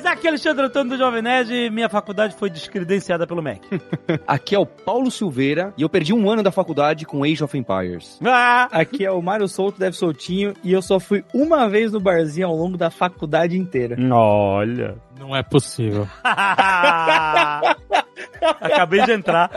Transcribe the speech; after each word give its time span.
Nerds! 0.00 0.10
Aqui 0.10 0.26
é 0.26 0.30
Alexandre 0.30 0.66
Antônio 0.66 0.90
do 0.90 0.98
Jovem 0.98 1.22
Nerd 1.22 1.52
e 1.52 1.70
minha 1.70 1.88
faculdade 1.88 2.34
foi 2.34 2.50
descredenciada 2.50 3.26
pelo 3.26 3.42
MEC. 3.42 3.60
Aqui 4.26 4.54
é 4.54 4.58
o 4.58 4.66
Paulo 4.66 5.10
Silveira 5.10 5.72
e 5.76 5.82
eu 5.82 5.88
perdi 5.88 6.12
um 6.12 6.28
ano 6.30 6.42
da 6.42 6.50
faculdade 6.50 7.06
com 7.06 7.22
Age 7.24 7.42
of 7.44 7.56
Empires. 7.56 8.18
Ah! 8.24 8.68
Aqui 8.72 9.04
é 9.04 9.10
o 9.10 9.22
Mário 9.22 9.48
Solto, 9.48 9.78
deve 9.78 9.96
soltinho, 9.96 10.54
e 10.62 10.72
eu 10.72 10.82
só 10.82 10.98
fui 10.98 11.24
uma 11.32 11.68
vez 11.68 11.92
no 11.92 12.00
barzinho 12.00 12.48
ao 12.48 12.56
longo 12.56 12.76
da 12.76 12.90
faculdade 12.90 13.56
inteira. 13.56 13.96
Olha. 14.12 14.96
Não 15.18 15.36
é 15.36 15.42
possível. 15.42 16.08
Acabei 18.40 19.02
de 19.04 19.12
entrar. 19.12 19.50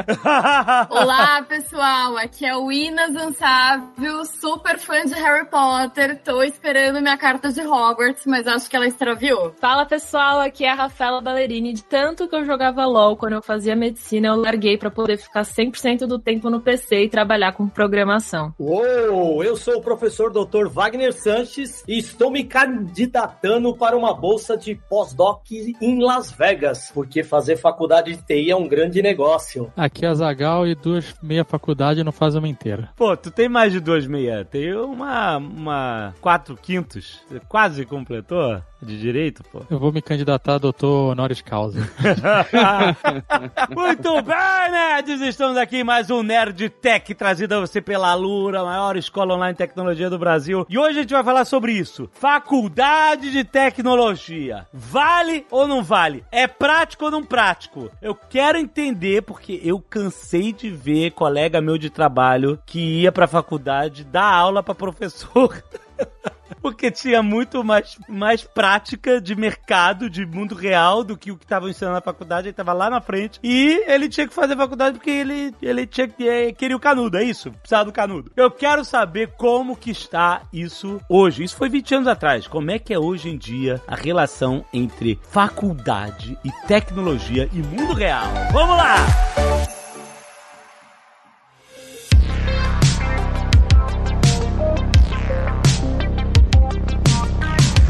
Olá, 0.89 1.41
pessoal. 1.43 2.17
Aqui 2.17 2.45
é 2.45 2.55
o 2.55 2.71
Inas 2.71 3.15
Ansável, 3.15 4.25
super 4.25 4.77
fã 4.77 5.05
de 5.05 5.13
Harry 5.13 5.45
Potter. 5.45 6.21
Tô 6.23 6.43
esperando 6.43 7.01
minha 7.01 7.17
carta 7.17 7.51
de 7.51 7.61
Hogwarts, 7.61 8.25
mas 8.25 8.47
acho 8.47 8.69
que 8.69 8.75
ela 8.75 8.87
extraviou. 8.87 9.53
Fala 9.59 9.85
pessoal, 9.85 10.39
aqui 10.39 10.65
é 10.65 10.71
a 10.71 10.75
Rafaela 10.75 11.21
Ballerini. 11.21 11.73
De 11.73 11.83
tanto 11.83 12.27
que 12.27 12.35
eu 12.35 12.45
jogava 12.45 12.85
LOL 12.85 13.15
quando 13.15 13.33
eu 13.33 13.41
fazia 13.41 13.75
medicina, 13.75 14.29
eu 14.29 14.35
larguei 14.35 14.77
pra 14.77 14.91
poder 14.91 15.17
ficar 15.17 15.43
100% 15.43 16.05
do 16.05 16.19
tempo 16.19 16.49
no 16.49 16.61
PC 16.61 17.03
e 17.03 17.09
trabalhar 17.09 17.53
com 17.53 17.67
programação. 17.67 18.53
Uou, 18.59 19.43
eu 19.43 19.55
sou 19.55 19.77
o 19.77 19.81
professor 19.81 20.31
Dr. 20.31 20.67
Wagner 20.67 21.13
Sanches 21.13 21.83
e 21.87 21.97
estou 21.97 22.29
me 22.29 22.43
candidatando 22.43 23.75
para 23.75 23.97
uma 23.97 24.13
bolsa 24.13 24.57
de 24.57 24.75
pós-doc 24.75 25.43
em 25.51 26.03
Las 26.03 26.31
Vegas, 26.31 26.91
porque 26.93 27.23
fazer 27.23 27.57
faculdade 27.57 28.15
de 28.15 28.21
TI 28.21 28.51
é 28.51 28.55
um 28.55 28.67
grande 28.73 29.01
negócio. 29.01 29.71
Aqui 29.77 30.05
é 30.05 30.09
a 30.09 30.13
Zagal 30.15 30.67
e 30.67 30.73
duas 30.73 31.13
meia 31.21 31.43
faculdade 31.43 32.03
não 32.03 32.11
fazem 32.11 32.39
uma 32.39 32.47
inteira. 32.47 32.89
Pô, 32.95 33.15
tu 33.15 33.29
tem 33.29 33.47
mais 33.47 33.71
de 33.71 33.79
duas 33.79 34.07
meia. 34.07 34.43
Tem 34.43 34.73
uma, 34.73 35.37
uma 35.37 36.15
quatro 36.19 36.57
quintos. 36.57 37.21
Você 37.29 37.39
quase 37.47 37.85
completou 37.85 38.61
de 38.83 38.99
direito, 38.99 39.43
pô. 39.51 39.61
Eu 39.69 39.79
vou 39.79 39.91
me 39.91 40.01
candidatar 40.01 40.55
a 40.55 40.57
doutor 40.57 41.11
honoris 41.11 41.41
causa. 41.41 41.79
Muito 43.69 44.21
bem, 44.21 44.71
nerds! 44.71 45.21
Estamos 45.21 45.57
aqui 45.57 45.77
em 45.77 45.83
mais 45.83 46.09
um 46.09 46.21
Nerd 46.21 46.69
Tech 46.69 47.13
trazido 47.15 47.55
a 47.55 47.59
você 47.61 47.81
pela 47.81 48.13
Lura, 48.13 48.61
a 48.61 48.65
maior 48.65 48.97
escola 48.97 49.35
online 49.35 49.53
de 49.53 49.57
tecnologia 49.59 50.09
do 50.09 50.19
Brasil. 50.19 50.65
E 50.69 50.77
hoje 50.77 50.99
a 50.99 51.01
gente 51.01 51.13
vai 51.13 51.23
falar 51.23 51.45
sobre 51.45 51.71
isso. 51.71 52.09
Faculdade 52.13 53.31
de 53.31 53.43
Tecnologia. 53.43 54.67
Vale 54.73 55.45
ou 55.49 55.67
não 55.67 55.83
vale? 55.83 56.23
É 56.31 56.47
prático 56.47 57.05
ou 57.05 57.11
não 57.11 57.23
prático? 57.23 57.89
Eu 58.01 58.15
quero 58.15 58.57
entender 58.57 59.21
porque 59.21 59.61
eu 59.63 59.79
cansei 59.79 60.51
de 60.51 60.69
ver 60.69 61.11
colega 61.11 61.61
meu 61.61 61.77
de 61.77 61.89
trabalho 61.89 62.59
que 62.65 63.01
ia 63.01 63.11
pra 63.11 63.27
faculdade 63.27 64.03
dar 64.03 64.33
aula 64.33 64.63
pra 64.63 64.75
professor. 64.75 65.63
Porque 66.61 66.89
tinha 66.91 67.21
muito 67.21 67.63
mais, 67.63 67.97
mais 68.07 68.43
prática 68.43 69.19
de 69.19 69.35
mercado, 69.35 70.09
de 70.09 70.25
mundo 70.25 70.55
real, 70.55 71.03
do 71.03 71.17
que 71.17 71.31
o 71.31 71.37
que 71.37 71.43
estavam 71.43 71.67
ensinando 71.67 71.95
na 71.95 72.01
faculdade. 72.01 72.47
Ele 72.47 72.53
tava 72.53 72.71
lá 72.71 72.89
na 72.89 73.01
frente. 73.01 73.39
E 73.43 73.83
ele 73.85 74.07
tinha 74.07 74.27
que 74.27 74.33
fazer 74.33 74.55
faculdade 74.55 74.97
porque 74.97 75.09
ele, 75.09 75.53
ele 75.61 75.85
tinha 75.85 76.07
que 76.07 76.27
eh, 76.27 76.51
queria 76.53 76.77
o 76.77 76.79
canudo, 76.79 77.17
é 77.17 77.23
isso? 77.23 77.51
Precisava 77.51 77.85
do 77.85 77.91
canudo. 77.91 78.31
Eu 78.35 78.49
quero 78.49 78.85
saber 78.85 79.33
como 79.37 79.75
que 79.75 79.91
está 79.91 80.43
isso 80.53 81.01
hoje. 81.09 81.43
Isso 81.43 81.57
foi 81.57 81.69
20 81.69 81.95
anos 81.95 82.07
atrás. 82.07 82.47
Como 82.47 82.71
é 82.71 82.79
que 82.79 82.93
é 82.93 82.99
hoje 82.99 83.29
em 83.29 83.37
dia 83.37 83.81
a 83.87 83.95
relação 83.95 84.63
entre 84.71 85.19
faculdade 85.29 86.37
e 86.45 86.51
tecnologia 86.67 87.49
e 87.51 87.57
mundo 87.57 87.93
real? 87.93 88.27
Vamos 88.53 88.77
lá! 88.77 89.82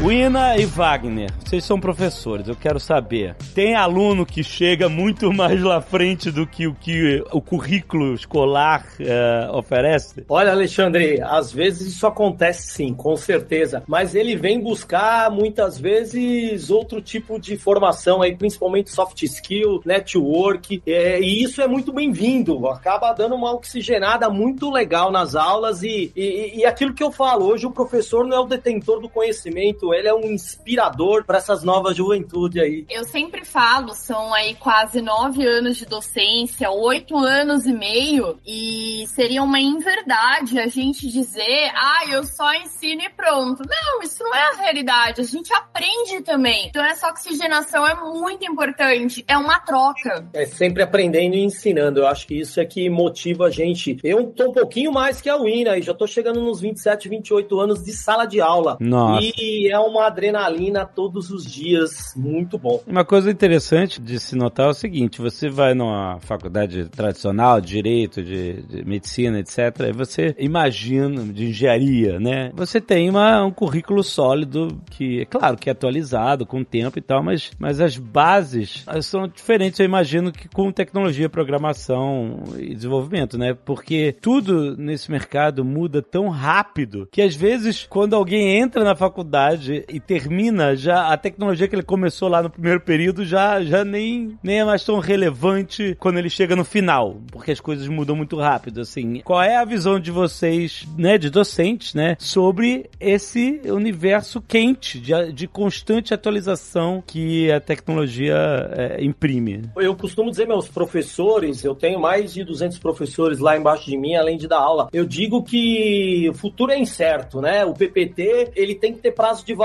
Wina 0.04 0.58
e 0.58 0.66
Wagner, 0.66 1.30
vocês 1.42 1.64
são 1.64 1.80
professores, 1.80 2.46
eu 2.46 2.54
quero 2.54 2.78
saber. 2.78 3.34
Tem 3.54 3.74
aluno 3.74 4.26
que 4.26 4.44
chega 4.44 4.86
muito 4.86 5.32
mais 5.32 5.62
lá 5.62 5.80
frente 5.80 6.30
do 6.30 6.46
que 6.46 6.66
o 6.66 6.74
que 6.74 7.24
o 7.32 7.40
currículo 7.40 8.12
escolar 8.12 8.86
eh, 9.00 9.48
oferece? 9.50 10.22
Olha, 10.28 10.50
Alexandre, 10.52 11.22
às 11.22 11.50
vezes 11.50 11.94
isso 11.94 12.06
acontece 12.06 12.70
sim, 12.70 12.92
com 12.92 13.16
certeza. 13.16 13.82
Mas 13.86 14.14
ele 14.14 14.36
vem 14.36 14.60
buscar 14.60 15.30
muitas 15.30 15.80
vezes 15.80 16.68
outro 16.68 17.00
tipo 17.00 17.40
de 17.40 17.56
formação 17.56 18.20
aí, 18.20 18.36
principalmente 18.36 18.90
soft 18.90 19.22
skill, 19.22 19.80
network, 19.86 20.82
é, 20.86 21.18
e 21.18 21.42
isso 21.42 21.62
é 21.62 21.66
muito 21.66 21.94
bem-vindo. 21.94 22.68
Acaba 22.68 23.10
dando 23.14 23.36
uma 23.36 23.54
oxigenada 23.54 24.28
muito 24.28 24.70
legal 24.70 25.10
nas 25.10 25.34
aulas 25.34 25.82
e, 25.82 26.12
e, 26.14 26.58
e 26.58 26.66
aquilo 26.66 26.92
que 26.92 27.02
eu 27.02 27.10
falo, 27.10 27.46
hoje 27.46 27.64
o 27.64 27.70
professor 27.70 28.26
não 28.26 28.36
é 28.36 28.40
o 28.40 28.44
detentor 28.44 29.00
do 29.00 29.08
conhecimento, 29.08 29.93
ele 29.94 30.08
é 30.08 30.14
um 30.14 30.32
inspirador 30.32 31.24
para 31.24 31.38
essas 31.38 31.62
novas 31.62 31.96
juventude 31.96 32.60
aí. 32.60 32.84
Eu 32.90 33.04
sempre 33.04 33.44
falo, 33.44 33.94
são 33.94 34.32
aí 34.34 34.54
quase 34.54 35.00
nove 35.00 35.46
anos 35.46 35.76
de 35.76 35.86
docência, 35.86 36.70
oito 36.70 37.16
anos 37.16 37.66
e 37.66 37.72
meio, 37.72 38.38
e 38.46 39.04
seria 39.08 39.42
uma 39.42 39.60
inverdade 39.60 40.58
a 40.58 40.66
gente 40.66 41.08
dizer, 41.08 41.70
ah, 41.74 42.04
eu 42.10 42.24
só 42.24 42.52
ensino 42.54 43.02
e 43.02 43.10
pronto. 43.10 43.62
Não, 43.68 44.02
isso 44.02 44.22
não 44.22 44.34
é 44.34 44.50
a 44.50 44.56
realidade, 44.56 45.20
a 45.20 45.24
gente 45.24 45.52
aprende 45.52 46.22
também. 46.22 46.68
Então 46.68 46.84
essa 46.84 47.08
oxigenação 47.08 47.86
é 47.86 47.94
muito 47.94 48.44
importante, 48.44 49.24
é 49.26 49.36
uma 49.36 49.58
troca. 49.60 50.28
É 50.32 50.46
sempre 50.46 50.82
aprendendo 50.82 51.34
e 51.34 51.44
ensinando. 51.44 52.00
Eu 52.00 52.06
acho 52.06 52.26
que 52.26 52.40
isso 52.40 52.60
é 52.60 52.64
que 52.64 52.88
motiva 52.88 53.46
a 53.46 53.50
gente. 53.50 53.98
Eu 54.02 54.26
tô 54.26 54.50
um 54.50 54.52
pouquinho 54.52 54.92
mais 54.92 55.20
que 55.20 55.28
a 55.28 55.36
Wina, 55.36 55.78
e 55.78 55.82
já 55.82 55.94
tô 55.94 56.06
chegando 56.06 56.40
nos 56.40 56.60
27, 56.60 57.08
28 57.08 57.60
anos 57.60 57.84
de 57.84 57.92
sala 57.92 58.26
de 58.26 58.40
aula. 58.40 58.76
Nossa. 58.80 59.24
E 59.38 59.70
é 59.70 59.78
uma 59.88 60.06
adrenalina 60.06 60.84
todos 60.86 61.30
os 61.30 61.44
dias, 61.44 62.12
muito 62.16 62.58
bom. 62.58 62.82
Uma 62.86 63.04
coisa 63.04 63.30
interessante 63.30 64.00
de 64.00 64.18
se 64.18 64.36
notar 64.36 64.66
é 64.66 64.70
o 64.70 64.74
seguinte: 64.74 65.20
você 65.20 65.48
vai 65.48 65.74
numa 65.74 66.18
faculdade 66.20 66.88
tradicional, 66.88 67.60
de 67.60 67.74
direito, 67.74 68.22
de, 68.22 68.62
de 68.62 68.84
medicina, 68.84 69.40
etc., 69.40 69.88
e 69.88 69.92
você 69.92 70.34
imagina, 70.38 71.22
de 71.24 71.46
engenharia, 71.46 72.20
né? 72.20 72.52
Você 72.54 72.80
tem 72.80 73.10
uma, 73.10 73.44
um 73.44 73.50
currículo 73.50 74.02
sólido 74.02 74.80
que, 74.90 75.22
é 75.22 75.24
claro, 75.24 75.56
que 75.56 75.68
é 75.68 75.72
atualizado 75.72 76.46
com 76.46 76.60
o 76.60 76.64
tempo 76.64 76.98
e 76.98 77.02
tal, 77.02 77.22
mas, 77.22 77.50
mas 77.58 77.80
as 77.80 77.96
bases 77.96 78.84
são 79.02 79.26
diferentes, 79.26 79.80
eu 79.80 79.86
imagino, 79.86 80.32
que 80.32 80.48
com 80.48 80.70
tecnologia, 80.70 81.28
programação 81.28 82.44
e 82.56 82.74
desenvolvimento, 82.74 83.36
né? 83.36 83.54
Porque 83.54 84.16
tudo 84.20 84.76
nesse 84.76 85.10
mercado 85.10 85.64
muda 85.64 86.00
tão 86.00 86.28
rápido 86.28 87.08
que 87.10 87.22
às 87.22 87.34
vezes, 87.34 87.86
quando 87.88 88.14
alguém 88.14 88.60
entra 88.60 88.84
na 88.84 88.94
faculdade 88.94 89.73
e 89.88 90.00
termina, 90.00 90.76
já 90.76 91.12
a 91.12 91.16
tecnologia 91.16 91.66
que 91.68 91.74
ele 91.74 91.82
começou 91.82 92.28
lá 92.28 92.42
no 92.42 92.50
primeiro 92.50 92.80
período 92.80 93.24
já, 93.24 93.62
já 93.62 93.84
nem, 93.84 94.38
nem 94.42 94.60
é 94.60 94.64
mais 94.64 94.84
tão 94.84 94.98
relevante 94.98 95.96
quando 95.98 96.18
ele 96.18 96.30
chega 96.30 96.54
no 96.54 96.64
final, 96.64 97.16
porque 97.30 97.52
as 97.52 97.60
coisas 97.60 97.88
mudam 97.88 98.16
muito 98.16 98.36
rápido, 98.36 98.80
assim. 98.80 99.20
Qual 99.20 99.42
é 99.42 99.56
a 99.56 99.64
visão 99.64 99.98
de 99.98 100.10
vocês, 100.10 100.86
né, 100.96 101.18
de 101.18 101.30
docentes, 101.30 101.94
né, 101.94 102.16
sobre 102.18 102.88
esse 103.00 103.60
universo 103.64 104.40
quente, 104.40 104.98
de, 104.98 105.32
de 105.32 105.46
constante 105.46 106.12
atualização 106.12 107.02
que 107.06 107.50
a 107.50 107.60
tecnologia 107.60 108.36
é, 108.72 109.04
imprime? 109.04 109.62
Eu 109.76 109.94
costumo 109.96 110.30
dizer, 110.30 110.46
meus 110.46 110.68
professores, 110.68 111.64
eu 111.64 111.74
tenho 111.74 112.00
mais 112.00 112.32
de 112.32 112.44
200 112.44 112.78
professores 112.78 113.38
lá 113.38 113.56
embaixo 113.56 113.86
de 113.86 113.96
mim, 113.96 114.14
além 114.14 114.36
de 114.36 114.46
dar 114.46 114.58
aula. 114.58 114.88
Eu 114.92 115.04
digo 115.04 115.42
que 115.42 116.28
o 116.28 116.34
futuro 116.34 116.72
é 116.72 116.78
incerto, 116.78 117.40
né? 117.40 117.64
O 117.64 117.72
PPT, 117.72 118.52
ele 118.54 118.74
tem 118.74 118.92
que 118.92 119.00
ter 119.00 119.12
prazo 119.12 119.44
de 119.44 119.54
validade, 119.54 119.63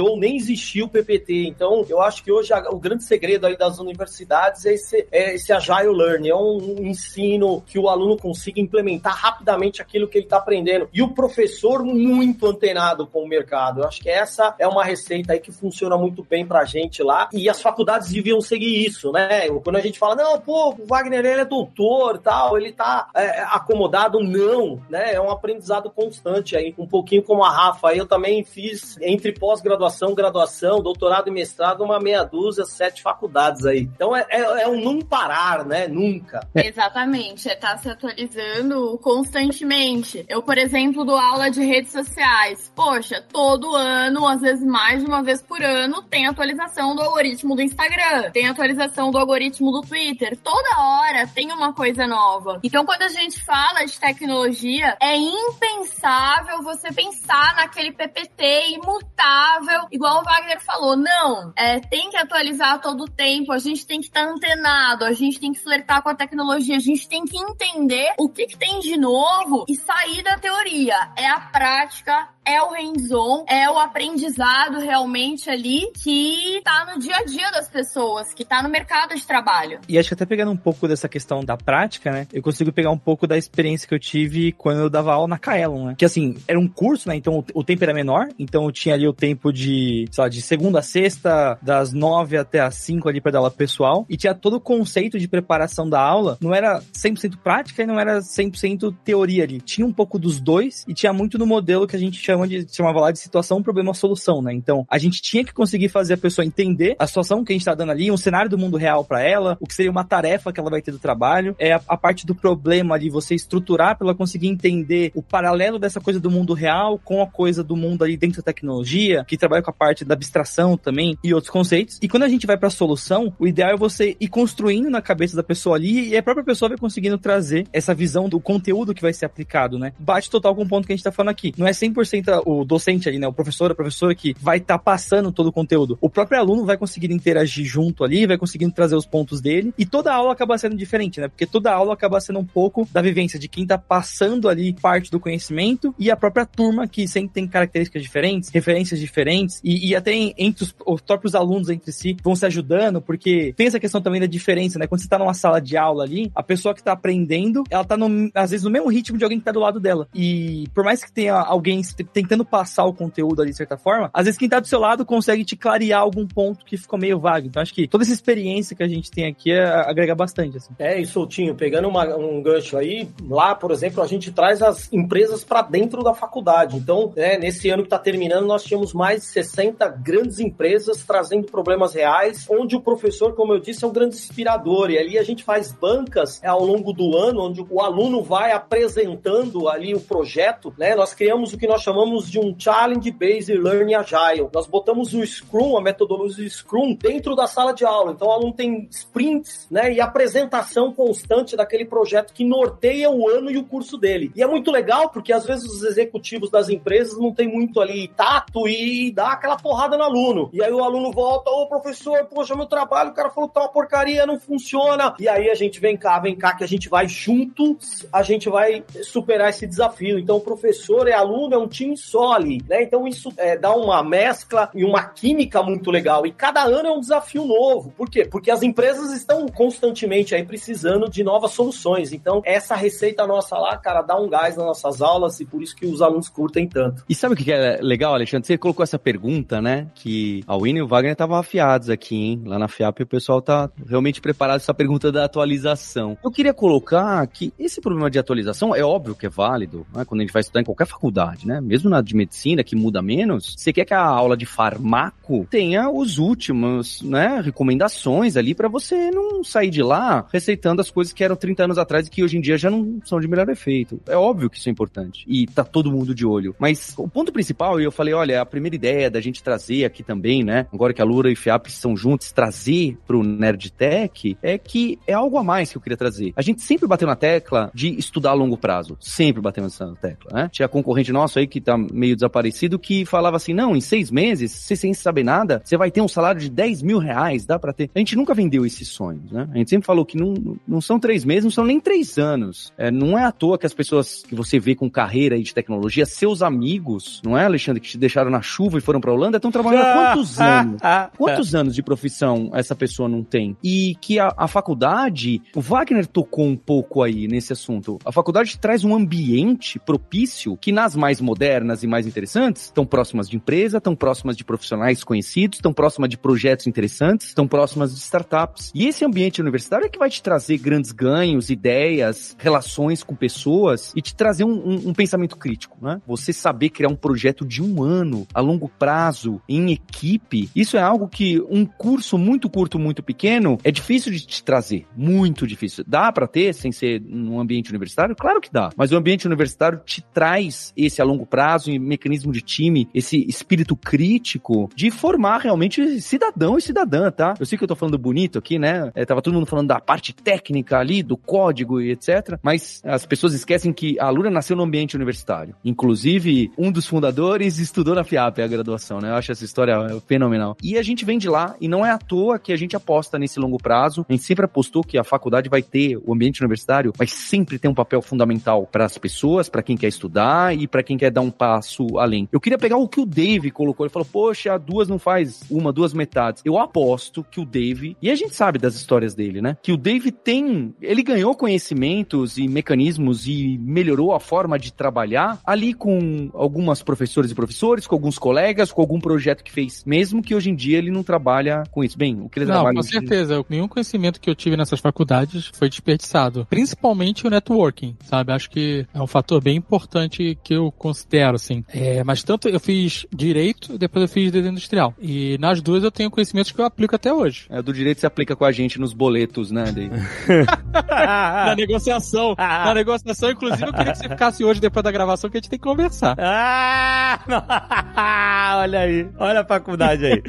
ou 0.00 0.18
nem 0.18 0.36
existir 0.36 0.82
o 0.82 0.88
PPT. 0.88 1.46
Então, 1.46 1.84
eu 1.88 2.00
acho 2.00 2.22
que 2.22 2.30
hoje 2.30 2.52
a, 2.52 2.70
o 2.70 2.78
grande 2.78 3.04
segredo 3.04 3.46
aí 3.46 3.56
das 3.56 3.78
universidades 3.78 4.64
é 4.66 4.74
esse, 4.74 5.06
é 5.10 5.34
esse 5.34 5.52
agile 5.52 5.88
learning, 5.88 6.28
é 6.28 6.34
um, 6.34 6.80
um 6.80 6.86
ensino 6.86 7.62
que 7.66 7.78
o 7.78 7.88
aluno 7.88 8.16
consiga 8.16 8.60
implementar 8.60 9.14
rapidamente 9.16 9.80
aquilo 9.80 10.08
que 10.08 10.18
ele 10.18 10.26
está 10.26 10.38
aprendendo. 10.38 10.88
E 10.92 11.02
o 11.02 11.08
professor 11.08 11.82
muito 11.84 12.46
antenado 12.46 13.06
com 13.06 13.22
o 13.22 13.28
mercado. 13.28 13.80
Eu 13.80 13.88
acho 13.88 14.00
que 14.00 14.08
essa 14.08 14.54
é 14.58 14.66
uma 14.66 14.84
receita 14.84 15.32
aí 15.32 15.40
que 15.40 15.52
funciona 15.52 15.96
muito 15.96 16.22
bem 16.22 16.46
pra 16.46 16.64
gente 16.64 17.02
lá. 17.02 17.28
E 17.32 17.48
as 17.48 17.60
faculdades 17.60 18.10
deviam 18.10 18.40
seguir 18.40 18.86
isso, 18.86 19.12
né? 19.12 19.48
Quando 19.62 19.76
a 19.76 19.80
gente 19.80 19.98
fala, 19.98 20.14
não, 20.14 20.40
pô, 20.40 20.70
o 20.70 20.86
Wagner 20.86 21.24
ele 21.24 21.40
é 21.40 21.44
doutor 21.44 22.18
tal, 22.18 22.58
ele 22.58 22.72
tá 22.72 23.08
é, 23.14 23.42
acomodado, 23.42 24.20
não, 24.20 24.80
né? 24.88 25.14
É 25.14 25.20
um 25.20 25.30
aprendizado 25.30 25.90
constante 25.90 26.56
aí, 26.56 26.74
um 26.78 26.86
pouquinho 26.86 27.22
como 27.22 27.44
a 27.44 27.50
Rafa. 27.50 27.94
Eu 27.94 28.06
também 28.06 28.44
fiz 28.44 28.98
entre 29.00 29.27
pós-graduação, 29.32 30.14
graduação, 30.14 30.82
doutorado 30.82 31.28
e 31.28 31.30
mestrado, 31.30 31.82
uma 31.82 31.98
meia 31.98 32.24
dúzia, 32.24 32.64
sete 32.64 33.02
faculdades 33.02 33.64
aí. 33.64 33.80
Então 33.80 34.16
é, 34.16 34.26
é, 34.30 34.62
é 34.62 34.68
um 34.68 34.80
não 34.80 35.00
parar, 35.00 35.64
né? 35.64 35.88
Nunca. 35.88 36.46
Exatamente, 36.54 37.48
é 37.48 37.54
estar 37.54 37.72
tá 37.72 37.78
se 37.78 37.88
atualizando 37.88 38.98
constantemente. 38.98 40.24
Eu, 40.28 40.42
por 40.42 40.58
exemplo, 40.58 41.04
dou 41.04 41.18
aula 41.18 41.50
de 41.50 41.64
redes 41.64 41.92
sociais. 41.92 42.72
Poxa, 42.74 43.24
todo 43.32 43.74
ano, 43.74 44.26
às 44.26 44.40
vezes 44.40 44.64
mais 44.64 45.02
de 45.02 45.08
uma 45.08 45.22
vez 45.22 45.42
por 45.42 45.62
ano, 45.62 46.02
tem 46.02 46.26
atualização 46.26 46.94
do 46.94 47.02
algoritmo 47.02 47.54
do 47.54 47.62
Instagram, 47.62 48.30
tem 48.32 48.48
atualização 48.48 49.10
do 49.10 49.18
algoritmo 49.18 49.70
do 49.70 49.80
Twitter. 49.82 50.36
Toda 50.42 50.80
hora 50.80 51.26
tem 51.26 51.52
uma 51.52 51.72
coisa 51.72 52.06
nova. 52.06 52.60
Então, 52.62 52.84
quando 52.84 53.02
a 53.02 53.08
gente 53.08 53.42
fala 53.44 53.84
de 53.84 53.98
tecnologia, 53.98 54.96
é 55.00 55.16
impensável 55.16 56.62
você 56.62 56.92
pensar 56.92 57.56
naquele 57.56 57.92
PPT 57.92 58.72
imutável, 59.18 59.88
igual 59.90 60.20
o 60.20 60.24
Wagner 60.24 60.60
falou. 60.60 60.96
Não, 60.96 61.52
é, 61.56 61.80
tem 61.80 62.10
que 62.10 62.16
atualizar 62.16 62.80
todo 62.80 63.04
o 63.04 63.10
tempo, 63.10 63.52
a 63.52 63.58
gente 63.58 63.86
tem 63.86 64.00
que 64.00 64.06
estar 64.06 64.24
tá 64.24 64.30
antenado, 64.30 65.04
a 65.04 65.12
gente 65.12 65.40
tem 65.40 65.52
que 65.52 65.60
flertar 65.60 66.02
com 66.02 66.08
a 66.08 66.14
tecnologia, 66.14 66.76
a 66.76 66.80
gente 66.80 67.08
tem 67.08 67.24
que 67.24 67.36
entender 67.36 68.14
o 68.18 68.28
que, 68.28 68.46
que 68.46 68.56
tem 68.56 68.78
de 68.78 68.96
novo 68.96 69.64
e 69.68 69.74
sair 69.74 70.22
da 70.22 70.38
teoria. 70.38 71.12
É 71.16 71.26
a 71.26 71.40
prática, 71.40 72.28
é 72.48 72.62
o 72.62 72.70
hands-on, 72.70 73.44
é 73.46 73.70
o 73.70 73.78
aprendizado 73.78 74.78
realmente 74.78 75.50
ali 75.50 75.90
que 76.02 76.62
tá 76.64 76.90
no 76.90 76.98
dia 76.98 77.16
a 77.16 77.24
dia 77.24 77.50
das 77.50 77.68
pessoas, 77.68 78.32
que 78.32 78.42
tá 78.42 78.62
no 78.62 78.70
mercado 78.70 79.14
de 79.14 79.26
trabalho. 79.26 79.80
E 79.86 79.98
acho 79.98 80.08
que 80.08 80.14
até 80.14 80.24
pegando 80.24 80.50
um 80.50 80.56
pouco 80.56 80.88
dessa 80.88 81.08
questão 81.08 81.44
da 81.44 81.58
prática, 81.58 82.10
né? 82.10 82.26
Eu 82.32 82.42
consigo 82.42 82.72
pegar 82.72 82.90
um 82.90 82.98
pouco 82.98 83.26
da 83.26 83.36
experiência 83.36 83.86
que 83.86 83.94
eu 83.94 83.98
tive 83.98 84.52
quando 84.52 84.80
eu 84.80 84.88
dava 84.88 85.12
aula 85.12 85.28
na 85.28 85.38
Kaelon, 85.38 85.88
né? 85.88 85.94
Que 85.98 86.06
assim, 86.06 86.36
era 86.48 86.58
um 86.58 86.66
curso, 86.66 87.08
né? 87.08 87.16
Então 87.16 87.44
o 87.52 87.62
tempo 87.62 87.84
era 87.84 87.92
menor, 87.92 88.28
então 88.38 88.64
eu 88.64 88.72
tinha 88.72 88.94
ali 88.94 89.06
o 89.06 89.12
tempo 89.12 89.52
de, 89.52 90.06
sei 90.10 90.24
lá, 90.24 90.28
de 90.30 90.40
segunda 90.40 90.78
a 90.78 90.82
sexta, 90.82 91.58
das 91.60 91.92
nove 91.92 92.38
até 92.38 92.60
as 92.60 92.76
cinco 92.76 93.08
ali 93.10 93.20
para 93.20 93.32
dar 93.32 93.38
aula 93.40 93.50
pessoal, 93.50 94.06
e 94.08 94.16
tinha 94.16 94.34
todo 94.34 94.54
o 94.54 94.60
conceito 94.60 95.18
de 95.18 95.28
preparação 95.28 95.88
da 95.88 96.00
aula, 96.00 96.38
não 96.40 96.54
era 96.54 96.80
100% 96.94 97.36
prática 97.42 97.82
e 97.82 97.86
não 97.86 98.00
era 98.00 98.20
100% 98.20 98.94
teoria 99.04 99.44
ali. 99.44 99.60
Tinha 99.60 99.86
um 99.86 99.92
pouco 99.92 100.18
dos 100.18 100.40
dois 100.40 100.84
e 100.88 100.94
tinha 100.94 101.12
muito 101.12 101.36
no 101.36 101.46
modelo 101.46 101.86
que 101.86 101.96
a 101.96 101.98
gente 101.98 102.18
chama 102.18 102.37
de 102.46 102.66
chamava 102.70 103.00
lá 103.00 103.10
de 103.10 103.18
situação, 103.18 103.62
problema, 103.62 103.94
solução, 103.94 104.42
né? 104.42 104.52
Então, 104.52 104.86
a 104.88 104.98
gente 104.98 105.20
tinha 105.22 105.44
que 105.44 105.52
conseguir 105.52 105.88
fazer 105.88 106.14
a 106.14 106.18
pessoa 106.18 106.44
entender 106.44 106.96
a 106.98 107.06
situação 107.06 107.44
que 107.44 107.52
a 107.52 107.56
gente 107.56 107.64
tá 107.64 107.74
dando 107.74 107.92
ali, 107.92 108.10
um 108.10 108.16
cenário 108.16 108.50
do 108.50 108.58
mundo 108.58 108.76
real 108.76 109.04
para 109.04 109.22
ela, 109.22 109.56
o 109.60 109.66
que 109.66 109.74
seria 109.74 109.90
uma 109.90 110.04
tarefa 110.04 110.52
que 110.52 110.60
ela 110.60 110.70
vai 110.70 110.82
ter 110.82 110.90
do 110.90 110.98
trabalho, 110.98 111.54
é 111.58 111.72
a, 111.72 111.80
a 111.88 111.96
parte 111.96 112.26
do 112.26 112.34
problema 112.34 112.94
ali, 112.94 113.10
você 113.10 113.34
estruturar 113.34 113.96
para 113.96 114.06
ela 114.06 114.14
conseguir 114.14 114.48
entender 114.48 115.10
o 115.14 115.22
paralelo 115.22 115.78
dessa 115.78 116.00
coisa 116.00 116.20
do 116.20 116.30
mundo 116.30 116.54
real 116.54 116.98
com 116.98 117.22
a 117.22 117.26
coisa 117.26 117.62
do 117.62 117.76
mundo 117.76 118.04
ali 118.04 118.16
dentro 118.16 118.38
da 118.38 118.42
tecnologia, 118.42 119.24
que 119.26 119.36
trabalha 119.36 119.62
com 119.62 119.70
a 119.70 119.74
parte 119.74 120.04
da 120.04 120.14
abstração 120.14 120.76
também 120.76 121.16
e 121.22 121.32
outros 121.32 121.50
conceitos. 121.50 121.98
E 122.02 122.08
quando 122.08 122.24
a 122.24 122.28
gente 122.28 122.46
vai 122.46 122.56
para 122.56 122.70
solução, 122.70 123.32
o 123.38 123.46
ideal 123.46 123.70
é 123.70 123.76
você 123.76 124.16
ir 124.20 124.28
construindo 124.28 124.90
na 124.90 125.00
cabeça 125.00 125.36
da 125.36 125.42
pessoa 125.42 125.76
ali 125.76 126.08
e 126.08 126.16
a 126.16 126.22
própria 126.22 126.44
pessoa 126.44 126.68
vai 126.68 126.78
conseguindo 126.78 127.18
trazer 127.18 127.66
essa 127.72 127.94
visão 127.94 128.28
do 128.28 128.40
conteúdo 128.40 128.94
que 128.94 129.02
vai 129.02 129.12
ser 129.12 129.26
aplicado, 129.26 129.78
né? 129.78 129.92
Bate 129.98 130.30
total 130.30 130.54
com 130.54 130.62
o 130.62 130.68
ponto 130.68 130.86
que 130.86 130.92
a 130.92 130.96
gente 130.96 131.04
tá 131.04 131.12
falando 131.12 131.30
aqui. 131.30 131.52
Não 131.56 131.66
é 131.66 131.70
100% 131.70 132.27
o 132.44 132.64
docente 132.64 133.08
ali, 133.08 133.18
né? 133.18 133.26
O 133.26 133.32
professor, 133.32 133.70
a 133.70 133.74
professora 133.74 134.14
que 134.14 134.34
vai 134.40 134.58
estar 134.58 134.78
tá 134.78 134.82
passando 134.82 135.32
todo 135.32 135.48
o 135.48 135.52
conteúdo. 135.52 135.98
O 136.00 136.10
próprio 136.10 136.38
aluno 136.38 136.64
vai 136.64 136.76
conseguir 136.76 137.12
interagir 137.12 137.64
junto 137.64 138.04
ali, 138.04 138.26
vai 138.26 138.38
conseguindo 138.38 138.72
trazer 138.72 138.96
os 138.96 139.06
pontos 139.06 139.40
dele. 139.40 139.72
E 139.78 139.86
toda 139.86 140.12
aula 140.12 140.32
acaba 140.32 140.58
sendo 140.58 140.76
diferente, 140.76 141.20
né? 141.20 141.28
Porque 141.28 141.46
toda 141.46 141.72
aula 141.72 141.94
acaba 141.94 142.20
sendo 142.20 142.38
um 142.38 142.44
pouco 142.44 142.88
da 142.92 143.02
vivência 143.02 143.38
de 143.38 143.48
quem 143.48 143.66
tá 143.66 143.78
passando 143.78 144.48
ali 144.48 144.72
parte 144.72 145.10
do 145.10 145.20
conhecimento 145.20 145.94
e 145.98 146.10
a 146.10 146.16
própria 146.16 146.46
turma 146.46 146.86
que 146.86 147.06
sempre 147.06 147.32
tem 147.32 147.46
características 147.46 148.02
diferentes, 148.02 148.50
referências 148.50 149.00
diferentes 149.00 149.60
e, 149.62 149.88
e 149.88 149.96
até 149.96 150.12
entre 150.12 150.64
os, 150.64 150.74
os, 150.86 151.00
próprios 151.00 151.34
alunos 151.34 151.68
entre 151.68 151.92
si 151.92 152.16
vão 152.22 152.34
se 152.34 152.46
ajudando, 152.46 153.00
porque 153.00 153.52
tem 153.56 153.66
essa 153.66 153.80
questão 153.80 154.00
também 154.00 154.20
da 154.20 154.26
diferença, 154.26 154.78
né? 154.78 154.86
Quando 154.86 155.00
você 155.00 155.08
tá 155.08 155.18
numa 155.18 155.34
sala 155.34 155.60
de 155.60 155.76
aula 155.76 156.04
ali, 156.04 156.30
a 156.34 156.42
pessoa 156.42 156.74
que 156.74 156.82
tá 156.82 156.92
aprendendo, 156.92 157.64
ela 157.70 157.84
tá 157.84 157.96
no, 157.96 158.30
às 158.34 158.50
vezes 158.50 158.64
no 158.64 158.70
mesmo 158.70 158.88
ritmo 158.88 159.18
de 159.18 159.24
alguém 159.24 159.38
que 159.38 159.44
tá 159.44 159.52
do 159.52 159.60
lado 159.60 159.80
dela. 159.80 160.08
E 160.14 160.66
por 160.74 160.84
mais 160.84 161.04
que 161.04 161.12
tenha 161.12 161.34
alguém 161.34 161.80
tentando 162.12 162.44
passar 162.44 162.84
o 162.84 162.92
conteúdo 162.92 163.42
ali 163.42 163.50
de 163.50 163.56
certa 163.56 163.76
forma, 163.76 164.10
às 164.12 164.24
vezes 164.24 164.38
quem 164.38 164.48
tá 164.48 164.60
do 164.60 164.66
seu 164.66 164.80
lado 164.80 165.04
consegue 165.04 165.44
te 165.44 165.56
clarear 165.56 166.00
algum 166.00 166.26
ponto 166.26 166.64
que 166.64 166.76
ficou 166.76 166.98
meio 166.98 167.18
vago. 167.18 167.46
Então 167.46 167.62
acho 167.62 167.74
que 167.74 167.86
toda 167.88 168.04
essa 168.04 168.12
experiência 168.12 168.76
que 168.76 168.82
a 168.82 168.88
gente 168.88 169.10
tem 169.10 169.26
aqui 169.26 169.52
é, 169.52 169.64
agrega 169.64 170.14
bastante. 170.14 170.56
Assim. 170.56 170.74
É, 170.78 171.00
e 171.00 171.06
Soutinho, 171.06 171.54
pegando 171.54 171.88
uma, 171.88 172.16
um 172.16 172.42
gancho 172.42 172.76
aí, 172.76 173.08
lá, 173.28 173.54
por 173.54 173.70
exemplo, 173.70 174.02
a 174.02 174.06
gente 174.06 174.30
traz 174.32 174.62
as 174.62 174.92
empresas 174.92 175.44
para 175.44 175.62
dentro 175.62 176.02
da 176.02 176.14
faculdade. 176.14 176.76
Então, 176.76 177.12
né, 177.16 177.38
nesse 177.38 177.68
ano 177.70 177.82
que 177.82 177.86
está 177.86 177.98
terminando, 177.98 178.46
nós 178.46 178.64
tínhamos 178.64 178.92
mais 178.92 179.22
de 179.22 179.26
60 179.28 179.88
grandes 179.88 180.38
empresas 180.38 181.04
trazendo 181.04 181.46
problemas 181.46 181.94
reais, 181.94 182.46
onde 182.50 182.76
o 182.76 182.80
professor, 182.80 183.34
como 183.34 183.52
eu 183.52 183.60
disse, 183.60 183.84
é 183.84 183.88
um 183.88 183.92
grande 183.92 184.16
inspirador. 184.16 184.90
E 184.90 184.98
ali 184.98 185.18
a 185.18 185.22
gente 185.22 185.44
faz 185.44 185.72
bancas 185.72 186.42
é, 186.42 186.48
ao 186.48 186.64
longo 186.64 186.92
do 186.92 187.16
ano, 187.16 187.42
onde 187.42 187.64
o 187.68 187.80
aluno 187.80 188.22
vai 188.22 188.52
apresentando 188.52 189.68
ali 189.68 189.94
o 189.94 190.00
projeto. 190.00 190.72
Né? 190.78 190.94
Nós 190.94 191.14
criamos 191.14 191.52
o 191.52 191.58
que 191.58 191.66
nós 191.66 191.82
chamamos 191.82 191.97
de 192.28 192.38
um 192.38 192.54
Challenge 192.56 193.10
Based 193.10 193.52
Learning 193.52 193.94
Agile. 193.94 194.48
Nós 194.52 194.66
botamos 194.66 195.14
o 195.14 195.26
Scrum, 195.26 195.76
a 195.76 195.82
metodologia 195.82 196.48
Scrum, 196.48 196.94
dentro 196.94 197.34
da 197.34 197.46
sala 197.46 197.72
de 197.72 197.84
aula. 197.84 198.12
Então 198.12 198.28
o 198.28 198.32
aluno 198.32 198.52
tem 198.52 198.88
sprints, 198.90 199.66
né, 199.70 199.92
e 199.92 200.00
apresentação 200.00 200.92
constante 200.92 201.56
daquele 201.56 201.84
projeto 201.84 202.32
que 202.32 202.44
norteia 202.44 203.10
o 203.10 203.28
ano 203.28 203.50
e 203.50 203.58
o 203.58 203.64
curso 203.64 203.98
dele. 203.98 204.30
E 204.36 204.42
é 204.42 204.46
muito 204.46 204.70
legal 204.70 205.10
porque 205.10 205.32
às 205.32 205.44
vezes 205.44 205.64
os 205.64 205.82
executivos 205.82 206.50
das 206.50 206.68
empresas 206.68 207.18
não 207.18 207.32
tem 207.32 207.48
muito 207.48 207.80
ali 207.80 208.08
tato 208.08 208.68
e 208.68 209.10
dá 209.10 209.32
aquela 209.32 209.56
porrada 209.56 209.96
no 209.96 210.04
aluno. 210.04 210.50
E 210.52 210.62
aí 210.62 210.72
o 210.72 210.84
aluno 210.84 211.10
volta, 211.10 211.50
ô 211.50 211.66
professor, 211.66 212.26
poxa, 212.26 212.54
meu 212.54 212.66
trabalho, 212.66 213.10
o 213.10 213.14
cara 213.14 213.30
falou 213.30 213.48
que 213.48 213.54
tá 213.54 213.68
porcaria, 213.68 214.24
não 214.24 214.38
funciona. 214.38 215.14
E 215.18 215.28
aí 215.28 215.50
a 215.50 215.54
gente 215.54 215.80
vem 215.80 215.96
cá, 215.96 216.18
vem 216.18 216.36
cá, 216.36 216.54
que 216.54 216.64
a 216.64 216.68
gente 216.68 216.88
vai 216.88 217.08
juntos, 217.08 218.06
a 218.12 218.22
gente 218.22 218.48
vai 218.48 218.84
superar 219.02 219.50
esse 219.50 219.66
desafio. 219.66 220.18
Então 220.18 220.36
o 220.36 220.40
professor 220.40 221.08
e 221.08 221.12
aluno 221.12 221.54
é 221.54 221.58
um 221.58 221.68
time 221.68 221.87
ali, 222.32 222.62
né? 222.68 222.82
Então 222.82 223.06
isso 223.06 223.32
é, 223.36 223.56
dá 223.56 223.74
uma 223.74 224.02
mescla 224.02 224.70
e 224.74 224.84
uma 224.84 225.04
química 225.04 225.62
muito 225.62 225.90
legal. 225.90 226.26
E 226.26 226.32
cada 226.32 226.62
ano 226.62 226.88
é 226.88 226.92
um 226.92 227.00
desafio 227.00 227.44
novo. 227.44 227.92
Por 227.96 228.10
quê? 228.10 228.24
Porque 228.24 228.50
as 228.50 228.62
empresas 228.62 229.12
estão 229.12 229.46
constantemente 229.46 230.34
aí 230.34 230.44
precisando 230.44 231.08
de 231.08 231.22
novas 231.22 231.52
soluções. 231.52 232.12
Então, 232.12 232.42
essa 232.44 232.74
receita 232.74 233.26
nossa 233.26 233.56
lá, 233.56 233.76
cara, 233.76 234.02
dá 234.02 234.18
um 234.18 234.28
gás 234.28 234.56
nas 234.56 234.66
nossas 234.66 235.00
aulas 235.00 235.40
e 235.40 235.44
por 235.44 235.62
isso 235.62 235.76
que 235.76 235.86
os 235.86 236.02
alunos 236.02 236.28
curtem 236.28 236.66
tanto. 236.66 237.04
E 237.08 237.14
sabe 237.14 237.34
o 237.34 237.36
que 237.36 237.52
é 237.52 237.78
legal, 237.80 238.14
Alexandre? 238.14 238.46
Você 238.46 238.58
colocou 238.58 238.82
essa 238.82 238.98
pergunta, 238.98 239.60
né? 239.60 239.88
Que 239.94 240.42
a 240.46 240.56
Winnie 240.56 240.80
e 240.80 240.82
o 240.82 240.88
Wagner 240.88 241.12
estavam 241.12 241.36
afiados 241.36 241.90
aqui, 241.90 242.16
hein? 242.16 242.42
Lá 242.44 242.58
na 242.58 242.68
FIAP 242.68 243.02
o 243.02 243.06
pessoal 243.06 243.40
tá 243.40 243.70
realmente 243.86 244.20
preparado 244.20 244.56
essa 244.56 244.74
pergunta 244.74 245.12
da 245.12 245.24
atualização. 245.24 246.16
Eu 246.22 246.30
queria 246.30 246.54
colocar 246.54 247.26
que 247.26 247.52
esse 247.58 247.80
problema 247.80 248.10
de 248.10 248.18
atualização 248.18 248.74
é 248.74 248.82
óbvio 248.82 249.14
que 249.14 249.26
é 249.26 249.28
válido, 249.28 249.86
né? 249.94 250.04
Quando 250.04 250.20
a 250.20 250.24
gente 250.24 250.32
vai 250.32 250.40
estudar 250.40 250.60
em 250.60 250.64
qualquer 250.64 250.86
faculdade, 250.86 251.46
né? 251.46 251.60
Mesmo 251.60 251.77
na 251.84 252.00
de 252.00 252.14
medicina, 252.14 252.64
que 252.64 252.76
muda 252.76 253.02
menos, 253.02 253.54
você 253.56 253.72
quer 253.72 253.84
que 253.84 253.94
a 253.94 254.02
aula 254.02 254.36
de 254.36 254.46
farmaco 254.46 255.46
tenha 255.50 255.90
os 255.90 256.18
últimos, 256.18 257.02
né, 257.02 257.40
recomendações 257.44 258.36
ali 258.36 258.54
para 258.54 258.68
você 258.68 259.10
não 259.10 259.44
sair 259.44 259.70
de 259.70 259.82
lá 259.82 260.26
receitando 260.32 260.80
as 260.80 260.90
coisas 260.90 261.12
que 261.12 261.22
eram 261.22 261.36
30 261.36 261.64
anos 261.64 261.78
atrás 261.78 262.06
e 262.06 262.10
que 262.10 262.22
hoje 262.22 262.38
em 262.38 262.40
dia 262.40 262.56
já 262.56 262.70
não 262.70 263.00
são 263.04 263.20
de 263.20 263.28
melhor 263.28 263.48
efeito. 263.48 264.00
É 264.06 264.16
óbvio 264.16 264.48
que 264.48 264.58
isso 264.58 264.68
é 264.68 264.72
importante 264.72 265.24
e 265.26 265.46
tá 265.46 265.64
todo 265.64 265.90
mundo 265.90 266.14
de 266.14 266.26
olho. 266.26 266.54
Mas 266.58 266.94
o 266.96 267.08
ponto 267.08 267.32
principal, 267.32 267.80
e 267.80 267.84
eu 267.84 267.92
falei, 267.92 268.14
olha, 268.14 268.40
a 268.40 268.46
primeira 268.46 268.76
ideia 268.76 269.10
da 269.10 269.20
gente 269.20 269.42
trazer 269.42 269.84
aqui 269.84 270.02
também, 270.02 270.42
né, 270.42 270.66
agora 270.72 270.94
que 270.94 271.02
a 271.02 271.04
Lura 271.04 271.30
e 271.30 271.34
o 271.34 271.36
FIAP 271.36 271.68
estão 271.68 271.96
juntos, 271.96 272.32
trazer 272.32 272.96
pro 273.06 273.22
Nerdtech 273.22 274.36
é 274.42 274.58
que 274.58 274.98
é 275.06 275.12
algo 275.12 275.38
a 275.38 275.44
mais 275.44 275.70
que 275.70 275.76
eu 275.76 275.82
queria 275.82 275.96
trazer. 275.96 276.32
A 276.36 276.42
gente 276.42 276.62
sempre 276.62 276.86
bateu 276.86 277.06
na 277.06 277.16
tecla 277.16 277.70
de 277.74 277.88
estudar 277.98 278.30
a 278.30 278.34
longo 278.34 278.56
prazo. 278.56 278.96
Sempre 279.00 279.40
bateu 279.40 279.62
nessa 279.64 279.94
tecla, 280.00 280.30
né? 280.32 280.48
Tinha 280.52 280.68
concorrente 280.68 281.12
nosso 281.12 281.38
aí 281.38 281.46
que 281.46 281.60
tá 281.68 281.76
meio 281.92 282.14
desaparecido 282.14 282.78
que 282.78 283.04
falava 283.04 283.36
assim: 283.36 283.52
não, 283.52 283.76
em 283.76 283.80
seis 283.80 284.10
meses, 284.10 284.52
você 284.52 284.74
sem 284.74 284.94
saber 284.94 285.24
nada, 285.24 285.60
você 285.62 285.76
vai 285.76 285.90
ter 285.90 286.00
um 286.00 286.08
salário 286.08 286.40
de 286.40 286.48
10 286.48 286.82
mil 286.82 286.98
reais, 286.98 287.44
dá 287.44 287.58
pra 287.58 287.72
ter. 287.72 287.90
A 287.94 287.98
gente 287.98 288.16
nunca 288.16 288.34
vendeu 288.34 288.64
esses 288.64 288.88
sonhos, 288.88 289.30
né? 289.30 289.48
A 289.52 289.58
gente 289.58 289.70
sempre 289.70 289.86
falou 289.86 290.04
que 290.04 290.16
não, 290.16 290.56
não 290.66 290.80
são 290.80 290.98
três 290.98 291.24
meses, 291.24 291.44
não 291.44 291.50
são 291.50 291.64
nem 291.64 291.80
três 291.80 292.16
anos. 292.16 292.72
É, 292.78 292.90
não 292.90 293.18
é 293.18 293.24
à 293.24 293.32
toa 293.32 293.58
que 293.58 293.66
as 293.66 293.74
pessoas 293.74 294.22
que 294.22 294.34
você 294.34 294.58
vê 294.58 294.74
com 294.74 294.88
carreira 294.88 295.36
aí 295.36 295.42
de 295.42 295.52
tecnologia, 295.52 296.06
seus 296.06 296.42
amigos, 296.42 297.20
não 297.24 297.36
é, 297.36 297.44
Alexandre, 297.44 297.80
que 297.80 297.88
te 297.88 297.98
deixaram 297.98 298.30
na 298.30 298.40
chuva 298.40 298.78
e 298.78 298.80
foram 298.80 299.00
pra 299.00 299.12
Holanda, 299.12 299.36
estão 299.36 299.50
trabalhando 299.50 299.84
há 299.84 300.14
quantos 300.14 300.40
anos? 300.40 300.80
Quantos 301.16 301.54
anos 301.54 301.74
de 301.74 301.82
profissão 301.82 302.50
essa 302.54 302.74
pessoa 302.74 303.08
não 303.08 303.22
tem? 303.22 303.56
E 303.62 303.94
que 304.00 304.18
a, 304.18 304.32
a 304.36 304.48
faculdade, 304.48 305.42
o 305.54 305.60
Wagner 305.60 306.06
tocou 306.06 306.46
um 306.46 306.56
pouco 306.56 307.02
aí 307.02 307.28
nesse 307.28 307.52
assunto. 307.52 307.98
A 308.04 308.12
faculdade 308.12 308.58
traz 308.58 308.84
um 308.84 308.94
ambiente 308.94 309.78
propício 309.78 310.56
que 310.56 310.72
nas 310.72 310.96
mais 310.96 311.20
modernas 311.20 311.57
modernas 311.58 311.82
e 311.82 311.86
mais 311.86 312.06
interessantes 312.06 312.64
estão 312.64 312.86
próximas 312.86 313.28
de 313.28 313.36
empresa, 313.36 313.78
estão 313.78 313.94
próximas 313.94 314.36
de 314.36 314.44
profissionais 314.44 315.02
conhecidos, 315.02 315.58
estão 315.58 315.72
próximas 315.72 316.08
de 316.08 316.16
projetos 316.16 316.66
interessantes, 316.66 317.28
estão 317.28 317.48
próximas 317.48 317.92
de 317.92 318.00
startups. 318.00 318.70
E 318.74 318.86
esse 318.86 319.04
ambiente 319.04 319.40
universitário 319.40 319.86
é 319.86 319.88
que 319.88 319.98
vai 319.98 320.08
te 320.08 320.22
trazer 320.22 320.58
grandes 320.58 320.92
ganhos, 320.92 321.50
ideias, 321.50 322.36
relações 322.38 323.02
com 323.02 323.14
pessoas 323.14 323.92
e 323.96 324.00
te 324.00 324.14
trazer 324.14 324.44
um, 324.44 324.52
um, 324.52 324.88
um 324.88 324.94
pensamento 324.94 325.36
crítico, 325.36 325.76
né? 325.80 326.00
Você 326.06 326.32
saber 326.32 326.70
criar 326.70 326.88
um 326.88 326.96
projeto 326.96 327.44
de 327.44 327.62
um 327.62 327.82
ano, 327.82 328.26
a 328.32 328.40
longo 328.40 328.68
prazo, 328.68 329.40
em 329.48 329.72
equipe, 329.72 330.48
isso 330.54 330.76
é 330.76 330.82
algo 330.82 331.08
que 331.08 331.40
um 331.50 331.66
curso 331.66 332.16
muito 332.16 332.48
curto, 332.48 332.78
muito 332.78 333.02
pequeno, 333.02 333.58
é 333.64 333.70
difícil 333.70 334.12
de 334.12 334.24
te 334.24 334.44
trazer. 334.44 334.86
Muito 334.96 335.46
difícil. 335.46 335.84
Dá 335.86 336.12
para 336.12 336.26
ter 336.26 336.54
sem 336.54 336.70
ser 336.70 337.00
num 337.00 337.40
ambiente 337.40 337.70
universitário? 337.70 338.14
Claro 338.14 338.40
que 338.40 338.52
dá. 338.52 338.70
Mas 338.76 338.92
o 338.92 338.96
ambiente 338.96 339.26
universitário 339.26 339.80
te 339.84 340.02
traz 340.02 340.72
esse 340.76 341.00
a 341.02 341.04
longo 341.04 341.26
prazo, 341.26 341.47
e 341.66 341.78
mecanismo 341.78 342.32
de 342.32 342.40
time, 342.40 342.88
esse 342.94 343.24
espírito 343.28 343.76
crítico 343.76 344.68
de 344.74 344.90
formar 344.90 345.38
realmente 345.38 346.00
cidadão 346.00 346.58
e 346.58 346.62
cidadã, 346.62 347.10
tá? 347.10 347.34
Eu 347.38 347.46
sei 347.46 347.56
que 347.56 347.64
eu 347.64 347.68
tô 347.68 347.76
falando 347.76 347.98
bonito 347.98 348.38
aqui, 348.38 348.58
né? 348.58 348.90
É, 348.94 349.04
tava 349.04 349.22
todo 349.22 349.34
mundo 349.34 349.46
falando 349.46 349.68
da 349.68 349.80
parte 349.80 350.14
técnica 350.14 350.78
ali, 350.78 351.02
do 351.02 351.16
código 351.16 351.80
e 351.80 351.90
etc. 351.90 352.38
Mas 352.42 352.82
as 352.84 353.06
pessoas 353.06 353.34
esquecem 353.34 353.72
que 353.72 353.98
a 353.98 354.10
Lura 354.10 354.30
nasceu 354.30 354.56
no 354.56 354.62
ambiente 354.62 354.96
universitário. 354.96 355.54
Inclusive, 355.64 356.50
um 356.58 356.70
dos 356.70 356.86
fundadores 356.86 357.58
estudou 357.58 357.94
na 357.94 358.04
FIAP 358.04 358.40
a 358.40 358.46
graduação, 358.46 359.00
né? 359.00 359.10
Eu 359.10 359.14
acho 359.14 359.32
essa 359.32 359.44
história 359.44 359.76
fenomenal. 360.06 360.56
E 360.62 360.76
a 360.76 360.82
gente 360.82 361.04
vem 361.04 361.18
de 361.18 361.28
lá, 361.28 361.54
e 361.60 361.68
não 361.68 361.84
é 361.84 361.90
à 361.90 361.98
toa 361.98 362.38
que 362.38 362.52
a 362.52 362.56
gente 362.56 362.76
aposta 362.76 363.18
nesse 363.18 363.38
longo 363.38 363.58
prazo. 363.58 364.04
A 364.08 364.12
gente 364.12 364.24
sempre 364.24 364.44
apostou 364.44 364.82
que 364.82 364.98
a 364.98 365.04
faculdade 365.04 365.48
vai 365.48 365.62
ter, 365.62 365.96
o 366.04 366.12
ambiente 366.12 366.40
universitário 366.40 366.92
vai 366.96 367.06
sempre 367.06 367.58
ter 367.58 367.68
um 367.68 367.74
papel 367.74 368.02
fundamental 368.02 368.66
para 368.66 368.84
as 368.84 368.98
pessoas, 368.98 369.48
para 369.48 369.62
quem 369.62 369.76
quer 369.76 369.88
estudar 369.88 370.56
e 370.56 370.66
para 370.66 370.82
quem 370.82 370.96
quer 370.96 371.10
dar 371.10 371.20
um 371.20 371.30
passo 371.38 371.98
além. 371.98 372.28
Eu 372.32 372.40
queria 372.40 372.58
pegar 372.58 372.76
o 372.76 372.88
que 372.88 373.00
o 373.00 373.06
Dave 373.06 373.50
colocou. 373.50 373.86
Ele 373.86 373.92
falou, 373.92 374.08
poxa, 374.10 374.58
duas 374.58 374.88
não 374.88 374.98
faz 374.98 375.40
uma, 375.50 375.72
duas 375.72 375.94
metades. 375.94 376.42
Eu 376.44 376.58
aposto 376.58 377.24
que 377.30 377.40
o 377.40 377.44
Dave, 377.44 377.96
e 378.02 378.10
a 378.10 378.14
gente 378.14 378.34
sabe 378.34 378.58
das 378.58 378.74
histórias 378.74 379.14
dele, 379.14 379.40
né? 379.40 379.56
Que 379.62 379.72
o 379.72 379.76
Dave 379.76 380.10
tem, 380.10 380.74
ele 380.82 381.02
ganhou 381.02 381.34
conhecimentos 381.34 382.38
e 382.38 382.48
mecanismos 382.48 383.26
e 383.26 383.58
melhorou 383.60 384.12
a 384.14 384.20
forma 384.20 384.58
de 384.58 384.72
trabalhar 384.72 385.38
ali 385.46 385.74
com 385.74 386.30
algumas 386.34 386.82
professores 386.82 387.30
e 387.30 387.34
professores, 387.34 387.86
com 387.86 387.94
alguns 387.94 388.18
colegas, 388.18 388.72
com 388.72 388.80
algum 388.80 388.98
projeto 389.00 389.44
que 389.44 389.52
fez, 389.52 389.84
mesmo 389.84 390.22
que 390.22 390.34
hoje 390.34 390.50
em 390.50 390.54
dia 390.54 390.78
ele 390.78 390.90
não 390.90 391.02
trabalha 391.02 391.62
com 391.70 391.84
isso. 391.84 391.96
Bem, 391.98 392.20
o 392.20 392.28
que 392.28 392.38
ele 392.38 392.46
Não, 392.46 392.54
trabalha 392.54 392.74
com 392.74 392.80
hoje- 392.80 392.90
certeza. 392.90 393.44
Nenhum 393.48 393.68
conhecimento 393.68 394.20
que 394.20 394.28
eu 394.30 394.34
tive 394.34 394.56
nessas 394.56 394.80
faculdades 394.80 395.50
foi 395.54 395.68
desperdiçado. 395.68 396.46
Principalmente 396.48 397.26
o 397.26 397.30
networking, 397.30 397.96
sabe? 398.04 398.32
Acho 398.32 398.50
que 398.50 398.86
é 398.92 399.00
um 399.00 399.06
fator 399.06 399.42
bem 399.42 399.56
importante 399.56 400.36
que 400.42 400.54
eu 400.54 400.72
considero, 400.72 401.17
assim. 401.24 401.64
É, 401.68 402.02
mas 402.04 402.22
tanto 402.22 402.48
eu 402.48 402.60
fiz 402.60 403.06
direito, 403.14 403.78
depois 403.78 404.02
eu 404.02 404.08
fiz 404.08 404.30
desenho 404.30 404.52
industrial. 404.52 404.94
E 405.00 405.36
nas 405.38 405.60
duas 405.60 405.84
eu 405.84 405.90
tenho 405.90 406.10
conhecimentos 406.10 406.52
que 406.52 406.60
eu 406.60 406.64
aplico 406.64 406.94
até 406.94 407.12
hoje. 407.12 407.46
É, 407.50 407.60
do 407.62 407.72
direito 407.72 408.00
se 408.00 408.06
aplica 408.06 408.34
com 408.36 408.44
a 408.44 408.52
gente 408.52 408.78
nos 408.78 408.92
boletos, 408.92 409.50
né, 409.50 409.64
Dave? 409.72 409.90
Na 410.72 411.54
negociação. 411.56 412.34
Na 412.36 412.74
negociação, 412.74 413.30
inclusive, 413.30 413.68
eu 413.68 413.72
queria 413.72 413.92
que 413.92 413.98
você 413.98 414.08
ficasse 414.08 414.44
hoje 414.44 414.60
depois 414.60 414.82
da 414.82 414.90
gravação, 414.90 415.30
que 415.30 415.36
a 415.36 415.40
gente 415.40 415.50
tem 415.50 415.58
que 415.58 415.64
conversar. 415.64 416.16
Ah! 416.30 417.18
Olha 418.62 418.80
aí. 418.80 419.08
Olha 419.18 419.40
a 419.40 419.44
faculdade 419.44 420.06
aí. 420.06 420.22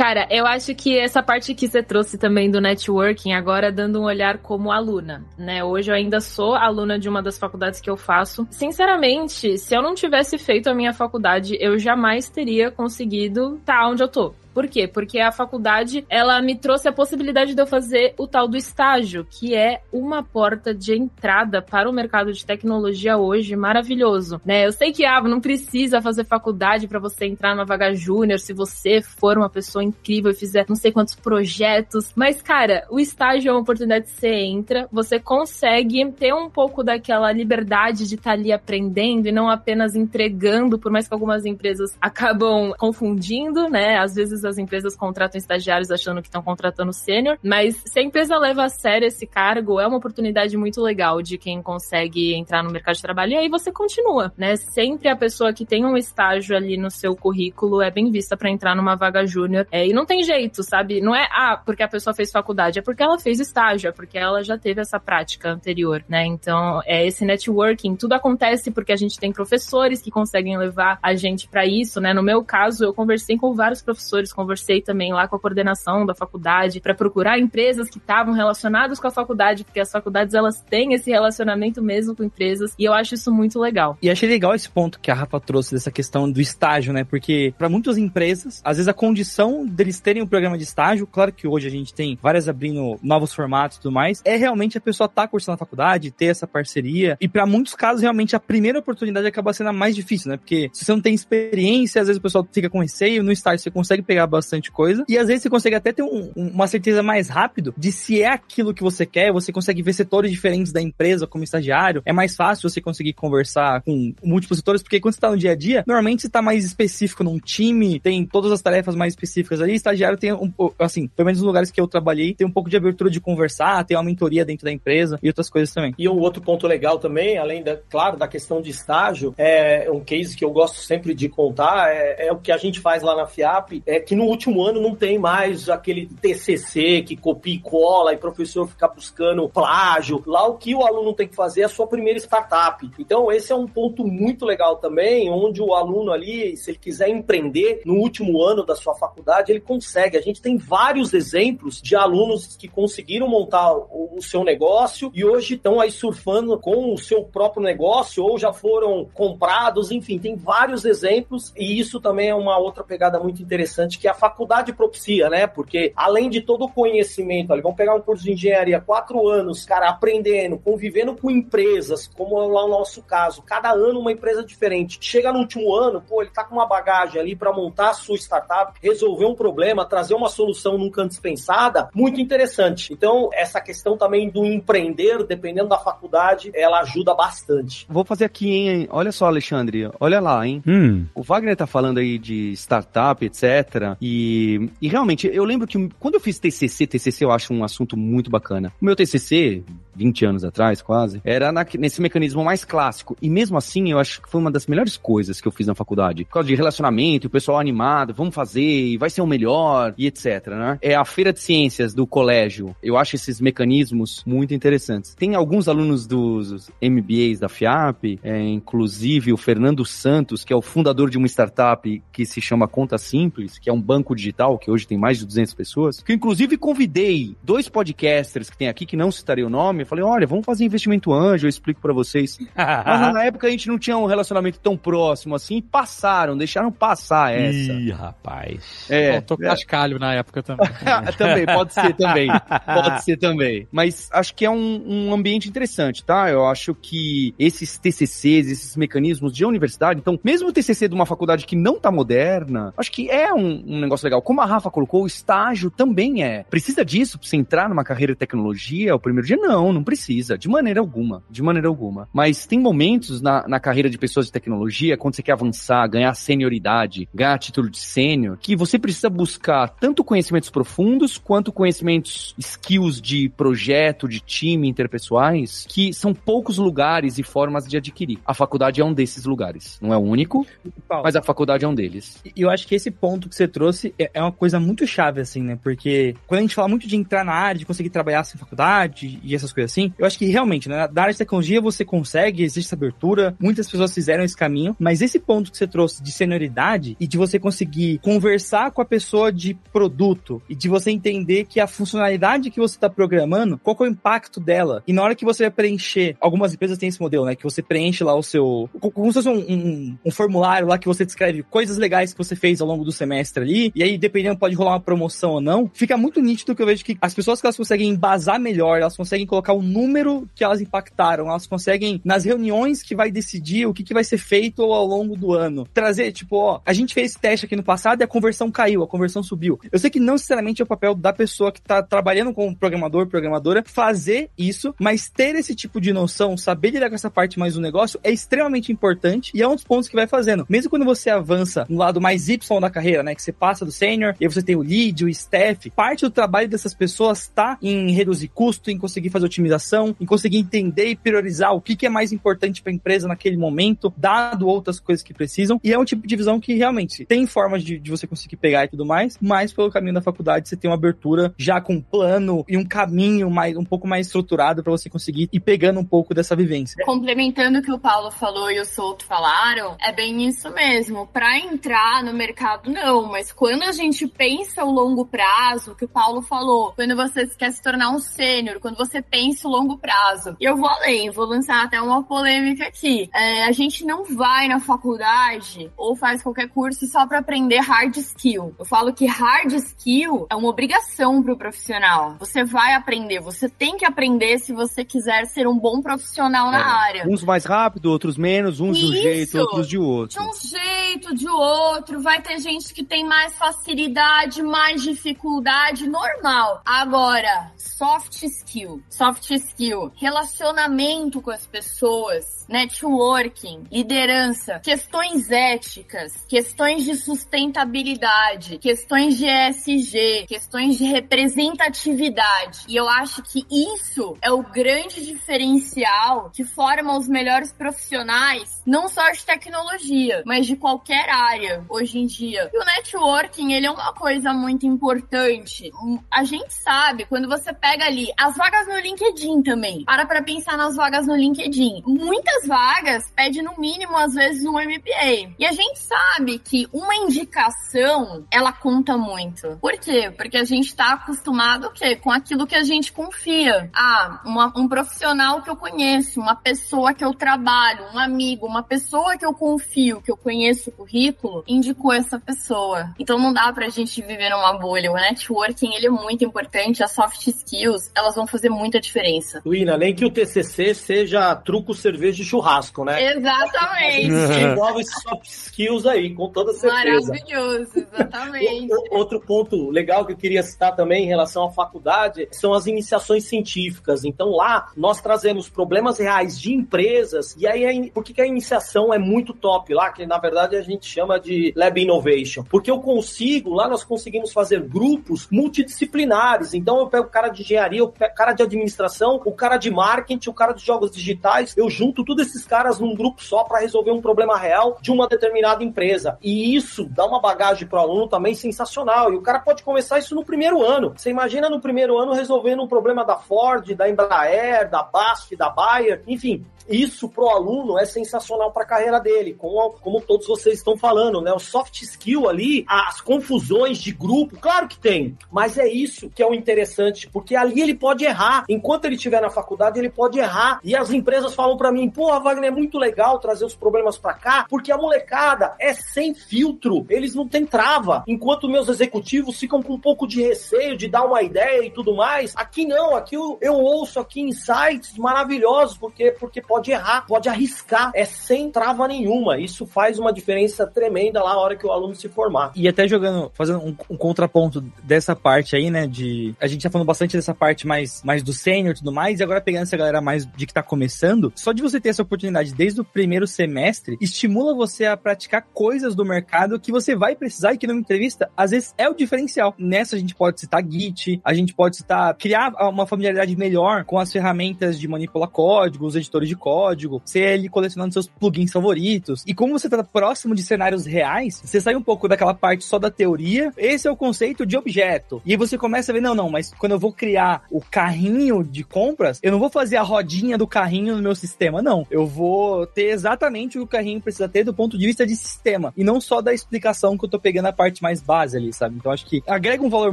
Cara, 0.00 0.26
eu 0.30 0.46
acho 0.46 0.74
que 0.74 0.98
essa 0.98 1.22
parte 1.22 1.54
que 1.54 1.68
você 1.68 1.82
trouxe 1.82 2.16
também 2.16 2.50
do 2.50 2.58
networking, 2.58 3.34
agora 3.34 3.70
dando 3.70 4.00
um 4.00 4.04
olhar 4.04 4.38
como 4.38 4.72
aluna, 4.72 5.22
né? 5.36 5.62
Hoje 5.62 5.90
eu 5.90 5.94
ainda 5.94 6.22
sou 6.22 6.54
aluna 6.54 6.98
de 6.98 7.06
uma 7.06 7.22
das 7.22 7.38
faculdades 7.38 7.82
que 7.82 7.90
eu 7.90 7.98
faço. 7.98 8.48
Sinceramente, 8.50 9.58
se 9.58 9.76
eu 9.76 9.82
não 9.82 9.94
tivesse 9.94 10.38
feito 10.38 10.70
a 10.70 10.74
minha 10.74 10.94
faculdade, 10.94 11.54
eu 11.60 11.78
jamais 11.78 12.30
teria 12.30 12.70
conseguido 12.70 13.56
estar 13.56 13.90
onde 13.90 14.02
eu 14.02 14.08
tô. 14.08 14.34
Por 14.52 14.66
quê? 14.68 14.88
Porque 14.88 15.18
a 15.18 15.32
faculdade, 15.32 16.04
ela 16.08 16.40
me 16.42 16.56
trouxe 16.56 16.88
a 16.88 16.92
possibilidade 16.92 17.54
de 17.54 17.60
eu 17.60 17.66
fazer 17.66 18.14
o 18.18 18.26
tal 18.26 18.48
do 18.48 18.56
estágio, 18.56 19.26
que 19.28 19.54
é 19.54 19.80
uma 19.92 20.22
porta 20.22 20.74
de 20.74 20.94
entrada 20.94 21.62
para 21.62 21.88
o 21.88 21.92
mercado 21.92 22.32
de 22.32 22.44
tecnologia 22.44 23.16
hoje 23.16 23.54
maravilhoso, 23.56 24.40
né? 24.44 24.66
Eu 24.66 24.72
sei 24.72 24.92
que 24.92 25.04
ah, 25.04 25.20
não 25.22 25.40
precisa 25.40 26.02
fazer 26.02 26.24
faculdade 26.24 26.88
para 26.88 26.98
você 26.98 27.26
entrar 27.26 27.54
na 27.54 27.64
vaga 27.64 27.94
júnior 27.94 28.38
se 28.38 28.52
você 28.52 29.00
for 29.00 29.36
uma 29.36 29.48
pessoa 29.48 29.84
incrível 29.84 30.30
e 30.30 30.34
fizer 30.34 30.66
não 30.68 30.76
sei 30.76 30.92
quantos 30.92 31.14
projetos, 31.14 32.12
mas 32.14 32.42
cara, 32.42 32.86
o 32.90 32.98
estágio 32.98 33.50
é 33.50 33.52
uma 33.52 33.60
oportunidade 33.60 34.06
que 34.06 34.12
você 34.12 34.28
entra, 34.28 34.88
você 34.90 35.18
consegue 35.18 36.10
ter 36.12 36.34
um 36.34 36.50
pouco 36.50 36.82
daquela 36.82 37.30
liberdade 37.32 38.08
de 38.08 38.14
estar 38.14 38.32
ali 38.32 38.52
aprendendo 38.52 39.28
e 39.28 39.32
não 39.32 39.48
apenas 39.48 39.94
entregando, 39.94 40.78
por 40.78 40.90
mais 40.90 41.06
que 41.06 41.14
algumas 41.14 41.44
empresas 41.44 41.96
acabam 42.00 42.72
confundindo, 42.78 43.68
né? 43.68 43.98
Às 43.98 44.14
vezes 44.14 44.39
as 44.44 44.58
empresas 44.58 44.96
contratam 44.96 45.38
estagiários 45.38 45.90
achando 45.90 46.20
que 46.20 46.28
estão 46.28 46.42
contratando 46.42 46.92
sênior, 46.92 47.38
mas 47.42 47.76
se 47.84 47.98
a 47.98 48.02
empresa 48.02 48.38
leva 48.38 48.64
a 48.64 48.68
sério 48.68 49.06
esse 49.06 49.26
cargo, 49.26 49.80
é 49.80 49.86
uma 49.86 49.98
oportunidade 49.98 50.56
muito 50.56 50.80
legal 50.80 51.22
de 51.22 51.38
quem 51.38 51.62
consegue 51.62 52.34
entrar 52.34 52.62
no 52.62 52.70
mercado 52.70 52.96
de 52.96 53.02
trabalho 53.02 53.32
e 53.32 53.36
aí 53.36 53.48
você 53.48 53.72
continua, 53.72 54.32
né? 54.36 54.56
Sempre 54.56 55.08
a 55.08 55.16
pessoa 55.16 55.52
que 55.52 55.64
tem 55.64 55.84
um 55.84 55.96
estágio 55.96 56.56
ali 56.56 56.76
no 56.76 56.90
seu 56.90 57.14
currículo 57.14 57.82
é 57.82 57.90
bem 57.90 58.10
vista 58.10 58.36
para 58.36 58.50
entrar 58.50 58.74
numa 58.74 58.94
vaga 58.94 59.26
júnior. 59.26 59.66
É, 59.70 59.86
e 59.86 59.92
não 59.92 60.04
tem 60.04 60.22
jeito, 60.22 60.62
sabe? 60.62 61.00
Não 61.00 61.14
é 61.14 61.28
ah, 61.30 61.60
porque 61.64 61.82
a 61.82 61.88
pessoa 61.88 62.14
fez 62.14 62.30
faculdade, 62.30 62.78
é 62.78 62.82
porque 62.82 63.02
ela 63.02 63.18
fez 63.18 63.40
estágio, 63.40 63.88
é 63.88 63.92
porque 63.92 64.18
ela 64.18 64.42
já 64.42 64.58
teve 64.58 64.80
essa 64.80 64.98
prática 64.98 65.50
anterior, 65.50 66.04
né? 66.08 66.26
Então, 66.26 66.80
é 66.84 67.06
esse 67.06 67.24
networking, 67.24 67.96
tudo 67.96 68.14
acontece 68.14 68.70
porque 68.70 68.92
a 68.92 68.96
gente 68.96 69.18
tem 69.18 69.32
professores 69.32 70.02
que 70.02 70.10
conseguem 70.10 70.56
levar 70.58 70.98
a 71.02 71.14
gente 71.14 71.48
para 71.48 71.66
isso, 71.66 72.00
né? 72.00 72.12
No 72.12 72.22
meu 72.22 72.44
caso, 72.44 72.84
eu 72.84 72.94
conversei 72.94 73.36
com 73.36 73.54
vários 73.54 73.82
professores, 73.82 74.29
conversei 74.32 74.80
também 74.80 75.12
lá 75.12 75.28
com 75.28 75.36
a 75.36 75.40
coordenação 75.40 76.04
da 76.06 76.14
faculdade 76.14 76.80
para 76.80 76.94
procurar 76.94 77.38
empresas 77.38 77.88
que 77.88 77.98
estavam 77.98 78.34
relacionadas 78.34 78.98
com 78.98 79.08
a 79.08 79.10
faculdade, 79.10 79.64
porque 79.64 79.80
as 79.80 79.90
faculdades 79.90 80.34
elas 80.34 80.60
têm 80.60 80.94
esse 80.94 81.10
relacionamento 81.10 81.82
mesmo 81.82 82.14
com 82.14 82.24
empresas, 82.24 82.74
e 82.78 82.84
eu 82.84 82.92
acho 82.92 83.14
isso 83.14 83.32
muito 83.32 83.58
legal. 83.58 83.98
E 84.02 84.10
achei 84.10 84.28
legal 84.28 84.54
esse 84.54 84.68
ponto 84.68 85.00
que 85.00 85.10
a 85.10 85.14
Rafa 85.14 85.40
trouxe 85.40 85.74
dessa 85.74 85.90
questão 85.90 86.30
do 86.30 86.40
estágio, 86.40 86.92
né? 86.92 87.04
Porque 87.04 87.54
para 87.56 87.68
muitas 87.68 87.98
empresas, 87.98 88.60
às 88.64 88.76
vezes 88.76 88.88
a 88.88 88.94
condição 88.94 89.66
deles 89.66 90.00
terem 90.00 90.22
um 90.22 90.26
programa 90.26 90.56
de 90.56 90.64
estágio, 90.64 91.06
claro 91.06 91.32
que 91.32 91.46
hoje 91.46 91.66
a 91.66 91.70
gente 91.70 91.94
tem 91.94 92.18
várias 92.20 92.48
abrindo 92.48 92.98
novos 93.02 93.32
formatos 93.32 93.76
e 93.76 93.80
tudo 93.80 93.92
mais, 93.92 94.22
é 94.24 94.36
realmente 94.36 94.78
a 94.78 94.80
pessoa 94.80 95.06
estar 95.06 95.22
tá 95.22 95.28
cursando 95.28 95.54
a 95.54 95.58
faculdade, 95.58 96.10
ter 96.10 96.26
essa 96.26 96.46
parceria. 96.46 97.16
E 97.20 97.28
para 97.28 97.46
muitos 97.46 97.74
casos, 97.74 98.02
realmente 98.02 98.36
a 98.36 98.40
primeira 98.40 98.78
oportunidade 98.78 99.26
acaba 99.26 99.52
sendo 99.52 99.70
a 99.70 99.72
mais 99.72 99.94
difícil, 99.94 100.30
né? 100.30 100.36
Porque 100.36 100.70
se 100.72 100.84
você 100.84 100.92
não 100.92 101.00
tem 101.00 101.14
experiência, 101.14 102.00
às 102.00 102.08
vezes 102.08 102.18
o 102.18 102.22
pessoal 102.22 102.46
fica 102.52 102.68
com 102.68 102.80
receio, 102.80 103.22
no 103.22 103.32
estágio 103.32 103.62
você 103.62 103.70
consegue 103.70 104.02
pegar 104.02 104.19
bastante 104.26 104.70
coisa, 104.70 105.04
e 105.08 105.18
às 105.18 105.26
vezes 105.26 105.42
você 105.42 105.50
consegue 105.50 105.76
até 105.76 105.92
ter 105.92 106.02
um- 106.02 106.30
um- 106.36 106.48
uma 106.48 106.66
certeza 106.66 107.02
mais 107.02 107.28
rápido 107.28 107.74
de 107.76 107.92
se 107.92 108.22
é 108.22 108.28
aquilo 108.28 108.74
que 108.74 108.82
você 108.82 109.04
quer, 109.06 109.32
você 109.32 109.52
consegue 109.52 109.82
ver 109.82 109.92
setores 109.92 110.30
diferentes 110.30 110.72
da 110.72 110.80
empresa 110.80 111.26
como 111.26 111.44
estagiário, 111.44 112.02
é 112.04 112.12
mais 112.12 112.36
fácil 112.36 112.68
você 112.68 112.80
conseguir 112.80 113.12
conversar 113.12 113.82
com 113.82 114.12
múltiplos 114.22 114.58
setores, 114.58 114.82
porque 114.82 115.00
quando 115.00 115.14
você 115.14 115.20
tá 115.20 115.30
no 115.30 115.36
dia 115.36 115.52
a 115.52 115.56
dia, 115.56 115.84
normalmente 115.86 116.22
você 116.22 116.28
tá 116.28 116.42
mais 116.42 116.64
específico 116.64 117.24
num 117.24 117.38
time, 117.38 118.00
tem 118.00 118.24
todas 118.26 118.52
as 118.52 118.62
tarefas 118.62 118.94
mais 118.94 119.12
específicas 119.12 119.60
ali, 119.60 119.74
estagiário 119.74 120.18
tem 120.18 120.32
um 120.32 120.50
assim, 120.78 121.06
pelo 121.08 121.26
menos 121.26 121.38
nos 121.40 121.46
lugares 121.46 121.70
que 121.70 121.80
eu 121.80 121.86
trabalhei, 121.86 122.34
tem 122.34 122.46
um 122.46 122.50
pouco 122.50 122.68
de 122.68 122.76
abertura 122.76 123.10
de 123.10 123.20
conversar, 123.20 123.84
tem 123.84 123.96
uma 123.96 124.02
mentoria 124.02 124.44
dentro 124.44 124.64
da 124.64 124.72
empresa 124.72 125.18
e 125.22 125.28
outras 125.28 125.48
coisas 125.48 125.72
também. 125.72 125.94
E 125.98 126.08
um 126.08 126.18
outro 126.18 126.42
ponto 126.42 126.66
legal 126.66 126.98
também, 126.98 127.38
além 127.38 127.62
da, 127.62 127.76
claro, 127.76 128.16
da 128.16 128.28
questão 128.28 128.60
de 128.60 128.70
estágio, 128.70 129.34
é 129.38 129.90
um 129.90 130.00
case 130.00 130.36
que 130.36 130.44
eu 130.44 130.50
gosto 130.50 130.78
sempre 130.78 131.14
de 131.14 131.28
contar, 131.28 131.90
é, 131.90 132.26
é 132.28 132.32
o 132.32 132.38
que 132.38 132.52
a 132.52 132.56
gente 132.56 132.80
faz 132.80 133.02
lá 133.02 133.16
na 133.16 133.26
FIAP, 133.26 133.82
é 133.86 134.00
que 134.10 134.16
no 134.16 134.24
último 134.24 134.64
ano 134.64 134.80
não 134.80 134.92
tem 134.92 135.20
mais 135.20 135.68
aquele 135.68 136.04
TCC 136.04 137.02
que 137.02 137.16
copia 137.16 137.54
e 137.54 137.60
cola 137.60 138.12
e 138.12 138.16
professor 138.16 138.66
ficar 138.66 138.88
buscando 138.88 139.48
plágio. 139.48 140.20
Lá 140.26 140.48
o 140.48 140.56
que 140.56 140.74
o 140.74 140.84
aluno 140.84 141.14
tem 141.14 141.28
que 141.28 141.36
fazer 141.36 141.60
é 141.60 141.64
a 141.66 141.68
sua 141.68 141.86
primeira 141.86 142.18
startup. 142.18 142.90
Então 142.98 143.30
esse 143.30 143.52
é 143.52 143.54
um 143.54 143.68
ponto 143.68 144.04
muito 144.04 144.44
legal 144.44 144.78
também, 144.78 145.30
onde 145.30 145.62
o 145.62 145.74
aluno 145.74 146.10
ali, 146.10 146.56
se 146.56 146.72
ele 146.72 146.78
quiser 146.78 147.08
empreender 147.08 147.82
no 147.86 147.98
último 147.98 148.42
ano 148.42 148.66
da 148.66 148.74
sua 148.74 148.96
faculdade, 148.96 149.52
ele 149.52 149.60
consegue. 149.60 150.18
A 150.18 150.20
gente 150.20 150.42
tem 150.42 150.56
vários 150.56 151.14
exemplos 151.14 151.80
de 151.80 151.94
alunos 151.94 152.56
que 152.56 152.66
conseguiram 152.66 153.28
montar 153.28 153.72
o, 153.72 154.16
o 154.16 154.20
seu 154.20 154.42
negócio 154.42 155.12
e 155.14 155.24
hoje 155.24 155.54
estão 155.54 155.78
aí 155.78 155.92
surfando 155.92 156.58
com 156.58 156.92
o 156.92 156.98
seu 156.98 157.22
próprio 157.22 157.62
negócio 157.62 158.24
ou 158.24 158.36
já 158.36 158.52
foram 158.52 159.08
comprados, 159.14 159.92
enfim, 159.92 160.18
tem 160.18 160.34
vários 160.34 160.84
exemplos 160.84 161.52
e 161.56 161.78
isso 161.78 162.00
também 162.00 162.30
é 162.30 162.34
uma 162.34 162.58
outra 162.58 162.82
pegada 162.82 163.20
muito 163.20 163.40
interessante 163.40 163.99
que 164.00 164.08
a 164.08 164.14
faculdade 164.14 164.72
propicia, 164.72 165.28
né? 165.28 165.46
Porque 165.46 165.92
além 165.94 166.30
de 166.30 166.40
todo 166.40 166.64
o 166.64 166.72
conhecimento, 166.72 167.52
ali, 167.52 167.60
vamos 167.60 167.76
pegar 167.76 167.94
um 167.94 168.00
curso 168.00 168.24
de 168.24 168.32
engenharia, 168.32 168.80
quatro 168.80 169.28
anos, 169.28 169.66
cara, 169.66 169.90
aprendendo, 169.90 170.58
convivendo 170.58 171.14
com 171.14 171.30
empresas, 171.30 172.06
como 172.06 172.40
é 172.40 172.46
lá 172.46 172.64
o 172.64 172.68
nosso 172.68 173.02
caso, 173.02 173.42
cada 173.42 173.70
ano 173.70 174.00
uma 174.00 174.10
empresa 174.10 174.42
diferente. 174.42 174.98
Chega 175.02 175.30
no 175.30 175.40
último 175.40 175.74
ano, 175.74 176.00
pô, 176.00 176.22
ele 176.22 176.30
tá 176.30 176.44
com 176.44 176.54
uma 176.54 176.66
bagagem 176.66 177.20
ali 177.20 177.36
para 177.36 177.52
montar 177.52 177.90
a 177.90 177.94
sua 177.94 178.16
startup, 178.16 178.72
resolver 178.82 179.26
um 179.26 179.34
problema, 179.34 179.84
trazer 179.84 180.14
uma 180.14 180.30
solução 180.30 180.78
nunca 180.78 181.06
dispensada, 181.06 181.90
muito 181.94 182.20
interessante. 182.20 182.92
Então, 182.94 183.28
essa 183.34 183.60
questão 183.60 183.98
também 183.98 184.30
do 184.30 184.46
empreender, 184.46 185.24
dependendo 185.24 185.68
da 185.68 185.78
faculdade, 185.78 186.50
ela 186.54 186.80
ajuda 186.80 187.14
bastante. 187.14 187.86
Vou 187.86 188.04
fazer 188.04 188.24
aqui, 188.24 188.50
hein? 188.50 188.88
Olha 188.90 189.12
só, 189.12 189.26
Alexandre. 189.26 189.90
Olha 190.00 190.20
lá, 190.20 190.46
hein? 190.46 190.62
Hum. 190.66 191.04
O 191.14 191.22
Wagner 191.22 191.54
tá 191.56 191.66
falando 191.66 191.98
aí 191.98 192.18
de 192.18 192.52
startup, 192.52 193.22
etc. 193.24 193.89
E, 194.00 194.70
e 194.80 194.88
realmente, 194.88 195.30
eu 195.32 195.44
lembro 195.44 195.66
que 195.66 195.88
quando 195.98 196.14
eu 196.14 196.20
fiz 196.20 196.38
TCC, 196.38 196.86
TCC 196.86 197.24
eu 197.24 197.30
acho 197.30 197.52
um 197.52 197.64
assunto 197.64 197.96
muito 197.96 198.30
bacana. 198.30 198.72
O 198.80 198.84
meu 198.84 198.96
TCC, 198.96 199.62
20 200.00 200.24
anos 200.24 200.44
atrás, 200.44 200.80
quase, 200.80 201.20
era 201.22 201.52
na, 201.52 201.66
nesse 201.78 202.00
mecanismo 202.00 202.42
mais 202.42 202.64
clássico. 202.64 203.16
E 203.20 203.28
mesmo 203.28 203.58
assim, 203.58 203.90
eu 203.92 203.98
acho 203.98 204.22
que 204.22 204.30
foi 204.30 204.40
uma 204.40 204.50
das 204.50 204.66
melhores 204.66 204.96
coisas 204.96 205.40
que 205.40 205.46
eu 205.46 205.52
fiz 205.52 205.66
na 205.66 205.74
faculdade. 205.74 206.24
Por 206.24 206.32
causa 206.32 206.48
de 206.48 206.54
relacionamento, 206.54 207.26
o 207.26 207.30
pessoal 207.30 207.58
animado, 207.58 208.14
vamos 208.14 208.34
fazer, 208.34 208.62
e 208.62 208.96
vai 208.96 209.10
ser 209.10 209.20
o 209.20 209.26
melhor, 209.26 209.92
e 209.98 210.06
etc, 210.06 210.46
né? 210.48 210.78
É 210.80 210.94
a 210.94 211.04
feira 211.04 211.32
de 211.32 211.40
ciências 211.40 211.92
do 211.92 212.06
colégio. 212.06 212.74
Eu 212.82 212.96
acho 212.96 213.16
esses 213.16 213.40
mecanismos 213.40 214.22
muito 214.24 214.54
interessantes. 214.54 215.14
Tem 215.14 215.34
alguns 215.34 215.68
alunos 215.68 216.06
dos 216.06 216.70
MBAs 216.82 217.38
da 217.38 217.48
FIAP, 217.48 218.18
é, 218.22 218.40
inclusive 218.40 219.32
o 219.32 219.36
Fernando 219.36 219.84
Santos, 219.84 220.44
que 220.44 220.52
é 220.52 220.56
o 220.56 220.62
fundador 220.62 221.10
de 221.10 221.18
uma 221.18 221.26
startup 221.26 222.02
que 222.10 222.24
se 222.24 222.40
chama 222.40 222.66
Conta 222.66 222.96
Simples, 222.96 223.58
que 223.58 223.68
é 223.68 223.72
um 223.72 223.80
banco 223.80 224.14
digital, 224.16 224.58
que 224.58 224.70
hoje 224.70 224.86
tem 224.86 224.96
mais 224.96 225.18
de 225.18 225.26
200 225.26 225.52
pessoas, 225.52 226.00
que 226.00 226.12
eu 226.12 226.16
inclusive 226.16 226.56
convidei 226.56 227.36
dois 227.42 227.68
podcasters 227.68 228.48
que 228.48 228.56
tem 228.56 228.68
aqui, 228.68 228.86
que 228.86 228.96
não 228.96 229.10
citarei 229.10 229.44
o 229.44 229.50
nome, 229.50 229.84
falei, 229.90 230.04
olha, 230.04 230.26
vamos 230.26 230.46
fazer 230.46 230.64
investimento 230.64 231.12
anjo, 231.12 231.46
eu 231.46 231.48
explico 231.48 231.80
para 231.80 231.92
vocês. 231.92 232.38
Mas 232.56 233.12
na 233.12 233.24
época 233.24 233.48
a 233.48 233.50
gente 233.50 233.68
não 233.68 233.78
tinha 233.78 233.98
um 233.98 234.06
relacionamento 234.06 234.58
tão 234.60 234.76
próximo 234.76 235.34
assim, 235.34 235.60
passaram, 235.60 236.36
deixaram 236.36 236.70
passar 236.70 237.32
essa. 237.32 237.72
Ih, 237.72 237.90
rapaz. 237.90 238.86
É, 238.88 239.12
Faltou 239.12 239.38
cascalho 239.38 239.98
na 239.98 240.14
época 240.14 240.42
também. 240.42 240.68
também, 241.18 241.46
pode 241.46 241.74
ser 241.74 241.94
também. 241.94 242.28
Pode 242.64 243.04
ser 243.04 243.16
também. 243.16 243.68
Mas 243.72 244.08
acho 244.12 244.34
que 244.34 244.44
é 244.44 244.50
um, 244.50 244.82
um 244.86 245.12
ambiente 245.12 245.48
interessante, 245.48 246.04
tá? 246.04 246.30
Eu 246.30 246.46
acho 246.46 246.74
que 246.74 247.34
esses 247.38 247.76
TCCs, 247.76 248.48
esses 248.48 248.76
mecanismos 248.76 249.32
de 249.32 249.44
universidade, 249.44 250.00
então, 250.00 250.18
mesmo 250.22 250.48
o 250.48 250.52
TCC 250.52 250.88
de 250.88 250.94
uma 250.94 251.06
faculdade 251.06 251.44
que 251.46 251.56
não 251.56 251.78
tá 251.78 251.90
moderna, 251.90 252.72
acho 252.76 252.92
que 252.92 253.10
é 253.10 253.32
um, 253.34 253.62
um 253.66 253.80
negócio 253.80 254.04
legal. 254.04 254.22
Como 254.22 254.40
a 254.40 254.46
Rafa 254.46 254.70
colocou, 254.70 255.02
o 255.02 255.06
estágio 255.06 255.70
também 255.70 256.22
é. 256.22 256.44
Precisa 256.44 256.84
disso 256.84 257.18
pra 257.18 257.28
você 257.28 257.36
entrar 257.36 257.68
numa 257.68 257.84
carreira 257.84 258.12
de 258.12 258.18
tecnologia 258.18 258.94
o 258.94 259.00
primeiro 259.00 259.26
dia? 259.26 259.36
Não, 259.36 259.72
não 259.72 259.79
precisa. 259.82 260.36
De 260.38 260.48
maneira 260.48 260.80
alguma. 260.80 261.22
De 261.30 261.42
maneira 261.42 261.68
alguma. 261.68 262.08
Mas 262.12 262.46
tem 262.46 262.58
momentos 262.58 263.20
na, 263.20 263.46
na 263.48 263.58
carreira 263.58 263.90
de 263.90 263.98
pessoas 263.98 264.26
de 264.26 264.32
tecnologia, 264.32 264.96
quando 264.96 265.16
você 265.16 265.22
quer 265.22 265.32
avançar, 265.32 265.86
ganhar 265.88 266.14
senioridade, 266.14 267.08
ganhar 267.14 267.38
título 267.38 267.70
de 267.70 267.78
sênior, 267.78 268.38
que 268.38 268.54
você 268.54 268.78
precisa 268.78 269.08
buscar 269.08 269.68
tanto 269.68 270.04
conhecimentos 270.04 270.50
profundos 270.50 271.18
quanto 271.18 271.52
conhecimentos, 271.52 272.34
skills 272.38 273.00
de 273.00 273.28
projeto, 273.30 274.08
de 274.08 274.20
time, 274.20 274.68
interpessoais, 274.68 275.66
que 275.68 275.92
são 275.92 276.14
poucos 276.14 276.58
lugares 276.58 277.18
e 277.18 277.22
formas 277.22 277.66
de 277.66 277.76
adquirir. 277.76 278.18
A 278.24 278.34
faculdade 278.34 278.80
é 278.80 278.84
um 278.84 278.92
desses 278.92 279.24
lugares. 279.24 279.78
Não 279.80 279.92
é 279.92 279.96
o 279.96 280.00
único, 280.00 280.46
Paulo, 280.86 281.04
mas 281.04 281.16
a 281.16 281.22
faculdade 281.22 281.64
é 281.64 281.68
um 281.68 281.74
deles. 281.74 282.20
E 282.24 282.42
eu 282.42 282.50
acho 282.50 282.66
que 282.66 282.74
esse 282.74 282.90
ponto 282.90 283.28
que 283.28 283.34
você 283.34 283.48
trouxe 283.48 283.94
é 283.98 284.20
é 284.20 284.22
uma 284.22 284.32
coisa 284.32 284.60
muito 284.60 284.86
chave, 284.86 285.20
assim, 285.20 285.42
né? 285.42 285.58
Porque 285.62 286.14
quando 286.26 286.38
a 286.38 286.42
gente 286.42 286.54
fala 286.54 286.68
muito 286.68 286.86
de 286.86 286.96
entrar 286.96 287.24
na 287.24 287.32
área, 287.32 287.58
de 287.58 287.66
conseguir 287.66 287.90
trabalhar 287.90 288.22
sem 288.24 288.38
faculdade 288.38 289.18
e 289.22 289.34
essas 289.34 289.52
coisas 289.52 289.59
assim, 289.64 289.92
eu 289.98 290.06
acho 290.06 290.18
que 290.18 290.26
realmente, 290.26 290.68
né? 290.68 290.88
Na 290.92 291.02
área 291.02 291.12
de 291.12 291.18
tecnologia 291.18 291.60
você 291.60 291.84
consegue, 291.84 292.42
existe 292.42 292.68
essa 292.68 292.74
abertura, 292.74 293.34
muitas 293.40 293.70
pessoas 293.70 293.94
fizeram 293.94 294.24
esse 294.24 294.36
caminho, 294.36 294.76
mas 294.78 295.02
esse 295.02 295.18
ponto 295.18 295.50
que 295.50 295.58
você 295.58 295.66
trouxe 295.66 296.02
de 296.02 296.12
senioridade 296.12 296.96
e 296.98 297.06
de 297.06 297.16
você 297.16 297.38
conseguir 297.38 297.98
conversar 297.98 298.70
com 298.70 298.82
a 298.82 298.84
pessoa 298.84 299.32
de 299.32 299.54
produto 299.72 300.42
e 300.48 300.54
de 300.54 300.68
você 300.68 300.90
entender 300.90 301.44
que 301.44 301.60
a 301.60 301.66
funcionalidade 301.66 302.50
que 302.50 302.60
você 302.60 302.76
está 302.76 302.88
programando, 302.88 303.58
qual 303.58 303.76
é 303.80 303.82
o 303.84 303.86
impacto 303.86 304.40
dela. 304.40 304.82
E 304.86 304.92
na 304.92 305.02
hora 305.02 305.14
que 305.14 305.24
você 305.24 305.44
vai 305.44 305.50
preencher, 305.50 306.16
algumas 306.20 306.54
empresas 306.54 306.78
têm 306.78 306.88
esse 306.88 307.00
modelo, 307.00 307.24
né? 307.24 307.34
Que 307.34 307.44
você 307.44 307.62
preenche 307.62 308.04
lá 308.04 308.14
o 308.14 308.22
seu. 308.22 308.68
Como 308.80 309.12
se 309.12 309.22
fosse 309.22 309.28
um, 309.28 309.38
um, 309.38 309.98
um 310.06 310.10
formulário 310.10 310.68
lá 310.68 310.78
que 310.78 310.86
você 310.86 311.04
descreve 311.04 311.42
coisas 311.42 311.76
legais 311.76 312.12
que 312.12 312.18
você 312.18 312.36
fez 312.36 312.60
ao 312.60 312.68
longo 312.68 312.84
do 312.84 312.92
semestre 312.92 313.42
ali, 313.42 313.72
e 313.74 313.82
aí, 313.82 313.98
dependendo, 313.98 314.38
pode 314.38 314.54
rolar 314.54 314.72
uma 314.72 314.80
promoção 314.80 315.32
ou 315.32 315.40
não. 315.40 315.70
Fica 315.72 315.96
muito 315.96 316.20
nítido 316.20 316.54
que 316.54 316.62
eu 316.62 316.66
vejo 316.66 316.84
que 316.84 316.96
as 317.00 317.14
pessoas 317.14 317.40
que 317.40 317.46
elas 317.46 317.56
conseguem 317.56 317.88
embasar 317.88 318.40
melhor, 318.40 318.80
elas 318.80 318.96
conseguem 318.96 319.26
colocar 319.26 319.49
o 319.52 319.62
número 319.62 320.28
que 320.34 320.44
elas 320.44 320.60
impactaram, 320.60 321.28
elas 321.28 321.46
conseguem, 321.46 322.00
nas 322.04 322.24
reuniões 322.24 322.82
que 322.82 322.94
vai 322.94 323.10
decidir 323.10 323.66
o 323.66 323.74
que, 323.74 323.84
que 323.84 323.94
vai 323.94 324.04
ser 324.04 324.18
feito 324.18 324.62
ao 324.62 324.86
longo 324.86 325.16
do 325.16 325.32
ano, 325.32 325.66
trazer, 325.72 326.12
tipo, 326.12 326.36
ó, 326.36 326.60
a 326.64 326.72
gente 326.72 326.94
fez 326.94 327.12
esse 327.12 327.20
teste 327.20 327.46
aqui 327.46 327.56
no 327.56 327.62
passado 327.62 328.00
e 328.00 328.04
a 328.04 328.08
conversão 328.08 328.50
caiu, 328.50 328.82
a 328.82 328.86
conversão 328.86 329.22
subiu. 329.22 329.58
Eu 329.70 329.78
sei 329.78 329.90
que 329.90 330.00
não 330.00 330.14
necessariamente 330.14 330.62
é 330.62 330.64
o 330.64 330.68
papel 330.68 330.94
da 330.94 331.12
pessoa 331.12 331.52
que 331.52 331.60
tá 331.60 331.82
trabalhando 331.82 332.32
como 332.32 332.54
programador, 332.54 333.06
programadora, 333.06 333.62
fazer 333.66 334.30
isso, 334.36 334.74
mas 334.78 335.08
ter 335.08 335.34
esse 335.34 335.54
tipo 335.54 335.80
de 335.80 335.92
noção, 335.92 336.36
saber 336.36 336.70
lidar 336.70 336.88
com 336.88 336.94
essa 336.94 337.10
parte 337.10 337.38
mais 337.38 337.54
do 337.54 337.60
negócio 337.60 338.00
é 338.02 338.10
extremamente 338.10 338.72
importante 338.72 339.32
e 339.34 339.42
é 339.42 339.48
um 339.48 339.54
dos 339.54 339.64
pontos 339.64 339.88
que 339.88 339.96
vai 339.96 340.06
fazendo. 340.06 340.46
Mesmo 340.48 340.70
quando 340.70 340.84
você 340.84 341.10
avança 341.10 341.66
no 341.68 341.78
lado 341.78 342.00
mais 342.00 342.28
Y 342.28 342.60
da 342.60 342.70
carreira, 342.70 343.02
né, 343.02 343.14
que 343.14 343.22
você 343.22 343.32
passa 343.32 343.64
do 343.64 343.72
sênior, 343.72 344.14
e 344.20 344.28
você 344.28 344.42
tem 344.42 344.56
o 344.56 344.62
lead, 344.62 345.04
o 345.04 345.08
staff, 345.08 345.70
parte 345.70 346.02
do 346.02 346.10
trabalho 346.10 346.48
dessas 346.48 346.74
pessoas 346.74 347.28
tá 347.28 347.58
em 347.62 347.90
reduzir 347.92 348.28
custo, 348.28 348.70
em 348.70 348.78
conseguir 348.78 349.10
fazer 349.10 349.26
otimização, 349.40 349.96
em 350.00 350.06
conseguir 350.06 350.38
entender 350.38 350.88
e 350.88 350.96
priorizar 350.96 351.54
o 351.54 351.60
que, 351.60 351.74
que 351.74 351.86
é 351.86 351.88
mais 351.88 352.12
importante 352.12 352.62
para 352.62 352.70
a 352.70 352.74
empresa 352.74 353.08
naquele 353.08 353.36
momento, 353.36 353.92
dado 353.96 354.46
outras 354.46 354.78
coisas 354.78 355.02
que 355.02 355.14
precisam. 355.14 355.60
E 355.64 355.72
é 355.72 355.78
um 355.78 355.84
tipo 355.84 356.06
de 356.06 356.16
visão 356.16 356.38
que 356.38 356.54
realmente 356.54 357.04
tem 357.06 357.26
formas 357.26 357.64
de, 357.64 357.78
de 357.78 357.90
você 357.90 358.06
conseguir 358.06 358.36
pegar 358.36 358.64
e 358.64 358.68
tudo 358.68 358.84
mais, 358.84 359.18
mas 359.20 359.52
pelo 359.52 359.70
caminho 359.70 359.94
da 359.94 360.02
faculdade 360.02 360.48
você 360.48 360.56
tem 360.56 360.70
uma 360.70 360.76
abertura 360.76 361.34
já 361.36 361.60
com 361.60 361.74
um 361.74 361.80
plano 361.80 362.44
e 362.48 362.56
um 362.56 362.64
caminho 362.64 363.30
mais 363.30 363.56
um 363.56 363.64
pouco 363.64 363.86
mais 363.86 364.06
estruturado 364.06 364.62
para 364.62 364.70
você 364.70 364.88
conseguir 364.88 365.28
ir 365.32 365.40
pegando 365.40 365.80
um 365.80 365.84
pouco 365.84 366.14
dessa 366.14 366.36
vivência. 366.36 366.84
Complementando 366.84 367.58
o 367.58 367.62
que 367.62 367.72
o 367.72 367.78
Paulo 367.78 368.10
falou 368.10 368.50
e 368.50 368.60
o 368.60 368.64
Souto 368.64 369.04
falaram, 369.04 369.76
é 369.80 369.92
bem 369.92 370.26
isso 370.26 370.50
mesmo. 370.50 371.06
Para 371.06 371.38
entrar 371.38 372.02
no 372.04 372.12
mercado, 372.12 372.70
não, 372.70 373.10
mas 373.10 373.32
quando 373.32 373.62
a 373.62 373.72
gente 373.72 374.06
pensa 374.06 374.64
o 374.64 374.70
longo 374.70 375.06
prazo, 375.06 375.74
que 375.74 375.84
o 375.84 375.88
Paulo 375.88 376.22
falou, 376.22 376.72
quando 376.74 376.96
você 376.96 377.26
quer 377.26 377.52
se 377.52 377.62
tornar 377.62 377.90
um 377.90 377.98
sênior, 377.98 378.60
quando 378.60 378.76
você 378.76 379.00
pensa 379.00 379.29
o 379.46 379.48
longo 379.50 379.78
prazo, 379.78 380.36
e 380.40 380.44
eu 380.44 380.56
vou 380.56 380.68
além, 380.68 381.10
vou 381.10 381.24
lançar 381.26 381.64
até 381.64 381.80
uma 381.80 382.02
polêmica 382.02 382.66
aqui. 382.66 383.08
É, 383.14 383.44
a 383.44 383.52
gente 383.52 383.84
não 383.84 384.04
vai 384.04 384.48
na 384.48 384.60
faculdade 384.60 385.70
ou 385.76 385.96
faz 385.96 386.22
qualquer 386.22 386.48
curso 386.48 386.86
só 386.86 387.06
para 387.06 387.18
aprender 387.18 387.58
hard 387.58 387.96
skill. 387.96 388.54
Eu 388.58 388.64
falo 388.64 388.92
que 388.92 389.06
hard 389.06 389.52
skill 389.52 390.26
é 390.30 390.34
uma 390.36 390.48
obrigação 390.48 391.22
pro 391.22 391.36
profissional. 391.36 392.16
Você 392.18 392.44
vai 392.44 392.74
aprender, 392.74 393.20
você 393.20 393.48
tem 393.48 393.76
que 393.76 393.84
aprender 393.84 394.38
se 394.38 394.52
você 394.52 394.84
quiser 394.84 395.26
ser 395.26 395.46
um 395.46 395.58
bom 395.58 395.80
profissional 395.80 396.50
na 396.50 396.58
É. 396.58 396.62
área. 396.62 397.08
Uns 397.08 397.22
mais 397.24 397.44
rápido, 397.44 397.86
outros 397.86 398.16
menos, 398.16 398.60
uns 398.60 398.78
de 398.78 398.84
um 398.86 398.92
Isso. 398.92 399.02
jeito, 399.02 399.38
outros 399.38 399.68
de 399.68 399.78
outro. 399.78 400.20
De 400.20 400.28
um 400.28 400.32
jeito, 400.34 401.14
de 401.14 401.28
outro. 401.28 402.00
Vai 402.02 402.20
ter 402.20 402.38
gente 402.38 402.72
que 402.74 402.84
tem 402.84 403.04
mais 403.06 403.36
facilidade, 403.38 404.42
mais 404.42 404.82
dificuldade, 404.82 405.88
normal. 405.88 406.60
Agora, 406.64 407.52
soft 407.56 408.22
skill. 408.22 408.82
Soft 408.88 409.19
skill. 409.34 409.92
Relacionamento 409.96 411.20
com 411.20 411.30
as 411.30 411.46
pessoas. 411.46 412.40
Networking, 412.48 413.64
liderança, 413.70 414.58
questões 414.58 415.30
éticas, 415.30 416.24
questões 416.28 416.84
de 416.84 416.96
sustentabilidade, 416.96 418.58
questões 418.58 419.16
de 419.16 419.26
ESG, 419.26 420.26
questões 420.26 420.76
de 420.76 420.84
representatividade. 420.84 422.64
E 422.66 422.74
eu 422.74 422.88
acho 422.88 423.22
que 423.22 423.46
isso 423.48 424.16
é 424.20 424.32
o 424.32 424.42
grande 424.42 425.04
diferencial 425.04 426.30
que 426.30 426.42
forma 426.42 426.98
os 426.98 427.06
melhores 427.06 427.52
profissionais, 427.52 428.60
não 428.66 428.88
só 428.88 429.10
de 429.10 429.24
tecnologia, 429.24 430.24
mas 430.26 430.44
de 430.44 430.56
qualquer 430.56 431.08
área 431.08 431.64
hoje 431.68 432.00
em 432.00 432.06
dia. 432.06 432.50
E 432.52 432.58
o 432.58 432.64
networking, 432.64 433.52
ele 433.52 433.66
é 433.66 433.70
uma 433.70 433.92
coisa 433.92 434.32
muito 434.32 434.66
importante. 434.66 435.70
A 436.10 436.24
gente 436.24 436.52
sabe, 436.52 437.04
quando 437.04 437.28
você 437.28 437.52
pega 437.52 437.84
ali 437.84 438.08
as 438.18 438.36
vagas 438.36 438.66
no 438.66 438.78
LinkedIn, 438.78 439.09
LinkedIn 439.10 439.42
também. 439.42 439.84
Para 439.84 440.06
pra 440.06 440.22
pensar 440.22 440.56
nas 440.56 440.76
vagas 440.76 441.06
no 441.06 441.16
LinkedIn. 441.16 441.82
Muitas 441.86 442.46
vagas 442.46 443.10
pedem 443.14 443.42
no 443.42 443.58
mínimo, 443.58 443.96
às 443.96 444.14
vezes, 444.14 444.44
um 444.44 444.52
MBA. 444.52 445.34
E 445.38 445.44
a 445.44 445.52
gente 445.52 445.78
sabe 445.78 446.38
que 446.38 446.68
uma 446.72 446.94
indicação, 446.94 448.24
ela 448.30 448.52
conta 448.52 448.96
muito. 448.96 449.58
Por 449.60 449.72
quê? 449.72 450.12
Porque 450.16 450.36
a 450.36 450.44
gente 450.44 450.74
tá 450.74 450.92
acostumado 450.92 451.66
o 451.66 451.72
quê? 451.72 451.96
Com 451.96 452.10
aquilo 452.10 452.46
que 452.46 452.54
a 452.54 452.62
gente 452.62 452.92
confia. 452.92 453.70
Ah, 453.74 454.20
uma, 454.24 454.52
um 454.56 454.68
profissional 454.68 455.42
que 455.42 455.50
eu 455.50 455.56
conheço, 455.56 456.20
uma 456.20 456.34
pessoa 456.34 456.94
que 456.94 457.04
eu 457.04 457.12
trabalho, 457.12 457.86
um 457.94 457.98
amigo, 457.98 458.46
uma 458.46 458.62
pessoa 458.62 459.16
que 459.16 459.24
eu 459.24 459.34
confio, 459.34 460.00
que 460.00 460.10
eu 460.10 460.16
conheço 460.16 460.70
o 460.70 460.72
currículo, 460.72 461.44
indicou 461.46 461.92
essa 461.92 462.18
pessoa. 462.18 462.92
Então 462.98 463.18
não 463.18 463.32
dá 463.32 463.52
pra 463.52 463.68
gente 463.68 464.00
viver 464.02 464.30
numa 464.30 464.52
bolha. 464.54 464.90
O 464.90 464.94
networking, 464.94 465.74
ele 465.74 465.86
é 465.86 465.90
muito 465.90 466.24
importante. 466.24 466.82
As 466.82 466.92
soft 466.92 467.26
skills, 467.26 467.90
elas 467.94 468.14
vão 468.14 468.26
fazer 468.26 468.48
muita 468.48 468.80
diferença. 468.80 468.99
Luína, 469.44 469.76
nem 469.76 469.94
que 469.94 470.04
o 470.04 470.10
TCC 470.10 470.74
seja 470.74 471.34
truco 471.36 471.74
cerveja 471.74 472.18
de 472.18 472.24
churrasco, 472.24 472.84
né? 472.84 473.12
Exatamente. 473.14 474.08
Envolve 474.52 474.80
esses 474.80 475.02
soft 475.02 475.26
skills 475.26 475.86
aí, 475.86 476.14
com 476.14 476.28
toda 476.30 476.52
certeza. 476.52 477.08
Maravilhoso, 477.12 477.70
exatamente. 477.76 478.68
Outro 478.90 479.20
ponto 479.20 479.70
legal 479.70 480.04
que 480.04 480.12
eu 480.12 480.16
queria 480.16 480.42
citar 480.42 480.74
também 480.74 481.04
em 481.04 481.08
relação 481.08 481.44
à 481.46 481.50
faculdade 481.50 482.28
são 482.32 482.52
as 482.54 482.66
iniciações 482.66 483.24
científicas. 483.24 484.04
Então 484.04 484.30
lá 484.30 484.68
nós 484.76 485.00
trazemos 485.00 485.48
problemas 485.48 485.98
reais 485.98 486.38
de 486.40 486.52
empresas 486.52 487.34
e 487.38 487.46
aí 487.46 487.64
in- 487.64 487.88
por 487.88 488.04
que, 488.04 488.20
a 488.20 488.26
iniciação 488.26 488.92
é 488.92 488.98
muito 488.98 489.32
top 489.32 489.72
lá, 489.74 489.90
que 489.92 490.04
na 490.06 490.18
verdade 490.18 490.56
a 490.56 490.62
gente 490.62 490.86
chama 490.86 491.18
de 491.18 491.52
Lab 491.56 491.80
Innovation? 491.80 492.44
Porque 492.44 492.70
eu 492.70 492.80
consigo, 492.80 493.54
lá 493.54 493.68
nós 493.68 493.84
conseguimos 493.84 494.32
fazer 494.32 494.60
grupos 494.62 495.28
multidisciplinares. 495.30 496.54
Então 496.54 496.78
eu 496.80 496.86
pego 496.88 497.06
o 497.06 497.10
cara 497.10 497.28
de 497.28 497.42
engenharia, 497.42 497.84
o 497.84 497.88
cara 497.88 498.32
de 498.32 498.42
administração, 498.42 498.89
o 499.24 499.32
cara 499.32 499.56
de 499.56 499.70
marketing, 499.70 500.30
o 500.30 500.34
cara 500.34 500.52
de 500.52 500.64
jogos 500.64 500.90
digitais, 500.90 501.56
eu 501.56 501.68
junto 501.70 502.04
todos 502.04 502.26
esses 502.26 502.44
caras 502.44 502.78
num 502.78 502.94
grupo 502.94 503.22
só 503.22 503.44
para 503.44 503.60
resolver 503.60 503.90
um 503.90 504.00
problema 504.00 504.36
real 504.36 504.78
de 504.80 504.90
uma 504.90 505.08
determinada 505.08 505.62
empresa. 505.62 506.18
E 506.22 506.54
isso 506.54 506.84
dá 506.84 507.06
uma 507.06 507.20
bagagem 507.20 507.66
pro 507.66 507.78
aluno 507.78 508.08
também 508.08 508.34
sensacional. 508.34 509.12
E 509.12 509.16
o 509.16 509.22
cara 509.22 509.40
pode 509.40 509.62
começar 509.62 509.98
isso 509.98 510.14
no 510.14 510.24
primeiro 510.24 510.62
ano. 510.64 510.92
Você 510.96 511.10
imagina 511.10 511.48
no 511.48 511.60
primeiro 511.60 511.98
ano 511.98 512.12
resolvendo 512.12 512.62
um 512.62 512.68
problema 512.68 513.04
da 513.04 513.16
Ford, 513.16 513.74
da 513.74 513.88
Embraer, 513.88 514.68
da 514.70 514.82
BASF, 514.82 515.36
da 515.36 515.50
Bayer, 515.50 516.02
enfim. 516.06 516.44
Isso 516.70 517.08
pro 517.08 517.28
aluno 517.28 517.78
é 517.78 517.84
sensacional 517.84 518.52
para 518.52 518.62
a 518.62 518.66
carreira 518.66 519.00
dele, 519.00 519.34
como, 519.34 519.72
como 519.80 520.00
todos 520.00 520.26
vocês 520.26 520.58
estão 520.58 520.76
falando, 520.76 521.20
né? 521.20 521.32
O 521.32 521.38
soft 521.38 521.82
skill 521.82 522.28
ali, 522.28 522.64
as 522.68 523.00
confusões 523.00 523.78
de 523.78 523.92
grupo, 523.92 524.38
claro 524.40 524.68
que 524.68 524.78
tem, 524.78 525.18
mas 525.30 525.58
é 525.58 525.66
isso 525.66 526.08
que 526.10 526.22
é 526.22 526.26
o 526.26 526.34
interessante, 526.34 527.08
porque 527.08 527.34
ali 527.34 527.60
ele 527.60 527.74
pode 527.74 528.04
errar. 528.04 528.44
Enquanto 528.48 528.84
ele 528.84 528.94
estiver 528.94 529.20
na 529.20 529.30
faculdade, 529.30 529.78
ele 529.78 529.90
pode 529.90 530.18
errar. 530.18 530.60
E 530.62 530.76
as 530.76 530.90
empresas 530.90 531.34
falam 531.34 531.56
para 531.56 531.72
mim, 531.72 531.90
porra, 531.90 532.20
Wagner, 532.20 532.50
é 532.50 532.54
muito 532.54 532.78
legal 532.78 533.18
trazer 533.18 533.44
os 533.44 533.54
problemas 533.54 533.98
para 533.98 534.14
cá, 534.14 534.46
porque 534.48 534.70
a 534.70 534.78
molecada 534.78 535.54
é 535.58 535.72
sem 535.74 536.14
filtro, 536.14 536.86
eles 536.88 537.14
não 537.14 537.26
têm 537.26 537.44
trava. 537.44 538.04
Enquanto 538.06 538.48
meus 538.48 538.68
executivos 538.68 539.38
ficam 539.38 539.62
com 539.62 539.74
um 539.74 539.80
pouco 539.80 540.06
de 540.06 540.22
receio 540.22 540.76
de 540.76 540.88
dar 540.88 541.04
uma 541.04 541.22
ideia 541.22 541.64
e 541.64 541.70
tudo 541.70 541.94
mais, 541.94 542.32
aqui 542.36 542.64
não, 542.66 542.94
aqui 542.94 543.16
eu, 543.16 543.38
eu 543.40 543.54
ouço 543.54 543.98
aqui 543.98 544.20
insights 544.20 544.96
maravilhosos, 544.96 545.76
porque, 545.76 546.12
porque 546.12 546.40
pode 546.40 546.59
errar, 546.68 547.06
pode 547.06 547.28
arriscar, 547.28 547.92
é 547.94 548.04
sem 548.04 548.50
trava 548.50 548.88
nenhuma. 548.88 549.38
Isso 549.38 549.66
faz 549.66 549.98
uma 549.98 550.12
diferença 550.12 550.66
tremenda 550.66 551.22
lá 551.22 551.34
na 551.34 551.40
hora 551.40 551.56
que 551.56 551.66
o 551.66 551.70
aluno 551.70 551.94
se 551.94 552.08
formar. 552.08 552.52
E 552.56 552.66
até 552.66 552.88
jogando, 552.88 553.30
fazendo 553.34 553.60
um, 553.60 553.76
um 553.88 553.96
contraponto 553.96 554.60
dessa 554.82 555.14
parte 555.14 555.54
aí, 555.54 555.70
né? 555.70 555.86
De. 555.86 556.34
A 556.40 556.46
gente 556.46 556.62
tá 556.62 556.70
falando 556.70 556.86
bastante 556.86 557.16
dessa 557.16 557.34
parte 557.34 557.66
mais, 557.66 558.02
mais 558.02 558.22
do 558.22 558.32
sênior 558.32 558.74
e 558.74 558.78
tudo 558.78 558.92
mais, 558.92 559.20
e 559.20 559.22
agora 559.22 559.40
pegando 559.40 559.62
essa 559.62 559.76
galera 559.76 560.00
mais 560.00 560.26
de 560.26 560.46
que 560.46 560.52
tá 560.52 560.62
começando, 560.62 561.32
só 561.36 561.52
de 561.52 561.62
você 561.62 561.80
ter 561.80 561.90
essa 561.90 562.02
oportunidade 562.02 562.52
desde 562.52 562.80
o 562.80 562.84
primeiro 562.84 563.26
semestre, 563.26 563.96
estimula 564.00 564.54
você 564.54 564.86
a 564.86 564.96
praticar 564.96 565.46
coisas 565.54 565.94
do 565.94 566.04
mercado 566.04 566.58
que 566.58 566.72
você 566.72 566.96
vai 566.96 567.14
precisar 567.14 567.54
e 567.54 567.58
que 567.58 567.66
numa 567.66 567.80
entrevista, 567.80 568.30
às 568.36 568.50
vezes, 568.50 568.74
é 568.76 568.88
o 568.88 568.94
diferencial. 568.94 569.54
Nessa 569.58 569.96
a 569.96 569.98
gente 569.98 570.14
pode 570.14 570.40
citar 570.40 570.64
Git, 570.68 571.20
a 571.24 571.34
gente 571.34 571.54
pode 571.54 571.76
citar 571.76 572.14
criar 572.14 572.52
uma 572.68 572.86
familiaridade 572.86 573.36
melhor 573.36 573.84
com 573.84 573.98
as 573.98 574.10
ferramentas 574.10 574.78
de 574.78 574.88
manipular 574.88 575.28
código, 575.28 575.86
os 575.86 575.96
editores 575.96 576.28
de 576.28 576.36
código, 576.36 576.49
você 576.88 577.24
ali 577.24 577.48
colecionando 577.48 577.92
seus 577.92 578.06
plugins 578.06 578.52
favoritos. 578.52 579.22
E 579.26 579.34
como 579.34 579.58
você 579.58 579.68
tá 579.68 579.82
próximo 579.82 580.34
de 580.34 580.42
cenários 580.42 580.86
reais, 580.86 581.40
você 581.44 581.60
sai 581.60 581.74
um 581.74 581.82
pouco 581.82 582.08
daquela 582.08 582.34
parte 582.34 582.64
só 582.64 582.78
da 582.78 582.90
teoria. 582.90 583.52
Esse 583.56 583.88
é 583.88 583.90
o 583.90 583.96
conceito 583.96 584.44
de 584.44 584.56
objeto. 584.56 585.22
E 585.24 585.32
aí 585.32 585.36
você 585.36 585.56
começa 585.56 585.92
a 585.92 585.94
ver, 585.94 586.00
não, 586.00 586.14
não, 586.14 586.30
mas 586.30 586.52
quando 586.58 586.72
eu 586.72 586.78
vou 586.78 586.92
criar 586.92 587.44
o 587.50 587.60
carrinho 587.60 588.42
de 588.42 588.64
compras, 588.64 589.18
eu 589.22 589.32
não 589.32 589.38
vou 589.38 589.50
fazer 589.50 589.76
a 589.76 589.82
rodinha 589.82 590.36
do 590.36 590.46
carrinho 590.46 590.96
no 590.96 591.02
meu 591.02 591.14
sistema, 591.14 591.62
não. 591.62 591.86
Eu 591.90 592.06
vou 592.06 592.66
ter 592.66 592.90
exatamente 592.90 593.58
o 593.58 593.62
que 593.62 593.64
o 593.64 593.78
carrinho 593.78 594.00
precisa 594.00 594.28
ter 594.28 594.44
do 594.44 594.54
ponto 594.54 594.78
de 594.78 594.86
vista 594.86 595.06
de 595.06 595.16
sistema. 595.16 595.72
E 595.76 595.84
não 595.84 596.00
só 596.00 596.20
da 596.20 596.32
explicação 596.32 596.96
que 596.96 597.04
eu 597.04 597.08
tô 597.08 597.18
pegando 597.18 597.46
a 597.46 597.52
parte 597.52 597.82
mais 597.82 598.00
base 598.00 598.36
ali, 598.36 598.52
sabe? 598.52 598.76
Então 598.76 598.92
acho 598.92 599.06
que 599.06 599.22
agrega 599.26 599.62
um 599.62 599.70
valor 599.70 599.92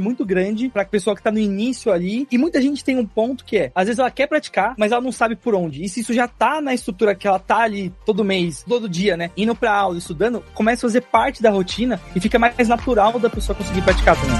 muito 0.00 0.24
grande 0.24 0.68
pra 0.68 0.84
pessoa 0.84 1.14
que 1.14 1.22
tá 1.22 1.30
no 1.30 1.38
início 1.38 1.92
ali. 1.92 2.26
E 2.30 2.38
muita 2.38 2.60
gente 2.60 2.84
tem 2.84 2.98
um 2.98 3.06
ponto 3.06 3.44
que 3.44 3.56
é, 3.56 3.72
às 3.74 3.86
vezes 3.86 3.98
ela 3.98 4.10
quer 4.10 4.26
praticar, 4.26 4.74
mas 4.76 4.92
ela 4.92 5.00
não 5.00 5.12
sabe 5.12 5.36
por 5.36 5.54
onde. 5.54 5.84
E 5.84 5.88
se 5.88 6.00
isso 6.00 6.12
já 6.12 6.26
tá 6.38 6.60
na 6.60 6.72
estrutura 6.72 7.14
que 7.14 7.26
ela 7.26 7.38
tá 7.38 7.58
ali 7.58 7.92
todo 8.06 8.24
mês, 8.24 8.64
todo 8.66 8.88
dia, 8.88 9.16
né? 9.16 9.30
Indo 9.36 9.54
pra 9.54 9.74
aula, 9.74 9.98
estudando, 9.98 10.42
começa 10.54 10.86
a 10.86 10.88
fazer 10.88 11.00
parte 11.02 11.42
da 11.42 11.50
rotina 11.50 12.00
e 12.14 12.20
fica 12.20 12.38
mais 12.38 12.68
natural 12.68 13.18
da 13.18 13.28
pessoa 13.28 13.56
conseguir 13.56 13.82
praticar 13.82 14.16
também. 14.16 14.38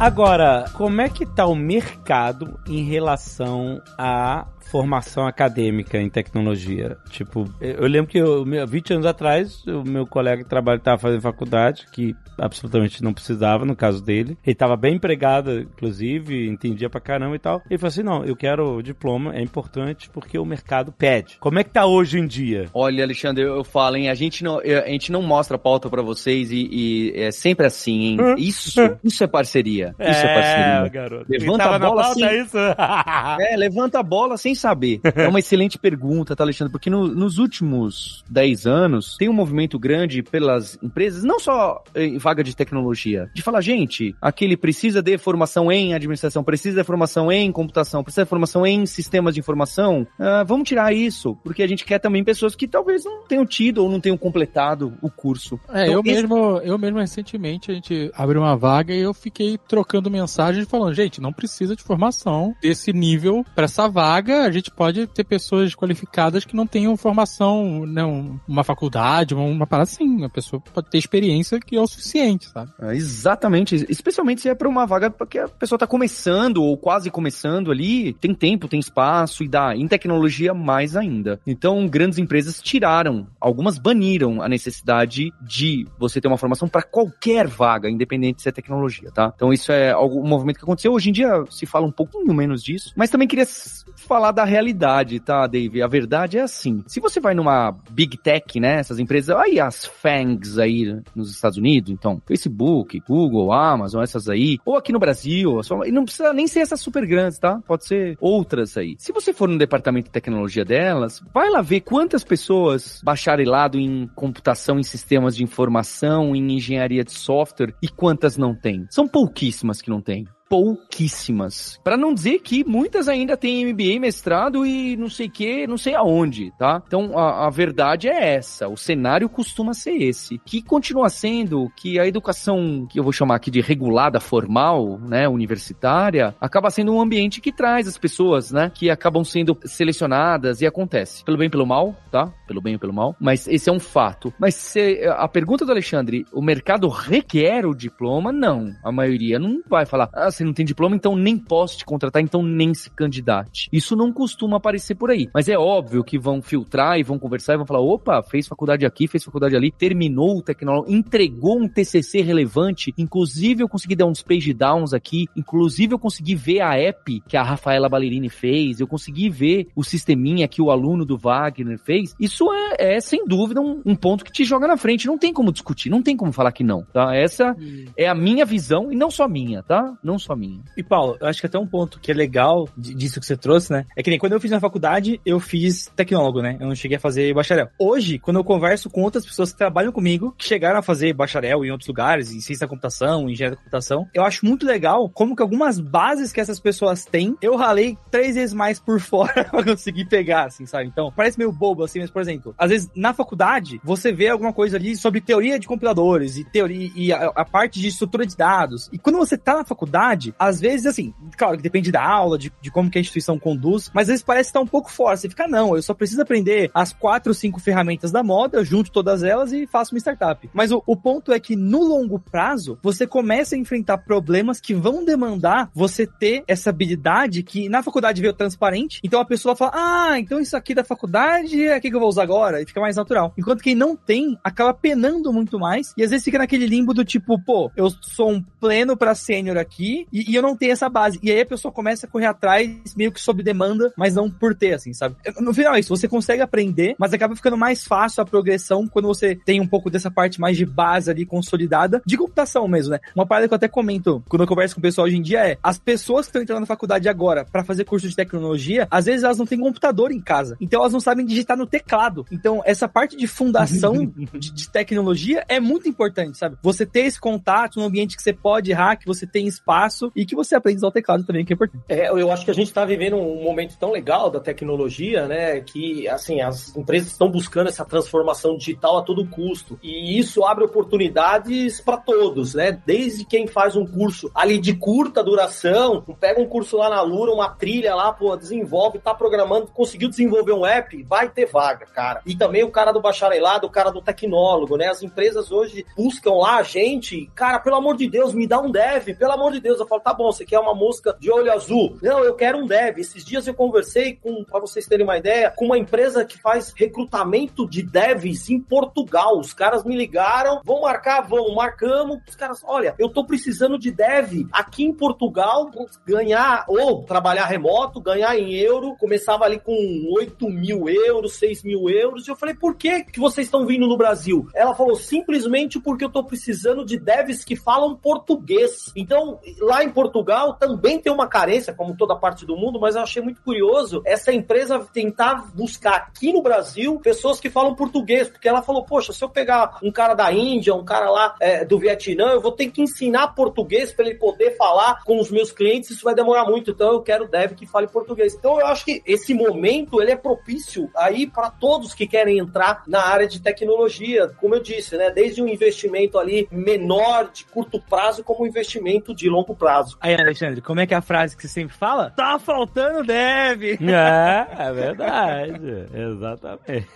Agora, 0.00 0.64
como 0.72 1.00
é 1.00 1.08
que 1.08 1.24
tá 1.24 1.46
o 1.46 1.54
mercado 1.54 2.58
em 2.66 2.82
relação 2.82 3.80
à 3.96 4.46
formação 4.72 5.26
acadêmica 5.26 6.00
em 6.00 6.08
tecnologia? 6.08 6.96
Tipo, 7.10 7.46
eu 7.60 7.86
lembro 7.86 8.10
que 8.10 8.16
eu, 8.16 8.42
meu- 8.46 8.66
20 8.66 8.94
anos 8.94 9.04
atrás, 9.06 9.62
o 9.66 9.84
meu 9.84 10.06
colega 10.06 10.42
de 10.42 10.48
trabalho 10.48 10.78
estava 10.78 10.96
fazendo 10.96 11.20
faculdade, 11.20 11.86
que 11.92 12.16
absolutamente 12.38 13.02
não 13.04 13.12
precisava, 13.12 13.66
no 13.66 13.76
caso 13.76 14.02
dele. 14.02 14.30
Ele 14.42 14.52
estava 14.54 14.74
bem 14.74 14.94
empregado, 14.94 15.60
inclusive, 15.60 16.48
entendia 16.48 16.88
pra 16.88 17.00
caramba 17.02 17.36
e 17.36 17.38
tal. 17.38 17.60
Ele 17.68 17.78
falou 17.78 17.88
assim: 17.88 18.02
não, 18.02 18.24
eu 18.24 18.34
quero 18.34 18.76
o 18.76 18.82
diploma, 18.82 19.34
é 19.36 19.42
importante 19.42 20.08
porque 20.08 20.38
o 20.38 20.44
mercado 20.46 20.90
pede. 20.90 21.36
Como 21.38 21.58
é 21.58 21.64
que 21.64 21.70
tá 21.70 21.84
hoje 21.84 22.18
em 22.18 22.26
dia? 22.26 22.66
Olha, 22.72 23.04
Alexandre, 23.04 23.44
eu, 23.44 23.62
falo, 23.62 23.96
hein? 23.96 24.08
A 24.08 24.14
gente 24.14 24.42
não, 24.42 24.58
a 24.58 24.88
gente 24.88 25.12
não 25.12 25.20
mostra 25.20 25.56
a 25.56 25.60
pauta 25.60 25.90
pra 25.90 26.00
vocês 26.00 26.50
e, 26.50 26.66
e 26.72 27.12
é 27.14 27.30
sempre 27.30 27.66
assim, 27.66 28.04
hein? 28.04 28.18
Isso, 28.38 28.80
isso 29.04 29.22
é 29.22 29.26
parceria. 29.26 29.94
Isso 30.00 30.26
é, 30.26 30.34
parceria. 30.34 30.88
garoto. 30.88 31.26
Levanta 31.28 31.64
a 31.64 31.66
bola 31.66 31.78
na 31.78 31.86
pauta, 31.90 32.10
assim. 32.10 32.24
é 32.24 32.40
isso? 32.40 32.56
É, 33.52 33.56
levanta 33.56 34.00
a 34.00 34.02
bola 34.02 34.36
sem 34.36 34.54
saber. 34.62 35.00
É 35.04 35.28
uma 35.28 35.38
excelente 35.40 35.78
pergunta, 35.78 36.34
tá, 36.34 36.42
Alexandre? 36.44 36.72
Porque 36.72 36.88
no- 36.90 37.08
nos 37.08 37.38
últimos 37.38 38.24
10 38.30 38.66
anos 38.66 39.16
tem 39.18 39.28
um 39.28 39.32
movimento 39.32 39.78
grande 39.78 40.22
pelas 40.22 40.78
empresas, 40.82 41.22
não 41.24 41.38
só 41.38 41.82
em 41.94 42.18
vaga 42.18 42.42
de 42.42 42.54
tecnologia, 42.56 43.30
de 43.34 43.42
falar, 43.42 43.60
gente, 43.60 44.14
aquele 44.20 44.56
precisa 44.56 45.02
de 45.02 45.16
formação 45.18 45.70
em 45.70 45.94
administração, 45.94 46.42
precisa 46.44 46.80
de 46.80 46.86
formação 46.86 47.30
em 47.30 47.50
computação, 47.52 48.02
precisa 48.02 48.24
de 48.24 48.28
formação 48.28 48.66
em 48.66 48.86
sistemas 48.86 49.34
de 49.34 49.40
informação. 49.40 50.06
Ah, 50.18 50.44
vamos 50.44 50.68
tirar 50.68 50.92
isso, 50.92 51.36
porque 51.44 51.62
a 51.62 51.66
gente 51.66 51.84
quer 51.84 51.98
também 51.98 52.24
pessoas 52.24 52.54
que 52.54 52.66
talvez 52.68 53.04
não 53.04 53.24
tenham 53.26 53.44
tido 53.46 53.78
ou 53.82 53.90
não 53.90 54.00
tenham 54.00 54.16
completado 54.16 54.94
o 55.02 55.10
curso. 55.10 55.58
É, 55.68 55.82
Então, 55.84 55.94
eu 55.94 56.00
esse- 56.00 56.22
mesmo, 56.22 56.58
eu 56.58 56.78
mesmo 56.78 56.98
recentemente 56.98 57.70
a 57.70 57.74
gente 57.74 58.10
abriu 58.14 58.40
uma 58.40 58.56
vaga 58.56 58.94
e 58.94 59.00
eu 59.00 59.12
fiquei 59.14 59.58
trocando 59.68 60.10
mensagens 60.10 60.66
falando, 60.68 60.94
gente, 60.94 61.20
não 61.20 61.32
precisa 61.32 61.74
de 61.76 61.82
formação 61.82 62.54
desse 62.62 62.92
nível 62.92 63.44
para 63.54 63.64
essa 63.64 63.88
vaga. 63.88 64.41
A 64.46 64.50
gente 64.50 64.70
pode 64.70 65.06
ter 65.06 65.24
pessoas 65.24 65.74
qualificadas 65.74 66.44
que 66.44 66.56
não 66.56 66.66
tenham 66.66 66.96
formação, 66.96 67.84
não, 67.86 68.40
uma 68.48 68.64
faculdade, 68.64 69.34
uma, 69.34 69.44
uma 69.44 69.66
parada 69.66 69.90
assim. 69.90 70.24
A 70.24 70.28
pessoa 70.28 70.60
pode 70.60 70.90
ter 70.90 70.98
experiência 70.98 71.58
que 71.60 71.76
é 71.76 71.80
o 71.80 71.86
suficiente, 71.86 72.48
sabe? 72.48 72.70
Ah, 72.78 72.94
Exatamente, 72.94 73.86
especialmente 73.88 74.40
se 74.42 74.48
é 74.48 74.54
para 74.54 74.68
uma 74.68 74.86
vaga 74.86 75.10
porque 75.10 75.38
a 75.38 75.48
pessoa 75.48 75.78
tá 75.78 75.86
começando 75.86 76.62
ou 76.62 76.76
quase 76.76 77.10
começando 77.10 77.70
ali, 77.70 78.12
tem 78.14 78.34
tempo, 78.34 78.68
tem 78.68 78.80
espaço 78.80 79.42
e 79.44 79.48
dá 79.48 79.74
em 79.76 79.86
tecnologia 79.88 80.52
mais 80.54 80.96
ainda. 80.96 81.40
Então, 81.46 81.86
grandes 81.88 82.18
empresas 82.18 82.60
tiraram, 82.60 83.26
algumas 83.40 83.78
baniram 83.78 84.42
a 84.42 84.48
necessidade 84.48 85.32
de 85.40 85.86
você 85.98 86.20
ter 86.20 86.28
uma 86.28 86.36
formação 86.38 86.68
para 86.68 86.82
qualquer 86.82 87.46
vaga, 87.46 87.88
independente 87.90 88.42
se 88.42 88.48
é 88.48 88.52
tecnologia, 88.52 89.10
tá? 89.12 89.32
Então, 89.34 89.52
isso 89.52 89.70
é 89.72 89.96
um 89.96 90.26
movimento 90.26 90.58
que 90.58 90.64
aconteceu. 90.64 90.92
Hoje 90.92 91.10
em 91.10 91.12
dia 91.12 91.44
se 91.50 91.66
fala 91.66 91.86
um 91.86 91.92
pouquinho 91.92 92.32
menos 92.34 92.62
disso, 92.62 92.92
mas 92.96 93.10
também 93.10 93.28
queria 93.28 93.42
s- 93.42 93.84
da 94.32 94.44
realidade, 94.44 95.20
tá, 95.20 95.46
Dave? 95.46 95.82
A 95.82 95.86
verdade 95.86 96.38
é 96.38 96.42
assim. 96.42 96.82
Se 96.86 97.00
você 97.00 97.20
vai 97.20 97.34
numa 97.34 97.76
Big 97.90 98.16
Tech, 98.18 98.58
né? 98.58 98.80
Essas 98.80 98.98
empresas, 98.98 99.36
aí 99.36 99.60
as 99.60 99.84
FANGs 99.84 100.58
aí 100.58 101.00
nos 101.14 101.30
Estados 101.30 101.58
Unidos, 101.58 101.90
então, 101.90 102.20
Facebook, 102.26 103.00
Google, 103.06 103.52
Amazon, 103.52 104.02
essas 104.02 104.28
aí, 104.28 104.58
ou 104.64 104.76
aqui 104.76 104.92
no 104.92 104.98
Brasil, 104.98 105.60
e 105.84 105.92
não 105.92 106.04
precisa 106.04 106.32
nem 106.32 106.46
ser 106.46 106.60
essas 106.60 106.80
super 106.80 107.06
grandes, 107.06 107.38
tá? 107.38 107.60
Pode 107.66 107.86
ser 107.86 108.16
outras 108.20 108.76
aí. 108.76 108.96
Se 108.98 109.12
você 109.12 109.32
for 109.32 109.48
no 109.48 109.58
departamento 109.58 110.06
de 110.06 110.12
tecnologia 110.12 110.64
delas, 110.64 111.22
vai 111.32 111.50
lá 111.50 111.60
ver 111.60 111.80
quantas 111.80 112.24
pessoas 112.24 113.00
bacharelado 113.04 113.78
em 113.78 114.08
computação, 114.14 114.78
em 114.78 114.82
sistemas 114.82 115.36
de 115.36 115.44
informação, 115.44 116.34
em 116.34 116.52
engenharia 116.52 117.04
de 117.04 117.12
software 117.12 117.74
e 117.82 117.88
quantas 117.88 118.36
não 118.36 118.54
tem. 118.54 118.86
São 118.90 119.06
pouquíssimas 119.06 119.80
que 119.80 119.90
não 119.90 120.00
tem 120.00 120.26
pouquíssimas. 120.52 121.80
Para 121.82 121.96
não 121.96 122.12
dizer 122.12 122.40
que 122.40 122.62
muitas 122.62 123.08
ainda 123.08 123.38
têm 123.38 123.72
MBA, 123.72 123.98
mestrado 123.98 124.66
e 124.66 124.98
não 124.98 125.08
sei 125.08 125.26
que, 125.26 125.66
não 125.66 125.78
sei 125.78 125.94
aonde, 125.94 126.52
tá? 126.58 126.82
Então 126.86 127.18
a, 127.18 127.46
a, 127.46 127.50
verdade 127.50 128.06
é 128.06 128.34
essa. 128.34 128.68
O 128.68 128.76
cenário 128.76 129.30
costuma 129.30 129.72
ser 129.72 129.92
esse, 129.92 130.38
que 130.44 130.60
continua 130.60 131.08
sendo 131.08 131.72
que 131.74 131.98
a 131.98 132.06
educação 132.06 132.86
que 132.86 133.00
eu 133.00 133.02
vou 133.02 133.14
chamar 133.14 133.36
aqui 133.36 133.50
de 133.50 133.62
regulada, 133.62 134.20
formal, 134.20 134.98
né, 134.98 135.26
universitária, 135.26 136.34
acaba 136.38 136.70
sendo 136.70 136.92
um 136.92 137.00
ambiente 137.00 137.40
que 137.40 137.50
traz 137.50 137.88
as 137.88 137.96
pessoas, 137.96 138.52
né, 138.52 138.70
que 138.74 138.90
acabam 138.90 139.24
sendo 139.24 139.56
selecionadas 139.64 140.60
e 140.60 140.66
acontece 140.66 141.24
pelo 141.24 141.38
bem 141.38 141.48
pelo 141.48 141.66
mal, 141.66 141.96
tá? 142.10 142.30
Pelo 142.46 142.60
bem 142.60 142.74
ou 142.74 142.78
pelo 142.78 142.92
mal. 142.92 143.16
Mas 143.18 143.48
esse 143.48 143.70
é 143.70 143.72
um 143.72 143.80
fato. 143.80 144.34
Mas 144.38 144.54
se, 144.54 145.02
a 145.16 145.26
pergunta 145.26 145.64
do 145.64 145.72
Alexandre, 145.72 146.26
o 146.30 146.42
mercado 146.42 146.88
requer 146.88 147.64
o 147.64 147.74
diploma? 147.74 148.30
Não. 148.30 148.74
A 148.84 148.92
maioria 148.92 149.38
não 149.38 149.62
vai 149.66 149.86
falar. 149.86 150.10
Ah, 150.12 150.30
você 150.42 150.44
não 150.44 150.52
tem 150.52 150.66
diploma, 150.66 150.96
então 150.96 151.16
nem 151.16 151.38
posso 151.38 151.78
te 151.78 151.84
contratar, 151.84 152.22
então 152.22 152.42
nem 152.42 152.74
se 152.74 152.90
candidate. 152.90 153.68
Isso 153.72 153.96
não 153.96 154.12
costuma 154.12 154.56
aparecer 154.56 154.96
por 154.96 155.10
aí. 155.10 155.28
Mas 155.32 155.48
é 155.48 155.56
óbvio 155.56 156.04
que 156.04 156.18
vão 156.18 156.42
filtrar 156.42 156.98
e 156.98 157.02
vão 157.02 157.18
conversar 157.18 157.54
e 157.54 157.56
vão 157.56 157.66
falar: 157.66 157.80
opa, 157.80 158.22
fez 158.22 158.46
faculdade 158.46 158.84
aqui, 158.84 159.06
fez 159.06 159.24
faculdade 159.24 159.56
ali, 159.56 159.70
terminou 159.70 160.38
o 160.38 160.42
tecnólogo, 160.42 160.90
entregou 160.90 161.58
um 161.58 161.68
TCC 161.68 162.20
relevante. 162.22 162.92
Inclusive, 162.98 163.62
eu 163.62 163.68
consegui 163.68 163.94
dar 163.94 164.06
uns 164.06 164.22
page 164.22 164.52
downs 164.52 164.92
aqui. 164.92 165.28
Inclusive, 165.36 165.94
eu 165.94 165.98
consegui 165.98 166.34
ver 166.34 166.60
a 166.60 166.76
app 166.76 167.22
que 167.26 167.36
a 167.36 167.42
Rafaela 167.42 167.88
Ballerini 167.88 168.28
fez. 168.28 168.80
Eu 168.80 168.86
consegui 168.86 169.30
ver 169.30 169.68
o 169.76 169.84
sisteminha 169.84 170.48
que 170.48 170.60
o 170.60 170.70
aluno 170.70 171.04
do 171.04 171.16
Wagner 171.16 171.78
fez. 171.78 172.14
Isso 172.18 172.52
é, 172.52 172.96
é 172.96 173.00
sem 173.00 173.26
dúvida, 173.26 173.60
um, 173.60 173.80
um, 173.84 173.94
ponto 173.94 174.24
que 174.24 174.32
te 174.32 174.44
joga 174.44 174.66
na 174.66 174.76
frente. 174.76 175.06
Não 175.06 175.18
tem 175.18 175.32
como 175.32 175.52
discutir, 175.52 175.90
não 175.90 176.02
tem 176.02 176.16
como 176.16 176.32
falar 176.32 176.52
que 176.52 176.64
não. 176.64 176.82
Tá? 176.92 177.14
Essa 177.14 177.54
hum. 177.58 177.84
é 177.96 178.08
a 178.08 178.14
minha 178.14 178.44
visão 178.44 178.92
e 178.92 178.96
não 178.96 179.10
só 179.10 179.28
minha, 179.28 179.62
tá? 179.62 179.96
Não 180.02 180.18
só 180.18 180.31
minha. 180.36 180.60
E 180.76 180.82
Paulo, 180.82 181.16
eu 181.20 181.26
acho 181.26 181.40
que 181.40 181.46
até 181.46 181.58
um 181.58 181.66
ponto 181.66 182.00
que 182.00 182.10
é 182.10 182.14
legal 182.14 182.68
disso 182.76 183.20
que 183.20 183.26
você 183.26 183.36
trouxe, 183.36 183.72
né? 183.72 183.86
É 183.96 184.02
que 184.02 184.10
nem 184.10 184.18
quando 184.18 184.32
eu 184.32 184.40
fiz 184.40 184.50
na 184.50 184.60
faculdade, 184.60 185.20
eu 185.24 185.38
fiz 185.40 185.90
tecnólogo, 185.96 186.42
né? 186.42 186.56
Eu 186.60 186.66
não 186.66 186.74
cheguei 186.74 186.96
a 186.96 187.00
fazer 187.00 187.32
bacharel. 187.34 187.68
Hoje, 187.78 188.18
quando 188.18 188.36
eu 188.38 188.44
converso 188.44 188.90
com 188.90 189.02
outras 189.02 189.24
pessoas 189.24 189.52
que 189.52 189.58
trabalham 189.58 189.92
comigo, 189.92 190.34
que 190.36 190.44
chegaram 190.44 190.78
a 190.78 190.82
fazer 190.82 191.12
bacharel 191.12 191.64
em 191.64 191.70
outros 191.70 191.88
lugares, 191.88 192.32
em 192.32 192.40
ciência 192.40 192.66
da 192.66 192.70
computação, 192.70 193.28
em 193.28 193.32
engenharia 193.32 193.56
da 193.56 193.62
computação, 193.62 194.06
eu 194.14 194.24
acho 194.24 194.44
muito 194.44 194.66
legal 194.66 195.08
como 195.08 195.36
que 195.36 195.42
algumas 195.42 195.80
bases 195.80 196.32
que 196.32 196.40
essas 196.40 196.60
pessoas 196.60 197.04
têm, 197.04 197.36
eu 197.40 197.56
ralei 197.56 197.96
três 198.10 198.34
vezes 198.34 198.54
mais 198.54 198.78
por 198.78 199.00
fora 199.00 199.44
pra 199.44 199.64
conseguir 199.64 200.06
pegar, 200.06 200.44
assim, 200.44 200.66
sabe? 200.66 200.86
Então, 200.86 201.12
parece 201.14 201.38
meio 201.38 201.52
bobo, 201.52 201.84
assim, 201.84 202.00
mas, 202.00 202.10
por 202.10 202.22
exemplo, 202.22 202.54
às 202.58 202.70
vezes 202.70 202.90
na 202.94 203.12
faculdade, 203.12 203.80
você 203.82 204.12
vê 204.12 204.28
alguma 204.28 204.52
coisa 204.52 204.76
ali 204.76 204.96
sobre 204.96 205.20
teoria 205.20 205.58
de 205.58 205.66
compiladores 205.66 206.36
e 206.36 206.44
teoria 206.44 206.90
e 206.94 207.12
a, 207.12 207.32
a 207.34 207.44
parte 207.44 207.80
de 207.80 207.88
estrutura 207.88 208.26
de 208.26 208.36
dados. 208.36 208.88
E 208.92 208.98
quando 208.98 209.18
você 209.18 209.36
tá 209.36 209.54
na 209.54 209.64
faculdade, 209.64 210.11
às 210.38 210.60
vezes, 210.60 210.86
assim, 210.86 211.14
claro 211.36 211.56
que 211.56 211.62
depende 211.62 211.90
da 211.90 212.04
aula, 212.04 212.38
de, 212.38 212.52
de 212.60 212.70
como 212.70 212.90
que 212.90 212.98
a 212.98 213.00
instituição 213.00 213.38
conduz, 213.38 213.90
mas 213.94 214.02
às 214.02 214.08
vezes 214.08 214.24
parece 214.24 214.50
estar 214.50 214.60
um 214.60 214.66
pouco 214.66 214.90
fora. 214.90 215.16
Você 215.16 215.28
fica, 215.28 215.46
não, 215.48 215.74
eu 215.76 215.82
só 215.82 215.94
preciso 215.94 216.22
aprender 216.22 216.70
as 216.74 216.92
quatro 216.92 217.30
ou 217.30 217.34
cinco 217.34 217.60
ferramentas 217.60 218.10
da 218.10 218.22
moda, 218.22 218.64
junto 218.64 218.90
todas 218.90 219.22
elas 219.22 219.52
e 219.52 219.66
faço 219.66 219.94
uma 219.94 219.98
startup. 219.98 220.48
Mas 220.52 220.70
o, 220.72 220.82
o 220.86 220.96
ponto 220.96 221.32
é 221.32 221.40
que 221.40 221.56
no 221.56 221.82
longo 221.82 222.18
prazo, 222.18 222.78
você 222.82 223.06
começa 223.06 223.54
a 223.54 223.58
enfrentar 223.58 223.98
problemas 223.98 224.60
que 224.60 224.74
vão 224.74 225.04
demandar 225.04 225.70
você 225.74 226.06
ter 226.06 226.44
essa 226.46 226.70
habilidade 226.70 227.42
que 227.42 227.68
na 227.68 227.82
faculdade 227.82 228.20
veio 228.20 228.32
transparente. 228.32 229.00
Então 229.02 229.20
a 229.20 229.24
pessoa 229.24 229.56
fala, 229.56 229.72
ah, 229.74 230.18
então 230.18 230.40
isso 230.40 230.56
aqui 230.56 230.74
da 230.74 230.84
faculdade 230.84 231.62
é 231.62 231.80
que 231.80 231.88
eu 231.88 232.00
vou 232.00 232.08
usar 232.08 232.22
agora. 232.22 232.60
E 232.60 232.66
fica 232.66 232.80
mais 232.80 232.96
natural. 232.96 233.32
Enquanto 233.36 233.62
quem 233.62 233.74
não 233.74 233.96
tem, 233.96 234.38
acaba 234.42 234.72
penando 234.74 235.32
muito 235.32 235.58
mais 235.58 235.92
e 235.96 236.02
às 236.02 236.10
vezes 236.10 236.24
fica 236.24 236.38
naquele 236.38 236.66
limbo 236.66 236.94
do 236.94 237.04
tipo, 237.04 237.38
pô, 237.44 237.70
eu 237.76 237.90
sou 238.00 238.30
um 238.30 238.42
pleno 238.60 238.96
para 238.96 239.14
sênior 239.14 239.56
aqui 239.56 240.01
e, 240.12 240.30
e 240.30 240.34
eu 240.34 240.42
não 240.42 240.56
tenho 240.56 240.72
essa 240.72 240.88
base. 240.88 241.18
E 241.22 241.30
aí 241.30 241.40
a 241.40 241.46
pessoa 241.46 241.72
começa 241.72 242.06
a 242.06 242.08
correr 242.08 242.26
atrás, 242.26 242.94
meio 242.96 243.12
que 243.12 243.20
sob 243.20 243.42
demanda, 243.42 243.92
mas 243.96 244.14
não 244.14 244.30
por 244.30 244.54
ter, 244.54 244.74
assim, 244.74 244.92
sabe? 244.92 245.16
No 245.40 245.54
final 245.54 245.74
é 245.74 245.80
isso, 245.80 245.94
você 245.94 246.08
consegue 246.08 246.42
aprender, 246.42 246.94
mas 246.98 247.12
acaba 247.12 247.36
ficando 247.36 247.56
mais 247.56 247.86
fácil 247.86 248.22
a 248.22 248.26
progressão 248.26 248.86
quando 248.86 249.08
você 249.08 249.34
tem 249.34 249.60
um 249.60 249.66
pouco 249.66 249.90
dessa 249.90 250.10
parte 250.10 250.40
mais 250.40 250.56
de 250.56 250.66
base 250.66 251.10
ali 251.10 251.24
consolidada, 251.26 252.02
de 252.04 252.16
computação 252.16 252.66
mesmo, 252.66 252.92
né? 252.92 253.00
Uma 253.14 253.26
parada 253.26 253.48
que 253.48 253.54
eu 253.54 253.56
até 253.56 253.68
comento 253.68 254.22
quando 254.28 254.42
eu 254.42 254.46
converso 254.46 254.74
com 254.74 254.80
o 254.80 254.82
pessoal 254.82 255.06
hoje 255.06 255.16
em 255.16 255.22
dia 255.22 255.46
é: 255.46 255.58
as 255.62 255.78
pessoas 255.78 256.26
que 256.26 256.30
estão 256.30 256.42
entrando 256.42 256.60
na 256.60 256.66
faculdade 256.66 257.08
agora 257.08 257.44
para 257.44 257.64
fazer 257.64 257.84
curso 257.84 258.08
de 258.08 258.16
tecnologia, 258.16 258.86
às 258.90 259.06
vezes 259.06 259.24
elas 259.24 259.38
não 259.38 259.46
têm 259.46 259.60
computador 259.60 260.12
em 260.12 260.20
casa, 260.20 260.56
então 260.60 260.80
elas 260.80 260.92
não 260.92 261.00
sabem 261.00 261.24
digitar 261.24 261.56
no 261.56 261.66
teclado. 261.66 262.26
Então, 262.30 262.62
essa 262.64 262.88
parte 262.88 263.16
de 263.16 263.26
fundação 263.26 264.06
de, 264.34 264.50
de 264.52 264.70
tecnologia 264.70 265.44
é 265.48 265.60
muito 265.60 265.88
importante, 265.88 266.38
sabe? 266.38 266.56
Você 266.62 266.86
ter 266.86 267.00
esse 267.00 267.20
contato 267.20 267.78
num 267.78 267.86
ambiente 267.86 268.16
que 268.16 268.22
você 268.22 268.32
pode 268.32 268.70
errar, 268.70 268.96
que 268.96 269.06
você 269.06 269.26
tem 269.26 269.46
espaço 269.46 269.91
e 270.14 270.24
que 270.24 270.34
você 270.34 270.54
aprende 270.54 270.78
usar 270.78 270.88
o 270.88 270.92
teclado 270.92 271.24
também, 271.24 271.44
que 271.44 271.52
é 271.52 271.54
importante. 271.54 271.84
É, 271.88 272.08
eu 272.08 272.30
acho 272.30 272.44
que 272.44 272.50
a 272.50 272.54
gente 272.54 272.68
está 272.68 272.84
vivendo 272.84 273.16
um 273.16 273.42
momento 273.42 273.76
tão 273.78 273.90
legal 273.90 274.30
da 274.30 274.40
tecnologia, 274.40 275.26
né? 275.26 275.60
Que, 275.60 276.08
assim, 276.08 276.40
as 276.40 276.74
empresas 276.76 277.08
estão 277.08 277.30
buscando 277.30 277.68
essa 277.68 277.84
transformação 277.84 278.56
digital 278.56 278.98
a 278.98 279.02
todo 279.02 279.26
custo. 279.26 279.78
E 279.82 280.18
isso 280.18 280.44
abre 280.44 280.64
oportunidades 280.64 281.80
para 281.80 281.96
todos, 281.96 282.54
né? 282.54 282.80
Desde 282.84 283.24
quem 283.24 283.46
faz 283.46 283.76
um 283.76 283.86
curso 283.86 284.30
ali 284.34 284.58
de 284.58 284.74
curta 284.74 285.22
duração, 285.22 286.02
pega 286.18 286.40
um 286.40 286.46
curso 286.46 286.76
lá 286.76 286.88
na 286.88 287.00
Lura, 287.02 287.32
uma 287.32 287.48
trilha 287.48 287.94
lá, 287.94 288.12
pô, 288.12 288.36
desenvolve, 288.36 288.98
tá 288.98 289.14
programando, 289.14 289.66
conseguiu 289.68 290.08
desenvolver 290.08 290.52
um 290.52 290.66
app, 290.66 291.02
vai 291.04 291.28
ter 291.28 291.46
vaga, 291.46 291.86
cara. 291.86 292.22
E 292.26 292.36
também 292.36 292.62
o 292.62 292.70
cara 292.70 292.92
do 292.92 293.00
bacharelado, 293.00 293.66
o 293.66 293.70
cara 293.70 293.90
do 293.90 294.00
tecnólogo, 294.00 294.76
né? 294.76 294.88
As 294.88 295.02
empresas 295.02 295.50
hoje 295.50 295.84
buscam 295.96 296.34
lá 296.34 296.56
a 296.56 296.62
gente, 296.62 297.30
cara, 297.34 297.58
pelo 297.58 297.76
amor 297.76 297.96
de 297.96 298.08
Deus, 298.08 298.34
me 298.34 298.46
dá 298.46 298.60
um 298.60 298.70
dev, 298.70 299.16
pelo 299.18 299.32
amor 299.32 299.52
de 299.52 299.60
Deus. 299.60 299.80
Eu 299.82 299.88
falo, 299.88 300.00
tá 300.00 300.14
bom, 300.14 300.30
você 300.30 300.44
quer 300.44 300.58
uma 300.58 300.74
mosca 300.74 301.16
de 301.18 301.30
olho 301.30 301.52
azul. 301.52 301.98
Não, 302.02 302.24
eu 302.24 302.34
quero 302.34 302.58
um 302.58 302.66
dev. 302.66 302.98
Esses 302.98 303.24
dias 303.24 303.46
eu 303.46 303.54
conversei 303.54 304.14
com, 304.16 304.44
para 304.44 304.60
vocês 304.60 304.86
terem 304.86 305.04
uma 305.04 305.18
ideia, 305.18 305.50
com 305.50 305.66
uma 305.66 305.78
empresa 305.78 306.24
que 306.24 306.38
faz 306.38 306.72
recrutamento 306.76 307.68
de 307.68 307.82
devs 307.82 308.48
em 308.50 308.60
Portugal. 308.60 309.38
Os 309.38 309.52
caras 309.52 309.84
me 309.84 309.96
ligaram, 309.96 310.60
vão 310.64 310.82
marcar, 310.82 311.22
vão, 311.22 311.54
marcamos. 311.54 312.18
Os 312.28 312.36
caras, 312.36 312.62
olha, 312.64 312.94
eu 312.98 313.08
tô 313.08 313.24
precisando 313.24 313.78
de 313.78 313.90
dev 313.90 314.46
aqui 314.52 314.84
em 314.84 314.94
Portugal, 314.94 315.70
ganhar 316.06 316.64
ou 316.68 317.04
trabalhar 317.04 317.46
remoto, 317.46 318.00
ganhar 318.00 318.36
em 318.38 318.54
euro. 318.54 318.96
Começava 318.98 319.44
ali 319.44 319.58
com 319.58 319.74
8 320.16 320.48
mil 320.48 320.88
euros, 320.88 321.34
6 321.34 321.62
mil 321.62 321.88
euros. 321.88 322.26
E 322.26 322.30
eu 322.30 322.36
falei, 322.36 322.54
por 322.54 322.76
que, 322.76 323.04
que 323.04 323.20
vocês 323.20 323.46
estão 323.46 323.66
vindo 323.66 323.86
no 323.86 323.96
Brasil? 323.96 324.46
Ela 324.54 324.74
falou, 324.74 324.94
simplesmente 324.94 325.80
porque 325.80 326.04
eu 326.04 326.10
tô 326.10 326.24
precisando 326.24 326.84
de 326.84 326.98
devs 326.98 327.44
que 327.44 327.56
falam 327.56 327.96
português. 327.96 328.92
Então, 328.96 329.40
lá 329.60 329.71
em 329.80 329.90
Portugal 329.90 330.54
também 330.54 330.98
tem 330.98 331.12
uma 331.12 331.28
carência, 331.28 331.72
como 331.72 331.96
toda 331.96 332.16
parte 332.16 332.44
do 332.44 332.56
mundo, 332.56 332.80
mas 332.80 332.96
eu 332.96 333.02
achei 333.02 333.22
muito 333.22 333.40
curioso 333.42 334.02
essa 334.04 334.32
empresa 334.32 334.84
tentar 334.92 335.52
buscar 335.54 335.94
aqui 335.94 336.32
no 336.32 336.42
Brasil 336.42 336.98
pessoas 336.98 337.38
que 337.38 337.48
falam 337.48 337.74
português, 337.74 338.28
porque 338.28 338.48
ela 338.48 338.62
falou, 338.62 338.84
poxa, 338.84 339.12
se 339.12 339.22
eu 339.22 339.28
pegar 339.28 339.78
um 339.82 339.92
cara 339.92 340.14
da 340.14 340.32
Índia, 340.32 340.74
um 340.74 340.84
cara 340.84 341.08
lá 341.10 341.36
é, 341.40 341.64
do 341.64 341.78
Vietnã, 341.78 342.32
eu 342.32 342.40
vou 342.40 342.52
ter 342.52 342.70
que 342.70 342.82
ensinar 342.82 343.28
português 343.28 343.92
para 343.92 344.06
ele 344.06 344.18
poder 344.18 344.56
falar 344.56 345.02
com 345.04 345.20
os 345.20 345.30
meus 345.30 345.52
clientes, 345.52 345.90
isso 345.90 346.04
vai 346.04 346.14
demorar 346.14 346.44
muito, 346.44 346.70
então 346.70 346.92
eu 346.92 347.02
quero 347.02 347.28
dev 347.28 347.52
que 347.54 347.66
fale 347.66 347.86
português. 347.86 348.34
Então 348.34 348.58
eu 348.58 348.66
acho 348.66 348.84
que 348.84 349.02
esse 349.06 349.32
momento 349.32 350.00
ele 350.00 350.10
é 350.10 350.16
propício 350.16 350.90
aí 350.96 351.26
para 351.26 351.50
todos 351.50 351.94
que 351.94 352.06
querem 352.06 352.38
entrar 352.38 352.82
na 352.86 353.06
área 353.06 353.28
de 353.28 353.40
tecnologia, 353.40 354.28
como 354.40 354.54
eu 354.54 354.62
disse, 354.62 354.96
né, 354.96 355.10
desde 355.10 355.42
um 355.42 355.48
investimento 355.48 356.18
ali 356.18 356.48
menor 356.50 357.30
de 357.30 357.44
curto 357.44 357.80
prazo 357.80 358.24
como 358.24 358.42
um 358.42 358.46
investimento 358.46 359.14
de 359.14 359.28
longo 359.28 359.54
prazo. 359.54 359.61
Aí, 360.00 360.14
Alexandre, 360.14 360.60
como 360.60 360.80
é 360.80 360.86
que 360.86 360.94
é 360.94 360.96
a 360.96 361.02
frase 361.02 361.36
que 361.36 361.42
você 361.42 361.48
sempre 361.48 361.76
fala? 361.76 362.10
Tá 362.10 362.38
faltando 362.38 363.04
dev! 363.04 363.78
É, 363.80 364.46
é 364.58 364.72
verdade. 364.74 365.86
Exatamente. 365.94 366.88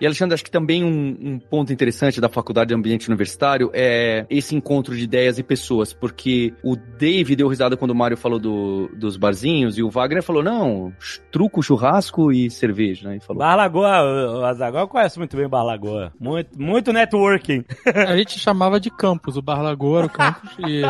E 0.00 0.06
Alexandre, 0.06 0.34
acho 0.34 0.44
que 0.44 0.50
também 0.50 0.84
um, 0.84 1.16
um, 1.20 1.38
ponto 1.38 1.72
interessante 1.72 2.20
da 2.20 2.28
faculdade 2.28 2.68
de 2.68 2.74
ambiente 2.74 3.08
universitário 3.08 3.70
é 3.72 4.26
esse 4.30 4.54
encontro 4.54 4.96
de 4.96 5.04
ideias 5.04 5.38
e 5.38 5.42
pessoas, 5.42 5.92
porque 5.92 6.54
o 6.62 6.76
Dave 6.76 7.34
deu 7.34 7.48
risada 7.48 7.76
quando 7.76 7.90
o 7.90 7.94
Mário 7.94 8.16
falou 8.16 8.38
do, 8.38 8.88
dos 8.94 9.16
barzinhos 9.16 9.78
e 9.78 9.82
o 9.82 9.90
Wagner 9.90 10.22
falou, 10.22 10.42
não, 10.42 10.92
truco, 11.32 11.62
churrasco 11.62 12.32
e 12.32 12.50
cerveja, 12.50 13.08
né? 13.08 13.16
E 13.16 13.20
falou. 13.20 13.40
Bar 13.40 13.56
Lagoa, 13.56 14.38
o 14.38 14.44
Azaghal 14.44 14.88
conhece 14.88 15.18
muito 15.18 15.36
bem 15.36 15.48
Bar 15.48 15.64
Lagoa. 15.64 16.12
Muito, 16.18 16.60
muito 16.60 16.92
networking. 16.92 17.64
A 17.86 18.16
gente 18.16 18.38
chamava 18.38 18.78
de 18.78 18.90
campus, 18.90 19.36
o 19.36 19.42
Bar 19.42 19.62
Lagoa 19.62 19.98
era 19.98 20.06
o 20.06 20.10
campus 20.10 20.50
e... 20.66 20.82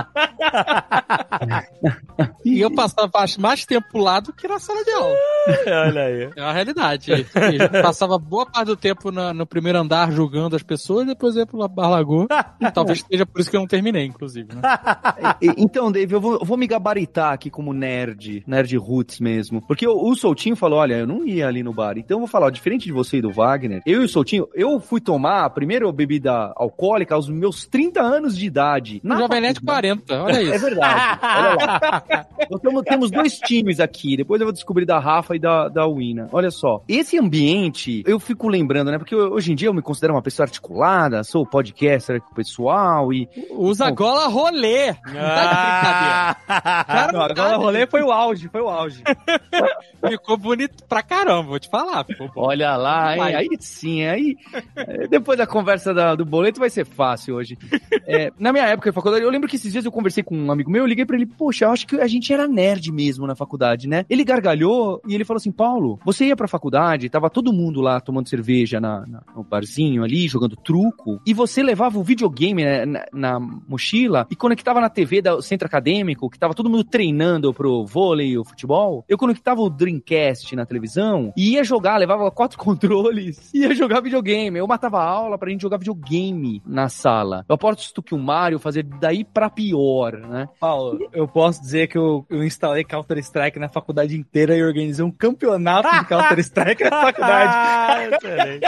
E 2.45 2.61
eu 2.61 2.75
passava 2.75 3.11
mais 3.39 3.65
tempo 3.65 3.99
lá 3.99 4.21
do 4.21 4.33
que 4.33 4.49
na 4.49 4.59
sala 4.59 4.85
de 4.85 4.91
aula. 4.91 5.17
Olha 5.87 6.03
aí. 6.03 6.31
É 6.37 6.41
a 6.41 6.53
realidade. 6.53 7.13
Eu 7.13 7.83
passava 7.83 8.19
boa 8.19 8.47
parte 8.47 8.67
do 8.67 8.77
tempo 8.77 8.98
na- 9.05 9.33
no 9.35 9.47
primeiro 9.47 9.79
andar 9.79 10.11
julgando 10.13 10.57
as 10.57 10.63
pessoas, 10.63 11.07
depois 11.07 11.37
ia 11.37 11.47
pro 11.47 11.67
Bar 11.69 11.89
Lagoa. 11.91 12.27
E 12.61 12.71
talvez 12.73 13.05
seja 13.09 13.25
por 13.25 13.41
isso 13.41 13.49
que 13.51 13.57
eu 13.57 13.61
não 13.61 13.67
terminei, 13.69 14.05
inclusive. 14.05 14.49
Né? 14.55 14.61
Então, 15.57 15.91
Dave, 15.93 16.13
eu 16.15 16.21
vou, 16.21 16.35
eu 16.41 16.45
vou 16.45 16.57
me 16.57 16.67
gabaritar 16.67 17.33
aqui 17.33 17.51
como 17.51 17.73
nerd, 17.73 18.43
nerd 18.47 18.77
roots 18.77 19.21
mesmo. 19.21 19.63
Porque 19.63 19.87
o, 19.87 19.93
o 20.11 20.15
Soutinho 20.17 20.57
falou: 20.57 20.79
olha, 20.81 20.95
eu 20.95 21.07
não 21.07 21.27
ia 21.27 21.47
ali 21.47 21.63
no 21.63 21.73
bar. 21.73 21.97
Então 21.99 22.17
eu 22.17 22.21
vou 22.21 22.29
falar, 22.29 22.47
ó, 22.47 22.51
diferente 22.51 22.85
de 22.85 22.93
você 22.93 23.19
e 23.19 23.23
do 23.23 23.31
Wagner, 23.33 23.83
eu 23.87 24.03
e 24.03 24.05
o 24.05 24.09
Soutinho, 24.09 24.47
eu 24.55 24.79
fui 24.81 25.01
tomar 25.01 25.45
a 25.45 25.51
primeira 25.51 25.91
bebida 25.93 26.53
alcoólica 26.57 27.15
aos 27.15 27.29
meus 27.29 27.67
30 27.67 28.01
anos 28.01 28.37
de 28.37 28.47
idade. 28.47 29.01
No 29.05 29.17
Jovem 29.17 29.41
Nerd 29.41 29.61
40, 29.61 30.23
olha 30.23 30.37
É 30.37 30.43
isso. 30.43 30.65
verdade. 30.65 31.21
Olha 31.23 31.55
lá. 31.57 32.27
Nós 32.51 32.61
temos, 32.61 32.83
temos 32.83 33.11
dois 33.11 33.35
times 33.39 33.81
aqui. 33.81 34.17
Depois 34.17 34.41
eu 34.41 34.47
vou 34.47 34.53
descobrir 34.53 34.85
da 34.85 34.99
Rafa 34.99 35.37
e 35.37 35.39
da, 35.39 35.69
da 35.69 35.87
Wina. 35.87 36.29
Olha 36.33 36.51
só. 36.51 36.83
Esse 36.89 37.19
ambiente, 37.19 38.03
eu 38.07 38.19
fico 38.19 38.49
lembrando, 38.49 38.88
né? 38.91 38.99
Porque 38.99 39.15
hoje 39.15 39.53
em 39.53 39.55
dia 39.55 39.69
eu 39.69 39.75
me 39.75 39.83
considero 39.83 40.15
uma 40.15 40.23
pessoa 40.23 40.45
articulada, 40.47 41.23
sou 41.25 41.47
podcaster 41.47 42.21
com 42.21 42.33
o 42.33 42.35
pessoal 42.35 43.13
e. 43.13 43.29
Usa 43.51 43.91
gola 43.91 44.27
rolê. 44.29 44.95
Ah, 45.17 46.37
Cara, 46.87 47.13
Não, 47.13 47.21
agora 47.23 47.59
o 47.59 47.63
rolê 47.63 47.87
foi 47.87 48.03
o 48.03 48.11
auge, 48.13 48.49
foi 48.49 48.61
o 48.61 48.69
auge. 48.69 49.03
ficou 50.09 50.37
bonito 50.37 50.85
pra 50.89 51.03
caramba, 51.03 51.43
vou 51.49 51.59
te 51.59 51.69
falar. 51.69 52.05
Ficou 52.05 52.29
bom. 52.29 52.43
Olha 52.43 52.77
lá, 52.77 53.15
hein? 53.17 53.35
Aí 53.35 53.49
sim, 53.61 54.05
aí. 54.05 54.37
é, 54.77 55.07
Depois 55.09 55.39
da 55.39 55.47
conversa 55.47 55.93
da- 55.93 56.15
do 56.15 56.25
boleto 56.25 56.61
vai 56.61 56.71
ser 56.71 56.85
fácil 56.87 57.37
hoje. 57.37 57.59
É, 58.07 58.33
na 58.39 58.53
minha 58.53 58.65
época 58.67 58.91
de 58.91 58.95
faculdade, 58.95 59.25
eu 59.25 59.31
lembro 59.31 59.49
que 59.49 59.57
esses 59.57 59.73
dias 59.73 59.85
eu 59.85 59.93
conversei 59.93 60.23
com 60.23 60.37
um 60.37 60.51
amigo 60.53 60.71
meu, 60.71 60.83
eu 60.83 60.87
liguei 60.87 61.05
pra 61.05 61.17
ele, 61.17 61.27
poxa, 61.27 61.65
eu 61.65 61.71
acho 61.71 61.87
que 61.87 61.97
a 62.01 62.07
gente 62.07 62.33
era 62.33 62.47
nerd 62.49 62.91
mesmo 62.93 63.27
na 63.27 63.35
faculdade, 63.35 63.89
né? 63.89 64.05
Ele 64.09 64.25
gargalhou 64.25 65.01
e 65.07 65.15
ele 65.15 65.25
falou 65.25 65.39
assim: 65.39 65.53
Paulo, 65.53 65.99
você 66.05 66.27
ia 66.27 66.37
pra 66.37 66.49
faculdade, 66.49 67.09
tava 67.09 67.29
todo 67.31 67.53
mundo 67.53 67.81
lá 67.81 68.01
tomando 68.01 68.29
cerveja 68.29 68.78
na, 68.81 69.07
na- 69.07 69.23
no 69.35 69.43
barzinho 69.43 70.03
ali, 70.05 70.29
jogando 70.29 70.57
truco, 70.57 71.21
e 71.27 71.33
você 71.35 71.63
levava 71.63 71.99
o 71.99 72.03
videogame 72.03 72.65
né, 72.65 72.85
na, 72.87 73.05
na 73.13 73.41
mochila 73.41 74.27
e 74.31 74.37
conectava 74.37 74.81
na 74.81 74.89
TV 74.91 75.21
do 75.23 75.41
centro 75.43 75.67
acadêmico, 75.67 76.29
que 76.31 76.39
tava 76.39 76.55
todo 76.55 76.71
mundo 76.71 76.85
treinando 76.85 77.53
pro 77.55 77.85
vôlei 77.87 78.37
ou 78.37 78.45
futebol. 78.45 79.05
Eu 79.09 79.19
conectava 79.19 79.61
o 79.61 79.71
Dreamcast 79.71 80.55
na 80.57 80.67
televisão 80.67 81.33
e 81.37 81.53
ia 81.55 81.65
jogar, 81.65 81.97
levava 81.99 82.31
quatro 82.31 82.59
controles, 82.59 83.53
ia 83.55 83.75
jogar 83.75 84.01
videogame. 84.01 84.59
Eu 84.59 84.67
matava 84.67 84.99
a 84.99 85.05
aula 85.09 85.39
pra 85.39 85.51
gente 85.51 85.63
jogar 85.63 85.79
videogame 85.79 86.63
na 86.67 86.89
sala. 86.89 87.45
Eu 87.49 87.55
aposto 87.55 88.03
que 88.03 88.15
o 88.15 88.19
Mario 88.19 88.59
fazia 88.59 88.83
daí 88.83 89.25
pra 89.25 89.49
pior, 89.51 90.13
né? 90.19 90.49
Paulo, 90.61 90.99
eu 91.13 91.27
posso 91.29 91.61
dizer 91.61 91.89
que 91.89 91.97
eu, 91.99 92.25
eu 92.29 92.43
instalei 92.45 92.85
Counter-Strike 92.85 93.59
na 93.59 93.69
faculdade 93.69 94.17
inteira 94.17 94.57
e 94.57 94.63
organizei 94.63 95.05
um 95.05 95.11
campeonato 95.11 95.89
de 95.91 96.05
Counter-Strike 96.07 96.85
na 96.85 96.91
faculdade. 97.03 98.17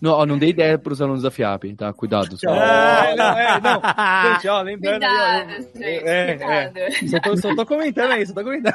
Não, 0.00 0.12
ó, 0.12 0.26
não 0.26 0.38
dei 0.38 0.50
ideia 0.50 0.78
pros 0.78 1.00
alunos 1.02 1.22
da 1.22 1.30
FIAP, 1.30 1.74
tá? 1.76 1.92
Cuidado. 1.92 2.38
só. 2.38 2.48
Ah, 2.50 3.14
não, 3.16 3.38
é, 3.38 3.60
não. 3.60 4.32
Gente, 4.34 4.48
ó, 4.48 4.62
lembrando 4.62 5.02
aí, 5.02 5.08
ó, 5.10 5.44
Cuidado, 5.44 5.62
gente, 5.74 5.82
é, 5.84 6.30
é. 6.30 6.36
cuidado. 6.36 7.08
Só 7.08 7.20
tô, 7.20 7.36
só 7.36 7.54
tô 7.56 7.66
comentando 7.66 8.12
aí, 8.12 8.26
só 8.26 8.32
tô 8.34 8.42
comentando. 8.44 8.74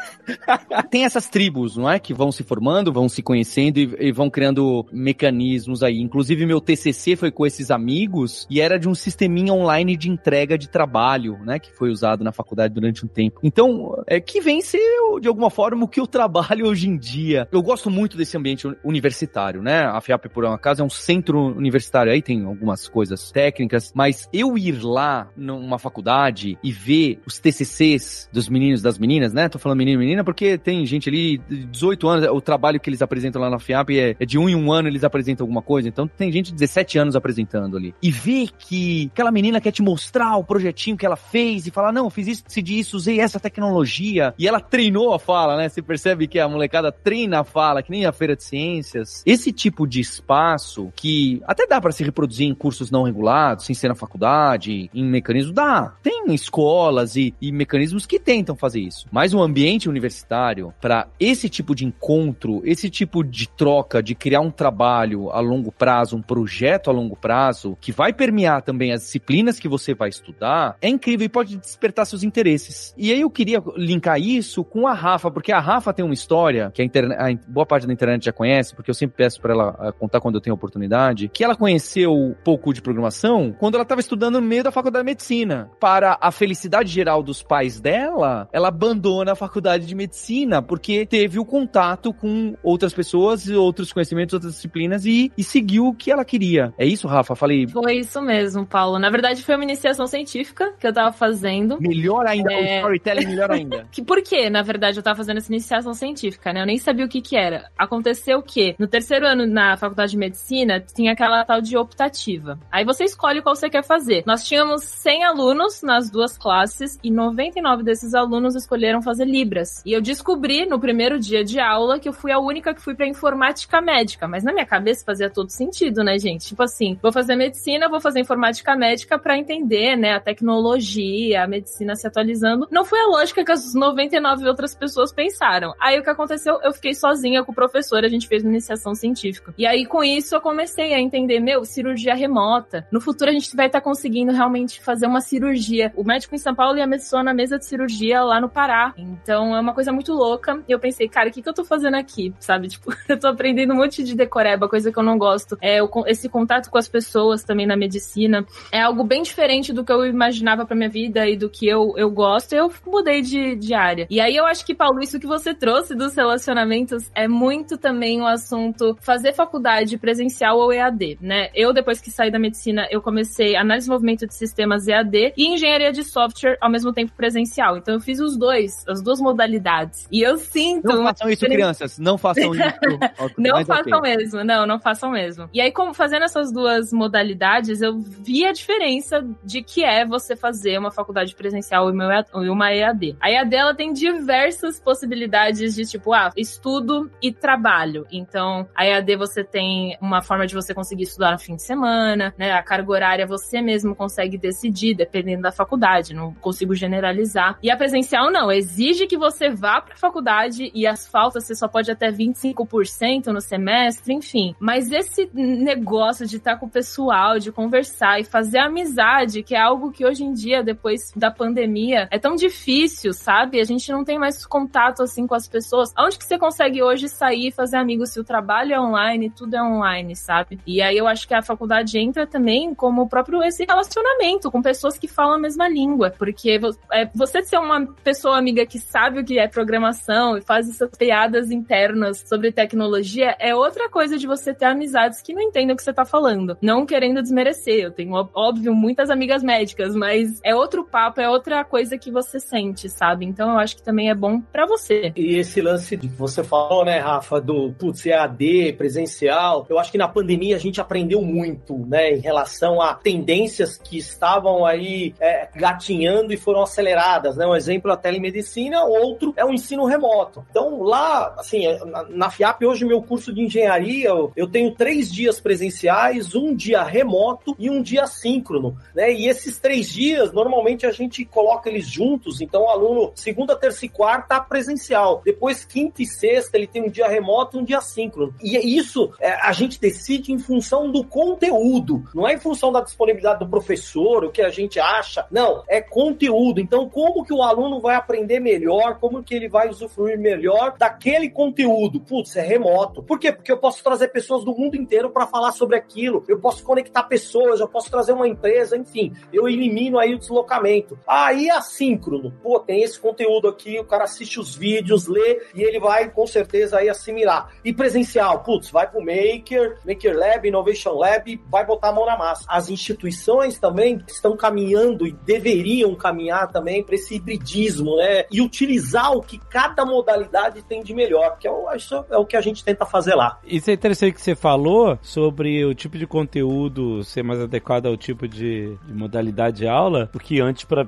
Tem 0.90 1.06
essas 1.06 1.30
tribos, 1.30 1.78
não 1.78 1.90
é? 1.90 2.00
Que 2.00 2.14
vão 2.14 2.32
se 2.32 2.44
formando, 2.44 2.92
vão 2.92 3.08
se 3.08 3.22
conhecendo 3.22 3.78
e, 3.80 3.96
e 4.00 4.12
vão 4.12 4.30
criando 4.30 4.86
mecanismos 4.92 5.84
aí. 5.84 6.00
Inclusive, 6.02 6.46
meu 6.46 6.60
TCC 6.60 7.16
foi 7.16 7.32
com 7.32 7.46
esses 7.46 7.72
amigos 7.72 8.46
e 8.50 8.60
era 8.60 8.78
de 8.80 8.88
um 8.90 8.96
sisteminha 8.96 9.54
online 9.54 9.96
de 9.96 10.10
entrega 10.10 10.58
de 10.58 10.68
trabalho, 10.70 11.38
né? 11.46 11.60
Que 11.60 11.72
foi 11.72 11.90
usado 11.90 12.24
na 12.24 12.32
faculdade 12.32 12.74
durante 12.74 13.06
um 13.06 13.08
tempo. 13.08 13.40
Então, 13.44 14.04
é 14.08 14.20
que 14.20 14.42
vem 14.42 14.62
ser, 14.62 14.80
de 15.22 15.28
alguma 15.28 15.50
forma, 15.50 15.84
o 15.86 15.88
que 15.88 16.00
eu 16.00 16.08
trabalho 16.08 16.68
hoje 16.68 16.90
em 16.90 16.98
dia. 16.98 17.48
Eu 17.52 17.62
gosto 17.62 17.90
muito 17.90 18.18
desse 18.18 18.36
ambiente 18.38 18.68
uni- 18.68 18.78
universitário, 18.84 19.62
né? 19.62 19.84
A 19.86 20.02
FIAP, 20.02 20.26
por 20.30 20.44
um 20.46 20.52
acaso, 20.54 20.82
é 20.82 20.86
um 20.86 20.90
centro 20.90 21.13
universitário. 21.36 22.12
Aí 22.12 22.22
tem 22.22 22.44
algumas 22.46 22.88
coisas 22.88 23.32
técnicas, 23.32 23.92
mas 23.94 24.28
eu 24.32 24.58
ir 24.58 24.84
lá 24.84 25.28
numa 25.36 25.78
faculdade 25.78 26.58
e 26.64 26.72
ver 26.72 27.20
os 27.26 27.40
TCCs 27.40 28.30
dos 28.32 28.50
meninos 28.50 28.80
e 28.80 28.84
das 28.84 28.98
meninas, 28.98 29.34
né? 29.34 29.50
Tô 29.50 29.60
falando 29.60 29.78
menino 29.78 30.02
e 30.02 30.06
menina 30.06 30.24
porque 30.24 30.58
tem 30.58 30.86
gente 30.86 31.10
ali 31.10 31.38
de 31.38 31.66
18 31.66 32.08
anos, 32.08 32.30
o 32.30 32.42
trabalho 32.42 32.80
que 32.80 32.90
eles 32.90 33.02
apresentam 33.02 33.42
lá 33.42 33.50
na 33.50 33.60
FIAP 33.60 33.90
é, 33.92 34.16
é 34.20 34.26
de 34.26 34.38
um 34.38 34.48
em 34.48 34.56
um 34.56 34.72
ano 34.72 34.88
eles 34.88 35.04
apresentam 35.04 35.44
alguma 35.44 35.62
coisa, 35.62 35.88
então 35.88 36.08
tem 36.08 36.32
gente 36.32 36.48
de 36.48 36.54
17 36.54 36.98
anos 36.98 37.16
apresentando 37.16 37.78
ali. 37.78 37.94
E 38.02 38.12
ver 38.12 38.50
que 38.58 39.10
aquela 39.14 39.32
menina 39.32 39.60
quer 39.60 39.72
te 39.72 39.82
mostrar 39.82 40.38
o 40.38 40.44
projetinho 40.44 40.98
que 40.98 41.06
ela 41.06 41.16
fez 41.16 41.68
e 41.68 41.72
falar, 41.72 41.92
não, 41.92 42.10
fiz 42.10 42.28
isso, 42.28 42.44
decidi 42.46 42.80
isso, 42.80 42.98
usei 42.98 43.20
essa 43.20 43.40
tecnologia, 43.40 44.34
e 44.38 44.48
ela 44.48 44.60
treinou 44.60 45.14
a 45.14 45.20
fala, 45.20 45.58
né? 45.58 45.70
Você 45.70 45.82
percebe 45.82 46.28
que 46.28 46.40
a 46.40 46.48
molecada 46.48 46.92
treina 46.92 47.42
a 47.42 47.44
fala, 47.44 47.82
que 47.82 47.92
nem 47.92 48.06
a 48.06 48.12
feira 48.12 48.36
de 48.36 48.44
ciências. 48.44 49.24
Esse 49.26 49.52
tipo 49.52 49.88
de 49.88 50.00
espaço 50.00 50.92
que 51.04 51.42
até 51.46 51.68
dá 51.68 51.82
pra 51.82 51.92
se 51.92 52.02
reproduzir 52.02 52.48
em 52.48 52.56
cursos 52.56 52.90
não 52.90 53.04
regulados, 53.04 53.66
sem 53.66 53.76
ser 53.76 53.90
na 53.90 53.94
faculdade, 53.94 54.90
em 54.94 55.04
mecanismos, 55.04 55.54
dá. 55.54 55.94
Tem 56.02 56.34
escolas 56.34 57.18
e, 57.18 57.34
e 57.42 57.52
mecanismos 57.52 58.06
que 58.06 58.18
tentam 58.18 58.56
fazer 58.56 58.80
isso. 58.80 59.06
Mas 59.12 59.34
o 59.34 59.42
ambiente 59.42 59.90
universitário, 59.90 60.74
para 60.80 61.10
esse 61.20 61.50
tipo 61.50 61.76
de 61.76 61.86
encontro, 61.86 62.62
esse 62.64 62.90
tipo 62.90 63.22
de 63.22 63.50
troca, 63.50 64.02
de 64.02 64.16
criar 64.16 64.40
um 64.40 64.50
trabalho 64.50 65.30
a 65.32 65.42
longo 65.42 65.74
prazo, 65.74 66.16
um 66.16 66.22
projeto 66.22 66.90
a 66.90 66.94
longo 66.94 67.18
prazo, 67.18 67.78
que 67.82 67.92
vai 67.92 68.14
permear 68.14 68.62
também 68.62 68.94
as 68.94 69.02
disciplinas 69.02 69.60
que 69.60 69.68
você 69.68 69.94
vai 69.94 70.08
estudar, 70.08 70.78
é 70.82 70.88
incrível 70.88 71.26
e 71.26 71.30
pode 71.30 71.58
despertar 71.58 72.06
seus 72.06 72.24
interesses. 72.24 72.94
E 72.98 73.12
aí 73.12 73.20
eu 73.20 73.30
queria 73.30 73.62
linkar 73.76 74.22
isso 74.22 74.64
com 74.64 74.88
a 74.88 74.94
Rafa, 74.94 75.30
porque 75.30 75.52
a 75.52 75.60
Rafa 75.60 75.92
tem 75.92 76.06
uma 76.06 76.14
história 76.14 76.72
que 76.74 76.82
a, 76.82 76.86
a 77.28 77.36
boa 77.46 77.66
parte 77.66 77.86
da 77.86 77.92
internet 77.92 78.24
já 78.24 78.32
conhece, 78.32 78.74
porque 78.74 78.90
eu 78.90 78.96
sempre 78.96 79.18
peço 79.18 79.42
para 79.42 79.54
ela 79.54 79.76
ah, 79.78 79.92
contar 79.92 80.22
quando 80.22 80.36
eu 80.36 80.42
tenho 80.42 80.54
oportunidade, 80.54 80.93
que 81.32 81.44
ela 81.44 81.56
conheceu 81.56 82.12
um 82.14 82.34
pouco 82.44 82.74
de 82.74 82.82
programação 82.82 83.56
quando 83.58 83.76
ela 83.76 83.84
estava 83.84 84.02
estudando 84.02 84.36
no 84.40 84.42
meio 84.42 84.64
da 84.64 84.72
faculdade 84.72 85.04
de 85.06 85.12
medicina. 85.12 85.70
Para 85.80 86.18
a 86.22 86.32
felicidade 86.32 86.90
geral 86.92 87.22
dos 87.24 87.42
pais 87.42 87.80
dela, 87.80 88.48
ela 88.52 88.68
abandona 88.68 89.34
a 89.34 89.36
faculdade 89.36 89.86
de 89.86 89.96
medicina 89.96 90.62
porque 90.62 91.06
teve 91.06 91.40
o 91.40 91.46
contato 91.46 92.14
com 92.14 92.56
outras 92.64 92.94
pessoas, 92.94 93.48
outros 93.50 93.92
conhecimentos, 93.94 94.34
outras 94.34 94.54
disciplinas 94.54 95.06
e, 95.06 95.32
e 95.38 95.44
seguiu 95.44 95.88
o 95.88 95.94
que 95.94 96.12
ela 96.12 96.26
queria. 96.26 96.74
É 96.78 96.86
isso, 96.86 97.08
Rafa? 97.08 97.36
Falei. 97.36 97.68
Foi 97.68 97.98
isso 97.98 98.22
mesmo, 98.22 98.66
Paulo. 98.66 99.00
Na 99.00 99.10
verdade, 99.10 99.44
foi 99.44 99.56
uma 99.56 99.64
iniciação 99.64 100.08
científica 100.08 100.74
que 100.80 100.88
eu 100.88 100.94
tava 100.94 101.12
fazendo. 101.12 101.78
Melhor 101.80 102.26
ainda, 102.28 102.52
É. 102.54 102.58
o 102.58 102.76
storytelling 102.78 103.26
melhor 103.26 103.52
ainda. 103.52 103.88
Que 103.92 104.02
por 104.02 104.22
quê? 104.24 104.50
Na 104.50 104.62
verdade, 104.64 104.98
eu 104.98 105.04
tava 105.04 105.18
fazendo 105.18 105.38
essa 105.38 105.52
iniciação 105.52 105.94
científica, 105.94 106.52
né? 106.52 106.62
Eu 106.62 106.66
nem 106.66 106.78
sabia 106.78 107.06
o 107.06 107.10
que 107.10 107.22
que 107.22 107.36
era. 107.38 107.70
Aconteceu 107.78 108.40
o 108.40 108.44
quê? 108.44 108.76
No 108.80 108.88
terceiro 108.88 109.26
ano 109.28 109.46
na 109.46 109.78
faculdade 109.78 110.12
de 110.12 110.18
medicina, 110.18 110.83
tinha 110.94 111.14
aquela 111.14 111.44
tal 111.46 111.62
de 111.62 111.78
optativa. 111.78 112.60
Aí 112.72 112.84
você 112.84 113.04
escolhe 113.04 113.42
qual 113.42 113.56
você 113.56 113.70
quer 113.70 113.84
fazer. 113.84 114.24
Nós 114.26 114.44
tínhamos 114.44 114.84
100 114.84 115.24
alunos 115.24 115.82
nas 115.82 116.10
duas 116.10 116.38
classes 116.38 117.00
e 117.04 117.12
99 117.12 117.84
desses 117.84 118.14
alunos 118.14 118.56
escolheram 118.56 119.02
fazer 119.02 119.26
Libras. 119.26 119.82
E 119.86 119.94
eu 119.94 120.02
descobri 120.02 120.66
no 120.66 120.80
primeiro 120.80 121.20
dia 121.20 121.44
de 121.44 121.60
aula 121.60 122.00
que 122.00 122.08
eu 122.10 122.14
fui 122.14 122.32
a 122.32 122.40
única 122.40 122.74
que 122.74 122.82
fui 122.82 122.96
pra 122.96 123.08
informática 123.08 123.82
médica, 123.82 124.28
mas 124.28 124.44
na 124.44 124.54
minha 124.54 124.66
cabeça 124.66 125.06
fazia 125.06 125.30
todo 125.30 125.50
sentido, 125.50 126.04
né, 126.04 126.18
gente? 126.18 126.48
Tipo 126.48 126.64
assim, 126.64 126.98
vou 127.02 127.12
fazer 127.12 127.36
medicina, 127.36 127.90
vou 127.90 128.02
fazer 128.02 128.20
informática 128.20 128.76
médica 128.76 129.18
pra 129.18 129.38
entender, 129.38 129.96
né, 129.96 130.14
a 130.14 130.20
tecnologia, 130.20 131.44
a 131.44 131.48
medicina 131.48 131.96
se 131.96 132.08
atualizando. 132.08 132.68
Não 132.72 132.86
foi 132.86 133.00
a 133.00 133.08
lógica 133.08 133.44
que 133.44 133.52
as 133.52 133.74
99 133.74 134.48
outras 134.48 134.76
pessoas 134.76 135.12
pensaram. 135.12 135.74
Aí 135.80 136.00
o 136.00 136.04
que 136.04 136.10
aconteceu? 136.10 136.60
Eu 136.64 136.74
fiquei 136.74 136.94
sozinha 136.94 137.44
com 137.44 137.52
o 137.52 137.56
professor, 137.56 138.04
a 138.04 138.10
gente 138.10 138.28
fez 138.28 138.44
uma 138.44 138.52
iniciação 138.52 138.96
científica. 138.96 139.54
E 139.58 139.66
aí 139.66 139.86
com 139.86 140.04
isso 140.04 140.36
eu 140.36 140.42
comecei 140.42 140.73
a 140.82 141.00
entender, 141.00 141.40
meu, 141.40 141.66
cirurgia 141.66 142.16
remota. 142.16 142.88
No 142.92 143.02
futuro 143.02 143.30
a 143.30 143.34
gente 143.34 143.56
vai 143.56 143.68
estar 143.68 143.82
conseguindo 143.82 144.32
realmente 144.32 144.82
fazer 144.82 145.06
uma 145.06 145.22
cirurgia. 145.22 145.92
O 145.96 146.04
médico 146.04 146.36
em 146.36 146.38
São 146.38 146.56
Paulo 146.56 146.78
e 146.78 146.82
a 146.82 146.88
pessoa 146.88 147.24
na 147.24 147.34
mesa 147.34 147.58
de 147.58 147.66
cirurgia 147.66 148.22
lá 148.24 148.40
no 148.40 148.50
Pará. 148.50 148.94
Então 148.98 149.56
é 149.56 149.60
uma 149.60 149.74
coisa 149.74 149.92
muito 149.92 150.14
louca. 150.14 150.64
E 150.68 150.72
eu 150.72 150.80
pensei, 150.80 151.08
cara, 151.08 151.30
o 151.30 151.32
que, 151.32 151.42
que 151.42 151.50
eu 151.50 151.54
tô 151.54 151.64
fazendo 151.64 151.96
aqui? 151.96 152.34
Sabe? 152.40 152.68
Tipo, 152.74 152.92
eu 153.08 153.20
tô 153.20 153.28
aprendendo 153.28 153.74
um 153.74 153.78
monte 153.78 154.04
de 154.04 154.16
decoreba, 154.16 154.68
coisa 154.68 154.92
que 154.92 154.98
eu 154.98 155.04
não 155.04 155.18
gosto. 155.18 155.58
É 155.62 155.82
o 155.84 155.90
esse 156.08 156.28
contato 156.28 156.72
com 156.72 156.78
as 156.78 156.88
pessoas 156.88 157.44
também 157.44 157.68
na 157.68 157.76
medicina. 157.76 158.46
É 158.72 158.82
algo 158.82 159.04
bem 159.04 159.22
diferente 159.22 159.72
do 159.72 159.84
que 159.84 159.92
eu 159.92 160.06
imaginava 160.06 160.66
pra 160.66 160.76
minha 160.76 160.90
vida 160.90 161.28
e 161.28 161.38
do 161.38 161.50
que 161.50 161.68
eu, 161.68 161.94
eu 161.98 162.10
gosto. 162.10 162.54
Eu 162.54 162.72
mudei 162.86 163.22
de, 163.22 163.56
de 163.56 163.74
área. 163.74 164.08
E 164.10 164.20
aí 164.20 164.36
eu 164.36 164.46
acho 164.46 164.66
que, 164.66 164.74
Paulo, 164.74 165.02
isso 165.02 165.20
que 165.20 165.28
você 165.28 165.54
trouxe 165.54 165.94
dos 165.94 166.16
relacionamentos 166.16 167.10
é 167.14 167.28
muito 167.28 167.78
também 167.78 168.22
o 168.22 168.26
assunto 168.26 168.98
fazer 169.02 169.34
faculdade 169.34 169.98
presencial 169.98 170.63
ou 170.64 170.74
EAD, 170.74 171.18
né? 171.22 171.50
Eu, 171.54 171.74
depois 171.74 172.02
que 172.02 172.12
saí 172.12 172.32
da 172.32 172.40
medicina, 172.40 172.88
eu 172.90 173.02
comecei 173.02 173.56
análise 173.56 173.88
de 173.88 173.92
movimento 173.92 174.26
de 174.26 174.34
sistemas 174.34 174.88
EAD 174.88 175.34
e 175.38 175.48
engenharia 175.48 175.92
de 175.92 176.04
software 176.04 176.58
ao 176.62 176.70
mesmo 176.70 176.94
tempo 176.94 177.12
presencial. 177.16 177.78
Então 177.78 177.94
eu 177.94 178.00
fiz 178.00 178.20
os 178.20 178.38
dois, 178.38 178.84
as 178.88 179.02
duas 179.02 179.20
modalidades. 179.20 180.08
E 180.12 180.22
eu 180.22 180.38
sinto. 180.38 180.88
Não 180.88 181.04
façam 181.04 181.30
isso, 181.30 181.46
crianças. 181.46 182.00
Não 182.00 182.18
façam 182.18 182.54
isso. 182.56 182.64
não 183.38 183.66
façam 183.66 184.00
okay. 184.00 184.18
mesmo, 184.18 184.44
não, 184.44 184.66
não 184.66 184.80
façam 184.80 185.12
mesmo. 185.12 185.50
E 185.54 185.62
aí, 185.62 185.72
como 185.72 185.94
fazendo 185.94 186.24
essas 186.24 186.52
duas 186.52 186.92
modalidades, 186.92 187.82
eu 187.82 188.00
vi 188.00 188.46
a 188.46 188.52
diferença 188.52 189.26
de 189.44 189.62
que 189.62 189.84
é 189.84 190.06
você 190.06 190.36
fazer 190.36 190.78
uma 190.78 190.92
faculdade 190.92 191.36
presencial 191.36 191.90
e 191.90 192.50
uma 192.50 192.74
EAD. 192.74 193.18
A 193.20 193.30
EAD 193.30 193.56
ela 193.56 193.76
tem 193.76 193.92
diversas 193.94 194.80
possibilidades 194.80 195.76
de 195.76 195.86
tipo, 195.86 196.14
ah, 196.14 196.32
estudo 196.36 197.12
e 197.22 197.32
trabalho. 197.32 198.06
Então, 198.12 198.68
a 198.76 198.86
EAD 198.86 199.16
você 199.16 199.44
tem 199.44 199.98
uma 200.02 200.22
forma 200.22 200.43
de 200.46 200.56
você 200.56 200.74
conseguir 200.74 201.04
estudar 201.04 201.32
no 201.32 201.40
fim 201.40 201.56
de 201.56 201.64
semana, 201.64 202.34
né? 202.38 202.52
A 202.52 202.64
carga 202.64 202.92
horária 202.92 203.28
você 203.28 203.62
mesmo 203.62 203.96
consegue 203.96 204.38
decidir, 204.38 204.96
dependendo 204.96 205.44
da 205.44 205.52
faculdade, 205.52 206.14
não 206.14 206.34
consigo 206.34 206.76
generalizar. 206.76 207.58
E 207.62 207.70
a 207.70 207.78
presencial 207.78 208.32
não, 208.32 208.52
exige 208.52 209.08
que 209.08 209.18
você 209.18 209.50
vá 209.50 209.82
para 209.82 209.94
a 209.94 209.98
faculdade 209.98 210.72
e 210.74 210.86
as 210.88 211.08
faltas 211.08 211.46
você 211.46 211.56
só 211.56 211.68
pode 211.68 211.92
até 211.92 212.12
25% 212.12 213.28
no 213.28 213.42
semestre, 213.42 214.14
enfim. 214.14 214.56
Mas 214.60 214.92
esse 214.92 215.30
negócio 215.34 216.26
de 216.26 216.38
estar 216.38 216.58
com 216.58 216.66
o 216.66 216.70
pessoal, 216.70 217.40
de 217.40 217.52
conversar 217.52 218.20
e 218.20 218.24
fazer 218.24 218.60
amizade, 218.60 219.44
que 219.44 219.56
é 219.56 219.60
algo 219.60 219.92
que 219.92 220.06
hoje 220.06 220.24
em 220.24 220.34
dia, 220.34 220.64
depois 220.64 221.12
da 221.16 221.32
pandemia, 221.32 222.08
é 222.12 222.20
tão 222.20 222.36
difícil, 222.36 223.14
sabe? 223.14 223.60
A 223.60 223.64
gente 223.64 223.92
não 223.92 224.04
tem 224.04 224.18
mais 224.18 224.46
contato 224.46 225.04
assim 225.04 225.28
com 225.28 225.36
as 225.36 225.48
pessoas. 225.48 225.94
Onde 225.98 226.18
que 226.18 226.26
você 226.26 226.38
consegue 226.38 226.82
hoje 226.82 227.08
sair 227.08 227.52
fazer 227.52 227.78
amigos 227.78 228.12
se 228.12 228.20
o 228.20 228.24
trabalho 228.24 228.74
é 228.74 228.80
online, 228.80 229.30
tudo 229.30 229.56
é 229.56 229.64
online, 229.64 230.16
sabe? 230.16 230.33
E 230.66 230.82
aí 230.82 230.98
eu 230.98 231.08
acho 231.08 231.28
que 231.28 231.34
a 231.34 231.42
faculdade 231.42 231.98
entra 231.98 232.26
também 232.26 232.74
como 232.74 233.04
o 233.04 233.10
próprio 233.10 233.44
esse 233.44 233.66
relacionamento 233.66 234.52
com 234.52 234.62
pessoas 234.62 234.98
que 234.98 235.08
falam 235.08 235.36
a 235.36 235.40
mesma 235.40 235.68
língua, 235.68 236.14
porque 236.18 236.60
é, 236.92 237.10
você 237.14 237.42
ser 237.44 237.58
uma 237.58 237.86
pessoa 238.04 238.38
amiga 238.38 238.66
que 238.66 238.80
sabe 238.80 239.20
o 239.20 239.26
que 239.26 239.40
é 239.40 239.48
programação 239.48 240.38
e 240.38 240.42
faz 240.42 240.70
essas 240.70 240.90
piadas 240.98 241.52
internas 241.52 242.24
sobre 242.28 242.52
tecnologia 242.52 243.36
é 243.40 243.56
outra 243.56 243.90
coisa 243.90 244.18
de 244.18 244.28
você 244.28 244.54
ter 244.54 244.66
amizades 244.66 245.22
que 245.22 245.34
não 245.34 245.42
entendem 245.42 245.74
o 245.74 245.78
que 245.78 245.84
você 245.84 245.94
tá 245.94 246.06
falando. 246.06 246.58
Não 246.62 246.86
querendo 246.86 247.22
desmerecer, 247.22 247.84
eu 247.84 247.92
tenho, 247.92 248.14
óbvio, 248.34 248.74
muitas 248.74 249.10
amigas 249.10 249.44
médicas, 249.44 249.96
mas 249.96 250.40
é 250.44 250.56
outro 250.56 250.84
papo, 250.84 251.22
é 251.22 251.30
outra 251.30 251.64
coisa 251.64 251.98
que 251.98 252.12
você 252.12 252.40
sente, 252.40 252.90
sabe? 252.90 253.26
Então 253.26 253.52
eu 253.52 253.58
acho 253.58 253.76
que 253.76 253.84
também 253.84 254.10
é 254.10 254.16
bom 254.16 254.40
para 254.40 254.66
você. 254.66 255.12
E 255.16 255.38
esse 255.38 255.62
lance 255.62 255.98
que 255.98 256.08
você 256.08 256.44
falou, 256.44 256.86
né, 256.86 257.00
Rafa, 257.00 257.40
do 257.42 257.72
putz, 257.74 258.06
EAD, 258.06 258.74
presencial, 258.78 259.66
eu 259.70 259.80
acho 259.80 259.92
que 259.92 259.98
na 259.98 260.08
pandemia 260.08 260.23
a 260.54 260.58
gente 260.58 260.82
aprendeu 260.82 261.22
muito, 261.22 261.78
né, 261.78 262.14
em 262.14 262.20
relação 262.20 262.82
a 262.82 262.94
tendências 262.94 263.78
que 263.78 263.98
estavam 263.98 264.66
aí 264.66 265.14
é, 265.20 265.48
gatinhando 265.56 266.34
e 266.34 266.38
foram 266.38 266.62
aceleradas, 266.62 267.36
né? 267.38 267.46
Um 267.46 267.56
exemplo 267.56 267.92
é 267.92 267.94
a 267.94 267.98
telemedicina, 267.98 268.84
outro 268.84 269.34
é 269.36 269.46
o 269.46 269.52
ensino 269.52 269.86
remoto. 269.86 270.46
Então, 270.50 270.82
lá, 270.82 271.36
assim, 271.38 271.66
na, 271.86 272.04
na 272.04 272.30
FIAP, 272.30 272.66
hoje, 272.66 272.86
meu 272.86 273.02
curso 273.02 273.34
de 273.34 273.42
engenharia, 273.42 274.10
eu, 274.10 274.32
eu 274.36 274.48
tenho 274.48 274.72
três 274.72 275.12
dias 275.12 275.40
presenciais, 275.40 276.36
um 276.36 276.56
dia 276.56 276.84
remoto 276.84 277.56
e 277.60 277.70
um 277.70 277.82
dia 277.82 278.06
síncrono, 278.08 278.78
né? 278.96 279.12
E 279.12 279.28
esses 279.28 279.60
três 279.60 279.90
dias, 279.90 280.32
normalmente 280.32 280.86
a 280.86 280.92
gente 280.92 281.26
coloca 281.26 281.70
eles 281.70 281.88
juntos, 281.88 282.42
então 282.42 282.64
o 282.64 282.70
aluno, 282.70 283.12
segunda, 283.16 283.56
terça 283.56 283.86
e 283.86 283.90
quarta, 283.90 284.40
presencial. 284.40 285.22
Depois, 285.24 285.66
quinta 285.66 286.02
e 286.02 286.06
sexta, 286.06 286.58
ele 286.58 286.68
tem 286.68 286.84
um 286.84 286.90
dia 286.90 287.08
remoto 287.08 287.58
e 287.58 287.60
um 287.60 287.64
dia 287.64 287.82
síncrono. 287.82 288.34
E 288.42 288.78
isso 288.78 289.12
é, 289.20 289.34
a 289.34 289.52
gente 289.52 289.80
decide 289.80 290.13
em 290.32 290.40
função 290.40 290.92
do 290.92 291.04
conteúdo, 291.04 292.04
não 292.14 292.28
é 292.28 292.34
em 292.34 292.40
função 292.40 292.72
da 292.72 292.82
disponibilidade 292.82 293.40
do 293.40 293.50
professor, 293.50 294.26
o 294.26 294.32
que 294.32 294.42
a 294.42 294.50
gente 294.50 294.80
acha. 294.80 295.26
Não, 295.32 295.64
é 295.68 295.82
conteúdo. 295.82 296.60
Então, 296.60 296.90
como 296.90 297.24
que 297.24 297.34
o 297.34 297.42
aluno 297.42 297.80
vai 297.80 297.96
aprender 297.96 298.40
melhor, 298.40 299.00
como 299.00 299.24
que 299.24 299.34
ele 299.34 299.50
vai 299.50 299.70
usufruir 299.70 300.20
melhor 300.20 300.76
daquele 300.78 301.30
conteúdo? 301.30 302.00
Putz, 302.00 302.36
é 302.36 302.42
remoto. 302.42 303.04
Por 303.04 303.20
quê? 303.20 303.32
Porque 303.32 303.52
eu 303.52 303.58
posso 303.58 303.84
trazer 303.84 304.10
pessoas 304.10 304.44
do 304.44 304.56
mundo 304.56 304.76
inteiro 304.76 305.10
para 305.10 305.28
falar 305.28 305.52
sobre 305.52 305.78
aquilo. 305.78 306.24
Eu 306.28 306.40
posso 306.40 306.64
conectar 306.64 307.04
pessoas, 307.04 307.60
eu 307.60 307.68
posso 307.68 307.90
trazer 307.90 308.14
uma 308.14 308.28
empresa, 308.28 308.78
enfim. 308.78 309.14
Eu 309.32 309.48
elimino 309.48 310.00
aí 310.00 310.14
o 310.14 310.20
deslocamento. 310.20 310.98
Aí, 311.08 311.50
assíncrono. 311.50 312.34
Pô, 312.42 312.60
tem 312.60 312.84
esse 312.84 313.00
conteúdo 313.00 313.48
aqui, 313.48 313.80
o 313.80 313.86
cara 313.86 314.04
assiste 314.04 314.40
os 314.40 314.56
vídeos, 314.56 315.08
lê 315.08 315.42
e 315.54 315.64
ele 315.64 315.80
vai 315.80 316.10
com 316.10 316.26
certeza 316.26 316.78
aí 316.78 316.90
assimilar. 316.90 317.52
E 317.64 317.74
presencial, 317.74 318.44
putz, 318.44 318.70
vai 318.70 318.90
pro 318.90 319.00
Maker, 319.00 319.80
Maker 319.86 320.03
Lab, 320.12 320.48
Innovation 320.48 320.94
Lab, 320.94 321.42
vai 321.50 321.66
botar 321.66 321.90
a 321.90 321.94
mão 321.94 322.06
na 322.06 322.18
massa. 322.18 322.46
As 322.48 322.70
instituições 322.70 323.58
também 323.58 324.02
estão 324.08 324.36
caminhando 324.36 325.08
e 325.08 325.12
deveriam 325.12 325.96
caminhar 325.96 326.52
também 326.52 326.84
para 326.84 326.96
esse 326.96 327.16
hibridismo, 327.16 327.96
né? 327.98 328.26
E 328.32 328.42
utilizar 328.42 329.12
o 329.14 329.22
que 329.22 329.38
cada 329.38 329.86
modalidade 329.86 330.62
tem 330.64 330.84
de 330.84 330.94
melhor, 330.94 331.38
que 331.38 331.48
é 331.48 331.52
o, 331.52 331.72
isso 331.76 332.06
é 332.10 332.18
o 332.18 332.26
que 332.26 332.36
a 332.36 332.42
gente 332.42 332.64
tenta 332.64 332.86
fazer 332.86 333.16
lá. 333.16 333.40
Isso 333.46 333.70
é 333.70 333.74
interessante 333.74 334.14
que 334.14 334.22
você 334.22 334.36
falou 334.36 334.98
sobre 335.02 335.64
o 335.66 335.74
tipo 335.74 335.98
de 335.98 336.08
conteúdo 336.08 337.04
ser 337.04 337.24
mais 337.24 337.40
adequado 337.40 337.86
ao 337.86 337.98
tipo 337.98 338.28
de, 338.28 338.76
de 338.86 338.94
modalidade 338.94 339.58
de 339.58 339.68
aula, 339.68 340.10
porque 340.12 340.42
antes, 340.42 340.64
para 340.64 340.86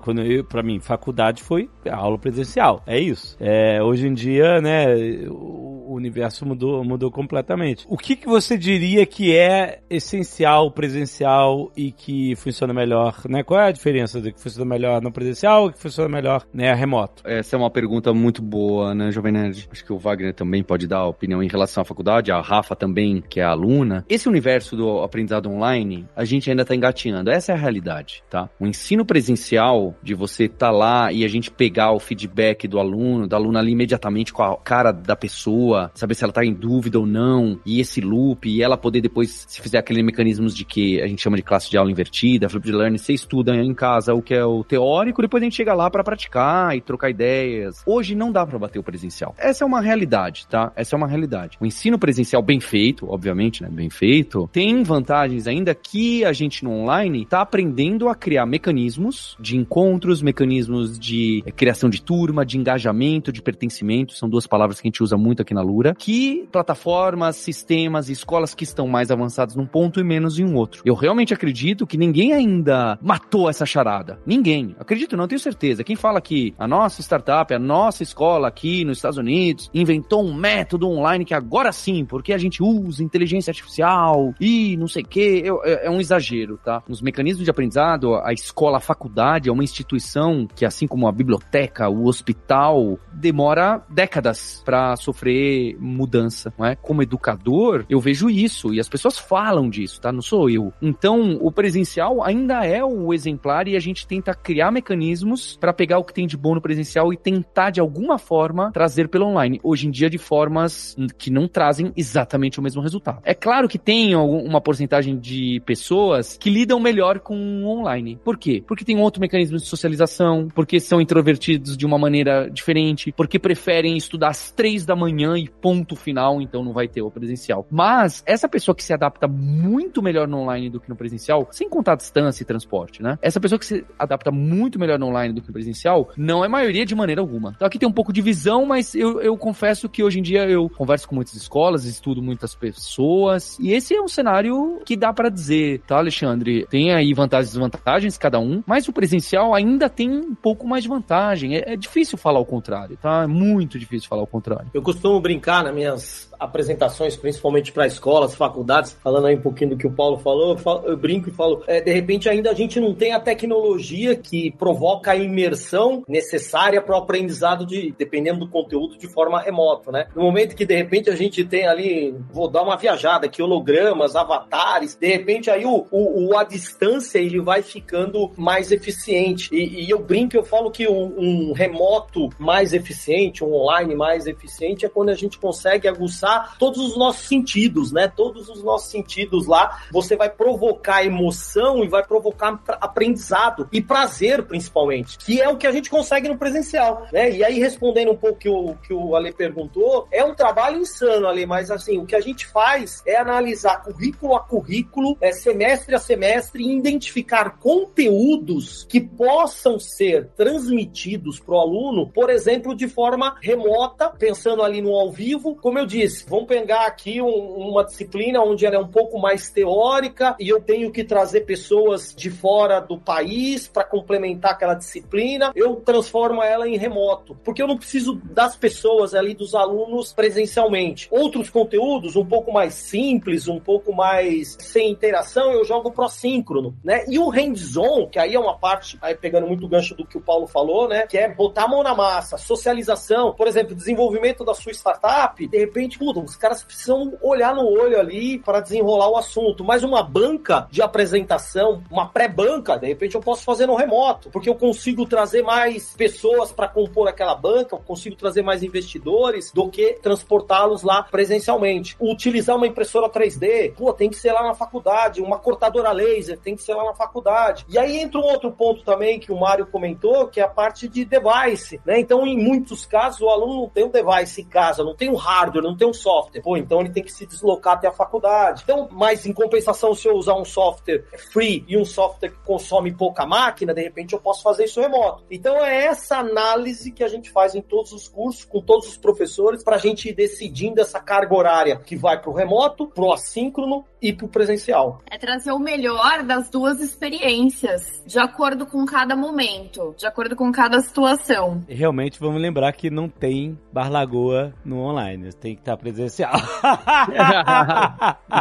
quando 0.00 0.22
eu, 0.22 0.44
para 0.44 0.62
mim, 0.62 0.80
faculdade 0.80 1.42
foi 1.42 1.68
aula 1.90 2.18
presencial. 2.18 2.82
É 2.86 2.98
isso. 2.98 3.36
É, 3.40 3.82
hoje 3.82 4.06
em 4.06 4.14
dia, 4.14 4.60
né, 4.60 4.86
o 5.28 5.94
universo 5.94 6.46
mudou, 6.46 6.84
mudou 6.84 7.10
completamente. 7.10 7.86
O 7.88 7.96
que, 7.96 8.16
que 8.16 8.26
você 8.26 8.47
diria 8.56 9.04
que 9.04 9.36
é 9.36 9.80
essencial 9.90 10.70
presencial 10.70 11.72
e 11.76 11.90
que 11.92 12.34
funciona 12.36 12.72
melhor, 12.72 13.22
né? 13.28 13.42
Qual 13.42 13.60
é 13.60 13.68
a 13.68 13.72
diferença 13.72 14.20
do 14.20 14.32
que 14.32 14.40
funciona 14.40 14.68
melhor 14.68 15.02
no 15.02 15.10
presencial 15.12 15.68
e 15.68 15.72
que 15.72 15.78
funciona 15.78 16.08
melhor, 16.08 16.46
né, 16.52 16.72
remoto? 16.72 17.22
Essa 17.26 17.56
é 17.56 17.58
uma 17.58 17.70
pergunta 17.70 18.12
muito 18.14 18.40
boa, 18.40 18.94
né, 18.94 19.10
Jovem 19.10 19.32
Nerd? 19.32 19.68
Acho 19.70 19.84
que 19.84 19.92
o 19.92 19.98
Wagner 19.98 20.34
também 20.34 20.62
pode 20.62 20.86
dar 20.86 21.06
opinião 21.06 21.42
em 21.42 21.48
relação 21.48 21.82
à 21.82 21.84
faculdade, 21.84 22.30
a 22.30 22.40
Rafa 22.40 22.76
também, 22.76 23.22
que 23.28 23.40
é 23.40 23.44
aluna. 23.44 24.04
Esse 24.08 24.28
universo 24.28 24.76
do 24.76 25.00
aprendizado 25.00 25.50
online, 25.50 26.06
a 26.14 26.24
gente 26.24 26.50
ainda 26.50 26.64
tá 26.64 26.74
engatinhando. 26.74 27.30
Essa 27.30 27.52
é 27.52 27.54
a 27.54 27.58
realidade, 27.58 28.22
tá? 28.30 28.48
O 28.60 28.66
ensino 28.66 29.04
presencial, 29.04 29.94
de 30.02 30.14
você 30.14 30.44
estar 30.44 30.66
tá 30.66 30.70
lá 30.70 31.12
e 31.12 31.24
a 31.24 31.28
gente 31.28 31.50
pegar 31.50 31.92
o 31.92 31.98
feedback 31.98 32.68
do 32.68 32.78
aluno, 32.78 33.26
da 33.26 33.36
aluna 33.36 33.58
ali 33.58 33.72
imediatamente 33.72 34.32
com 34.32 34.42
a 34.42 34.56
cara 34.56 34.92
da 34.92 35.16
pessoa, 35.16 35.90
saber 35.94 36.14
se 36.14 36.24
ela 36.24 36.32
tá 36.32 36.44
em 36.44 36.54
dúvida 36.54 36.98
ou 36.98 37.06
não, 37.06 37.58
e 37.64 37.80
esse 37.80 38.00
loop, 38.00 38.37
e 38.44 38.62
ela 38.62 38.76
poder 38.76 39.00
depois, 39.00 39.44
se 39.48 39.60
fizer 39.60 39.78
aqueles 39.78 40.04
mecanismos 40.04 40.54
de 40.54 40.64
que 40.64 41.00
a 41.00 41.06
gente 41.06 41.22
chama 41.22 41.36
de 41.36 41.42
classe 41.42 41.70
de 41.70 41.76
aula 41.76 41.90
invertida, 41.90 42.48
flip 42.48 42.64
de 42.64 42.72
learning, 42.72 42.98
você 42.98 43.12
estuda 43.12 43.54
em 43.56 43.74
casa 43.74 44.14
o 44.14 44.22
que 44.22 44.34
é 44.34 44.44
o 44.44 44.62
teórico, 44.64 45.22
depois 45.22 45.42
a 45.42 45.44
gente 45.44 45.56
chega 45.56 45.74
lá 45.74 45.90
para 45.90 46.04
praticar 46.04 46.76
e 46.76 46.80
trocar 46.80 47.10
ideias. 47.10 47.82
Hoje 47.86 48.14
não 48.14 48.30
dá 48.30 48.46
para 48.46 48.58
bater 48.58 48.78
o 48.78 48.82
presencial. 48.82 49.34
Essa 49.38 49.64
é 49.64 49.66
uma 49.66 49.80
realidade, 49.80 50.46
tá? 50.46 50.72
Essa 50.76 50.94
é 50.94 50.96
uma 50.96 51.06
realidade. 51.06 51.56
O 51.60 51.66
ensino 51.66 51.98
presencial 51.98 52.42
bem 52.42 52.60
feito, 52.60 53.10
obviamente, 53.10 53.62
né, 53.62 53.68
bem 53.70 53.90
feito, 53.90 54.48
tem 54.52 54.82
vantagens 54.82 55.46
ainda 55.46 55.74
que 55.74 56.24
a 56.24 56.32
gente 56.32 56.64
no 56.64 56.70
online 56.70 57.26
tá 57.26 57.40
aprendendo 57.40 58.08
a 58.08 58.14
criar 58.14 58.46
mecanismos 58.46 59.36
de 59.40 59.56
encontros, 59.56 60.22
mecanismos 60.22 60.98
de 60.98 61.42
criação 61.56 61.88
de 61.88 62.02
turma, 62.02 62.44
de 62.44 62.58
engajamento, 62.58 63.32
de 63.32 63.42
pertencimento, 63.42 64.14
são 64.14 64.28
duas 64.28 64.46
palavras 64.46 64.80
que 64.80 64.86
a 64.86 64.90
gente 64.90 65.02
usa 65.02 65.16
muito 65.16 65.42
aqui 65.42 65.54
na 65.54 65.62
Lura, 65.62 65.94
que 65.94 66.48
plataformas, 66.50 67.36
sistemas 67.36 68.08
e 68.08 68.12
escolas 68.28 68.54
que 68.54 68.64
estão 68.64 68.86
mais 68.86 69.10
avançados 69.10 69.56
num 69.56 69.64
ponto 69.64 69.98
e 69.98 70.04
menos 70.04 70.38
em 70.38 70.44
um 70.44 70.54
outro. 70.54 70.82
Eu 70.84 70.94
realmente 70.94 71.32
acredito 71.32 71.86
que 71.86 71.96
ninguém 71.96 72.34
ainda 72.34 72.98
matou 73.00 73.48
essa 73.48 73.64
charada. 73.64 74.20
Ninguém. 74.26 74.76
Acredito 74.78 75.16
não, 75.16 75.26
tenho 75.26 75.40
certeza. 75.40 75.82
Quem 75.82 75.96
fala 75.96 76.20
que 76.20 76.54
a 76.58 76.68
nossa 76.68 77.00
startup, 77.00 77.54
a 77.54 77.58
nossa 77.58 78.02
escola 78.02 78.46
aqui 78.46 78.84
nos 78.84 78.98
Estados 78.98 79.16
Unidos 79.16 79.70
inventou 79.72 80.22
um 80.22 80.34
método 80.34 80.90
online 80.90 81.24
que 81.24 81.32
agora 81.32 81.72
sim, 81.72 82.04
porque 82.04 82.34
a 82.34 82.38
gente 82.38 82.62
usa 82.62 83.02
inteligência 83.02 83.50
artificial 83.50 84.34
e 84.38 84.76
não 84.76 84.88
sei 84.88 85.04
o 85.04 85.08
que, 85.08 85.44
é, 85.64 85.86
é 85.86 85.90
um 85.90 85.98
exagero, 85.98 86.58
tá? 86.62 86.82
Nos 86.86 87.00
mecanismos 87.00 87.44
de 87.44 87.50
aprendizado, 87.50 88.14
a 88.14 88.34
escola, 88.34 88.76
a 88.76 88.80
faculdade 88.80 89.48
é 89.48 89.52
uma 89.52 89.64
instituição 89.64 90.46
que, 90.54 90.66
assim 90.66 90.86
como 90.86 91.08
a 91.08 91.12
biblioteca, 91.12 91.88
o 91.88 92.04
hospital, 92.06 92.98
demora 93.10 93.82
décadas 93.88 94.62
para 94.66 94.94
sofrer 94.96 95.78
mudança, 95.80 96.52
não 96.58 96.66
é? 96.66 96.76
Como 96.76 97.02
educador, 97.02 97.86
eu 97.88 97.98
vejo 97.98 98.07
isso 98.10 98.72
e 98.72 98.80
as 98.80 98.88
pessoas 98.88 99.18
falam 99.18 99.68
disso, 99.68 100.00
tá? 100.00 100.12
Não 100.12 100.22
sou 100.22 100.48
eu. 100.48 100.72
Então, 100.80 101.38
o 101.40 101.50
presencial 101.50 102.22
ainda 102.22 102.64
é 102.64 102.84
o 102.84 103.12
exemplar 103.12 103.68
e 103.68 103.76
a 103.76 103.80
gente 103.80 104.06
tenta 104.06 104.34
criar 104.34 104.70
mecanismos 104.70 105.56
para 105.56 105.72
pegar 105.72 105.98
o 105.98 106.04
que 106.04 106.14
tem 106.14 106.26
de 106.26 106.36
bom 106.36 106.54
no 106.54 106.60
presencial 106.60 107.12
e 107.12 107.16
tentar 107.16 107.70
de 107.70 107.80
alguma 107.80 108.18
forma 108.18 108.70
trazer 108.72 109.08
pelo 109.08 109.26
online. 109.26 109.60
Hoje 109.62 109.86
em 109.86 109.90
dia 109.90 110.08
de 110.08 110.18
formas 110.18 110.96
que 111.16 111.30
não 111.30 111.48
trazem 111.48 111.92
exatamente 111.96 112.58
o 112.58 112.62
mesmo 112.62 112.82
resultado. 112.82 113.20
É 113.24 113.34
claro 113.34 113.68
que 113.68 113.78
tem 113.78 114.14
uma 114.14 114.60
porcentagem 114.60 115.18
de 115.18 115.60
pessoas 115.66 116.36
que 116.36 116.50
lidam 116.50 116.80
melhor 116.80 117.20
com 117.20 117.36
o 117.36 117.66
online. 117.66 118.18
Por 118.24 118.38
quê? 118.38 118.62
Porque 118.66 118.84
tem 118.84 118.98
outro 119.00 119.20
mecanismo 119.20 119.56
de 119.56 119.64
socialização, 119.64 120.48
porque 120.54 120.80
são 120.80 121.00
introvertidos 121.00 121.76
de 121.76 121.86
uma 121.86 121.98
maneira 121.98 122.48
diferente, 122.50 123.12
porque 123.16 123.38
preferem 123.38 123.96
estudar 123.96 124.28
às 124.28 124.50
três 124.50 124.84
da 124.84 124.96
manhã 124.96 125.36
e 125.36 125.48
ponto 125.48 125.96
final, 125.96 126.40
então 126.40 126.64
não 126.64 126.72
vai 126.72 126.88
ter 126.88 127.02
o 127.02 127.10
presencial. 127.10 127.66
Mas 127.70 127.97
essa 128.24 128.48
pessoa 128.48 128.74
que 128.74 128.84
se 128.84 128.92
adapta 128.92 129.26
muito 129.28 130.02
melhor 130.02 130.26
no 130.26 130.38
online 130.38 130.70
do 130.70 130.80
que 130.80 130.88
no 130.88 130.96
presencial, 130.96 131.48
sem 131.50 131.68
contar 131.68 131.96
distância 131.96 132.42
e 132.42 132.46
transporte, 132.46 133.02
né? 133.02 133.18
Essa 133.22 133.40
pessoa 133.40 133.58
que 133.58 133.66
se 133.66 133.84
adapta 133.98 134.30
muito 134.30 134.78
melhor 134.78 134.98
no 134.98 135.06
online 135.06 135.34
do 135.34 135.40
que 135.40 135.48
no 135.48 135.52
presencial, 135.52 136.10
não 136.16 136.44
é 136.44 136.48
maioria 136.48 136.84
de 136.84 136.94
maneira 136.94 137.20
alguma. 137.20 137.52
Então 137.56 137.66
aqui 137.66 137.78
tem 137.78 137.88
um 137.88 137.92
pouco 137.92 138.12
de 138.12 138.20
visão, 138.20 138.64
mas 138.66 138.94
eu, 138.94 139.20
eu 139.20 139.36
confesso 139.36 139.88
que 139.88 140.02
hoje 140.02 140.18
em 140.18 140.22
dia 140.22 140.48
eu 140.48 140.68
converso 140.68 141.08
com 141.08 141.14
muitas 141.14 141.34
escolas, 141.34 141.84
estudo 141.84 142.22
muitas 142.22 142.54
pessoas, 142.54 143.58
e 143.58 143.72
esse 143.72 143.94
é 143.94 144.00
um 144.00 144.08
cenário 144.08 144.80
que 144.84 144.96
dá 144.96 145.12
para 145.12 145.28
dizer, 145.28 145.80
tá, 145.86 145.98
Alexandre? 145.98 146.66
Tem 146.70 146.92
aí 146.92 147.12
vantagens 147.14 147.50
e 147.50 147.52
desvantagens 147.52 148.18
cada 148.18 148.38
um, 148.38 148.62
mas 148.66 148.88
o 148.88 148.92
presencial 148.92 149.54
ainda 149.54 149.88
tem 149.88 150.10
um 150.10 150.34
pouco 150.34 150.66
mais 150.66 150.82
de 150.82 150.88
vantagem. 150.88 151.56
É, 151.56 151.72
é 151.72 151.76
difícil 151.76 152.18
falar 152.18 152.40
o 152.40 152.44
contrário, 152.44 152.96
tá? 152.96 153.22
É 153.24 153.26
muito 153.26 153.78
difícil 153.78 154.08
falar 154.08 154.22
o 154.22 154.26
contrário. 154.26 154.70
Eu 154.72 154.82
costumo 154.82 155.20
brincar 155.20 155.64
nas 155.64 155.74
minhas 155.74 156.27
apresentações, 156.38 157.16
principalmente 157.16 157.72
para 157.72 157.86
escolas, 157.86 158.34
faculdades, 158.34 158.96
falando 159.02 159.26
aí 159.26 159.36
um 159.36 159.40
pouquinho 159.40 159.70
do 159.70 159.76
que 159.76 159.86
o 159.86 159.92
Paulo 159.92 160.18
falou, 160.18 160.52
eu, 160.52 160.58
falo, 160.58 160.86
eu 160.86 160.96
brinco 160.96 161.28
e 161.28 161.32
falo, 161.32 161.64
é, 161.66 161.80
de 161.80 161.92
repente 161.92 162.28
ainda 162.28 162.50
a 162.50 162.54
gente 162.54 162.78
não 162.78 162.94
tem 162.94 163.12
a 163.12 163.20
tecnologia 163.20 164.14
que 164.14 164.50
provoca 164.52 165.12
a 165.12 165.16
imersão 165.16 166.04
necessária 166.06 166.80
para 166.80 166.94
o 166.94 166.98
aprendizado 166.98 167.66
de, 167.66 167.94
dependendo 167.98 168.40
do 168.40 168.48
conteúdo, 168.48 168.96
de 168.96 169.08
forma 169.12 169.40
remota, 169.40 169.90
né? 169.90 170.06
No 170.14 170.22
momento 170.22 170.54
que 170.54 170.64
de 170.64 170.76
repente 170.76 171.10
a 171.10 171.16
gente 171.16 171.44
tem 171.44 171.66
ali, 171.66 172.14
vou 172.30 172.48
dar 172.48 172.62
uma 172.62 172.76
viajada 172.76 173.26
aqui, 173.26 173.42
hologramas, 173.42 174.14
avatares, 174.14 174.94
de 174.94 175.06
repente 175.06 175.50
aí 175.50 175.64
o, 175.64 175.86
o, 175.90 176.28
o 176.28 176.38
a 176.38 176.44
distância 176.44 177.18
ele 177.18 177.40
vai 177.40 177.62
ficando 177.62 178.30
mais 178.36 178.70
eficiente. 178.70 179.48
E, 179.52 179.86
e 179.86 179.90
eu 179.90 179.98
brinco, 179.98 180.36
eu 180.36 180.44
falo 180.44 180.70
que 180.70 180.86
um, 180.88 181.14
um 181.18 181.52
remoto 181.52 182.28
mais 182.38 182.72
eficiente, 182.72 183.42
um 183.44 183.52
online 183.52 183.94
mais 183.94 184.26
eficiente 184.26 184.86
é 184.86 184.88
quando 184.88 185.08
a 185.10 185.14
gente 185.14 185.38
consegue 185.38 185.88
aguçar 185.88 186.27
todos 186.58 186.78
os 186.78 186.96
nossos 186.96 187.26
sentidos, 187.26 187.92
né? 187.92 188.08
Todos 188.08 188.48
os 188.48 188.62
nossos 188.62 188.90
sentidos 188.90 189.46
lá. 189.46 189.82
Você 189.92 190.16
vai 190.16 190.30
provocar 190.30 191.04
emoção 191.04 191.84
e 191.84 191.88
vai 191.88 192.04
provocar 192.04 192.60
aprendizado 192.80 193.68
e 193.72 193.80
prazer, 193.80 194.42
principalmente, 194.44 195.18
que 195.18 195.40
é 195.40 195.48
o 195.48 195.56
que 195.56 195.66
a 195.66 195.72
gente 195.72 195.90
consegue 195.90 196.28
no 196.28 196.38
presencial, 196.38 197.06
né? 197.12 197.30
E 197.30 197.44
aí, 197.44 197.58
respondendo 197.58 198.12
um 198.12 198.16
pouco 198.16 198.38
que 198.38 198.48
o 198.48 198.74
que 198.74 198.92
o 198.92 199.14
Ale 199.14 199.32
perguntou, 199.32 200.06
é 200.10 200.24
um 200.24 200.34
trabalho 200.34 200.78
insano, 200.78 201.26
Ale, 201.26 201.46
mas 201.46 201.70
assim, 201.70 201.98
o 201.98 202.06
que 202.06 202.16
a 202.16 202.20
gente 202.20 202.46
faz 202.46 203.02
é 203.06 203.16
analisar 203.16 203.82
currículo 203.82 204.34
a 204.34 204.40
currículo, 204.40 205.16
é, 205.20 205.32
semestre 205.32 205.94
a 205.94 205.98
semestre, 205.98 206.62
e 206.62 206.76
identificar 206.76 207.58
conteúdos 207.58 208.84
que 208.88 209.00
possam 209.00 209.78
ser 209.78 210.28
transmitidos 210.36 211.38
para 211.38 211.54
o 211.54 211.60
aluno, 211.60 212.08
por 212.08 212.30
exemplo, 212.30 212.74
de 212.74 212.88
forma 212.88 213.36
remota, 213.40 214.10
pensando 214.10 214.62
ali 214.62 214.80
no 214.80 214.94
ao 214.94 215.10
vivo, 215.10 215.54
como 215.56 215.78
eu 215.78 215.86
disse, 215.86 216.17
vamos 216.26 216.46
pegar 216.46 216.86
aqui 216.86 217.20
um, 217.20 217.28
uma 217.28 217.84
disciplina 217.84 218.40
onde 218.42 218.64
ela 218.64 218.76
é 218.76 218.78
um 218.78 218.88
pouco 218.88 219.18
mais 219.18 219.50
teórica 219.50 220.36
e 220.38 220.48
eu 220.48 220.60
tenho 220.60 220.90
que 220.90 221.04
trazer 221.04 221.42
pessoas 221.42 222.14
de 222.14 222.30
fora 222.30 222.80
do 222.80 222.98
país 222.98 223.68
para 223.68 223.84
complementar 223.84 224.52
aquela 224.52 224.74
disciplina, 224.74 225.52
eu 225.54 225.76
transformo 225.76 226.42
ela 226.42 226.68
em 226.68 226.76
remoto, 226.76 227.36
porque 227.44 227.62
eu 227.62 227.66
não 227.66 227.76
preciso 227.76 228.14
das 228.24 228.56
pessoas 228.56 229.14
ali, 229.14 229.34
dos 229.34 229.54
alunos 229.54 230.12
presencialmente. 230.12 231.08
Outros 231.10 231.50
conteúdos, 231.50 232.16
um 232.16 232.24
pouco 232.24 232.52
mais 232.52 232.74
simples, 232.74 233.48
um 233.48 233.60
pouco 233.60 233.94
mais 233.94 234.56
sem 234.60 234.90
interação, 234.90 235.52
eu 235.52 235.64
jogo 235.64 235.92
síncrono, 236.08 236.76
né? 236.82 237.04
E 237.08 237.18
o 237.18 237.28
hands-on, 237.28 238.08
que 238.08 238.18
aí 238.18 238.34
é 238.34 238.40
uma 238.40 238.56
parte, 238.56 238.98
aí 239.00 239.14
pegando 239.14 239.46
muito 239.46 239.66
gancho 239.68 239.94
do 239.94 240.06
que 240.06 240.18
o 240.18 240.20
Paulo 240.20 240.46
falou, 240.46 240.88
né? 240.88 241.06
Que 241.06 241.18
é 241.18 241.32
botar 241.32 241.64
a 241.64 241.68
mão 241.68 241.82
na 241.82 241.94
massa, 241.94 242.36
socialização, 242.36 243.32
por 243.32 243.46
exemplo, 243.46 243.74
desenvolvimento 243.74 244.44
da 244.44 244.54
sua 244.54 244.72
startup, 244.72 245.46
de 245.46 245.58
repente, 245.58 245.98
os 246.16 246.36
caras 246.36 246.62
precisam 246.62 247.16
olhar 247.20 247.54
no 247.54 247.66
olho 247.66 247.98
ali 247.98 248.38
para 248.38 248.60
desenrolar 248.60 249.08
o 249.08 249.16
assunto. 249.16 249.64
Mas 249.64 249.82
uma 249.82 250.02
banca 250.02 250.66
de 250.70 250.80
apresentação, 250.80 251.82
uma 251.90 252.08
pré-banca, 252.08 252.78
de 252.78 252.86
repente 252.86 253.14
eu 253.14 253.20
posso 253.20 253.44
fazer 253.44 253.66
no 253.66 253.74
remoto, 253.74 254.30
porque 254.30 254.48
eu 254.48 254.54
consigo 254.54 255.06
trazer 255.06 255.42
mais 255.42 255.94
pessoas 255.94 256.52
para 256.52 256.68
compor 256.68 257.08
aquela 257.08 257.34
banca, 257.34 257.74
eu 257.74 257.80
consigo 257.80 258.16
trazer 258.16 258.42
mais 258.42 258.62
investidores 258.62 259.52
do 259.52 259.68
que 259.68 259.94
transportá-los 259.94 260.82
lá 260.82 261.02
presencialmente. 261.02 261.96
Utilizar 262.00 262.56
uma 262.56 262.66
impressora 262.66 263.08
3D, 263.08 263.74
pô, 263.74 263.92
tem 263.92 264.08
que 264.08 264.16
ser 264.16 264.32
lá 264.32 264.42
na 264.42 264.54
faculdade, 264.54 265.20
uma 265.20 265.38
cortadora 265.38 265.92
laser, 265.92 266.38
tem 266.38 266.56
que 266.56 266.62
ser 266.62 266.74
lá 266.74 266.84
na 266.84 266.94
faculdade. 266.94 267.66
E 267.68 267.78
aí 267.78 267.98
entra 267.98 268.20
um 268.20 268.24
outro 268.24 268.50
ponto 268.52 268.82
também 268.82 269.18
que 269.18 269.32
o 269.32 269.38
Mário 269.38 269.66
comentou, 269.66 270.28
que 270.28 270.40
é 270.40 270.44
a 270.44 270.48
parte 270.48 270.88
de 270.88 271.04
device, 271.04 271.80
né? 271.84 271.98
Então, 271.98 272.26
em 272.26 272.36
muitos 272.36 272.86
casos, 272.86 273.20
o 273.20 273.28
aluno 273.28 273.62
não 273.62 273.68
tem 273.68 273.84
um 273.84 273.90
device 273.90 274.42
em 274.42 274.44
casa, 274.44 274.84
não 274.84 274.94
tem 274.94 275.10
um 275.10 275.16
hardware, 275.16 275.64
não 275.64 275.76
tem 275.76 275.88
um 275.88 275.92
software. 275.98 276.40
Pô, 276.40 276.56
então 276.56 276.80
ele 276.80 276.90
tem 276.90 277.02
que 277.02 277.12
se 277.12 277.26
deslocar 277.26 277.74
até 277.74 277.88
a 277.88 277.92
faculdade. 277.92 278.62
Então, 278.64 278.88
mas 278.90 279.26
em 279.26 279.32
compensação, 279.32 279.94
se 279.94 280.08
eu 280.08 280.14
usar 280.14 280.34
um 280.34 280.44
software 280.44 281.04
free 281.32 281.64
e 281.68 281.76
um 281.76 281.84
software 281.84 282.30
que 282.30 282.38
consome 282.44 282.92
pouca 282.92 283.26
máquina, 283.26 283.74
de 283.74 283.82
repente 283.82 284.12
eu 284.12 284.20
posso 284.20 284.42
fazer 284.42 284.64
isso 284.64 284.80
remoto. 284.80 285.24
Então 285.30 285.56
é 285.64 285.84
essa 285.84 286.18
análise 286.18 286.92
que 286.92 287.04
a 287.04 287.08
gente 287.08 287.30
faz 287.30 287.54
em 287.54 287.60
todos 287.60 287.92
os 287.92 288.08
cursos, 288.08 288.44
com 288.44 288.60
todos 288.60 288.88
os 288.88 288.96
professores, 288.96 289.62
para 289.62 289.76
a 289.76 289.78
gente 289.78 290.08
ir 290.08 290.14
decidindo 290.14 290.80
essa 290.80 291.00
carga 291.00 291.34
horária 291.34 291.76
que 291.76 291.96
vai 291.96 292.20
para 292.20 292.30
o 292.30 292.34
remoto, 292.34 292.88
para 292.88 293.04
o 293.04 293.12
assíncrono 293.12 293.84
e 294.00 294.12
para 294.12 294.26
o 294.26 294.28
presencial. 294.28 295.02
É 295.10 295.18
trazer 295.18 295.52
o 295.52 295.58
melhor 295.58 296.22
das 296.22 296.48
duas 296.48 296.80
experiências, 296.80 298.02
de 298.06 298.18
acordo 298.18 298.66
com 298.66 298.84
cada 298.86 299.16
momento, 299.16 299.94
de 299.96 300.06
acordo 300.06 300.36
com 300.36 300.50
cada 300.52 300.80
situação. 300.80 301.62
Realmente, 301.68 302.18
vamos 302.20 302.40
lembrar 302.40 302.72
que 302.72 302.90
não 302.90 303.08
tem 303.08 303.58
Bar 303.72 303.90
Lagoa 303.90 304.54
no 304.64 304.78
online. 304.80 305.32
Tem 305.32 305.54
que 305.54 305.60
estar 305.60 305.76
presencial. 305.92 306.32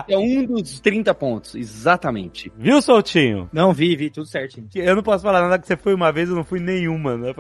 é 0.07 0.17
um 0.17 0.45
dos 0.45 0.79
30 0.79 1.13
pontos, 1.13 1.55
exatamente. 1.55 2.51
Viu, 2.55 2.81
Soltinho? 2.81 3.49
Não, 3.51 3.73
vi, 3.73 3.95
vi, 3.95 4.09
tudo 4.09 4.25
certinho. 4.25 4.67
Eu 4.75 4.95
não 4.95 5.03
posso 5.03 5.23
falar 5.23 5.41
nada 5.41 5.59
que 5.59 5.67
você 5.67 5.77
foi 5.77 5.93
uma 5.93 6.11
vez, 6.11 6.29
eu 6.29 6.35
não 6.35 6.43
fui 6.43 6.59
nenhuma, 6.59 7.17
né? 7.17 7.33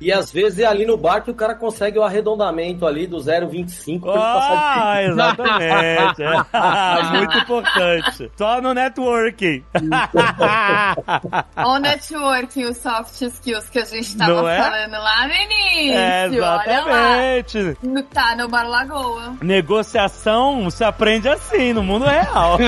e 0.00 0.12
às 0.12 0.32
vezes 0.32 0.60
é 0.60 0.66
ali 0.66 0.84
no 0.84 0.96
bar 0.96 1.22
que 1.22 1.30
o 1.30 1.34
cara 1.34 1.54
consegue 1.54 1.98
o 1.98 2.02
arredondamento 2.02 2.86
ali 2.86 3.06
do 3.06 3.18
0,25 3.18 4.00
pra 4.00 4.12
ah, 4.12 4.34
passar 4.34 5.02
de... 5.02 5.10
exatamente. 5.10 6.20
É. 6.52 7.02
Muito 7.16 7.38
importante. 7.38 8.30
Só 8.36 8.60
no 8.60 8.74
networking. 8.74 9.64
O 11.56 11.78
networking, 11.78 12.64
os 12.64 12.76
soft 12.78 13.20
skills 13.20 13.68
que 13.70 13.78
a 13.78 13.84
gente 13.84 14.16
tava 14.16 14.50
é? 14.50 14.62
falando 14.62 14.92
lá 14.92 15.26
no 15.26 15.34
início. 15.34 15.98
É, 15.98 16.26
exatamente. 16.26 17.76
Tá 18.12 18.36
Bar 18.48 18.68
Lagoa. 18.68 19.34
Negociação 19.42 20.70
se 20.70 20.84
aprende 20.84 21.28
assim, 21.28 21.72
no 21.72 21.82
mundo 21.82 22.04
real. 22.04 22.58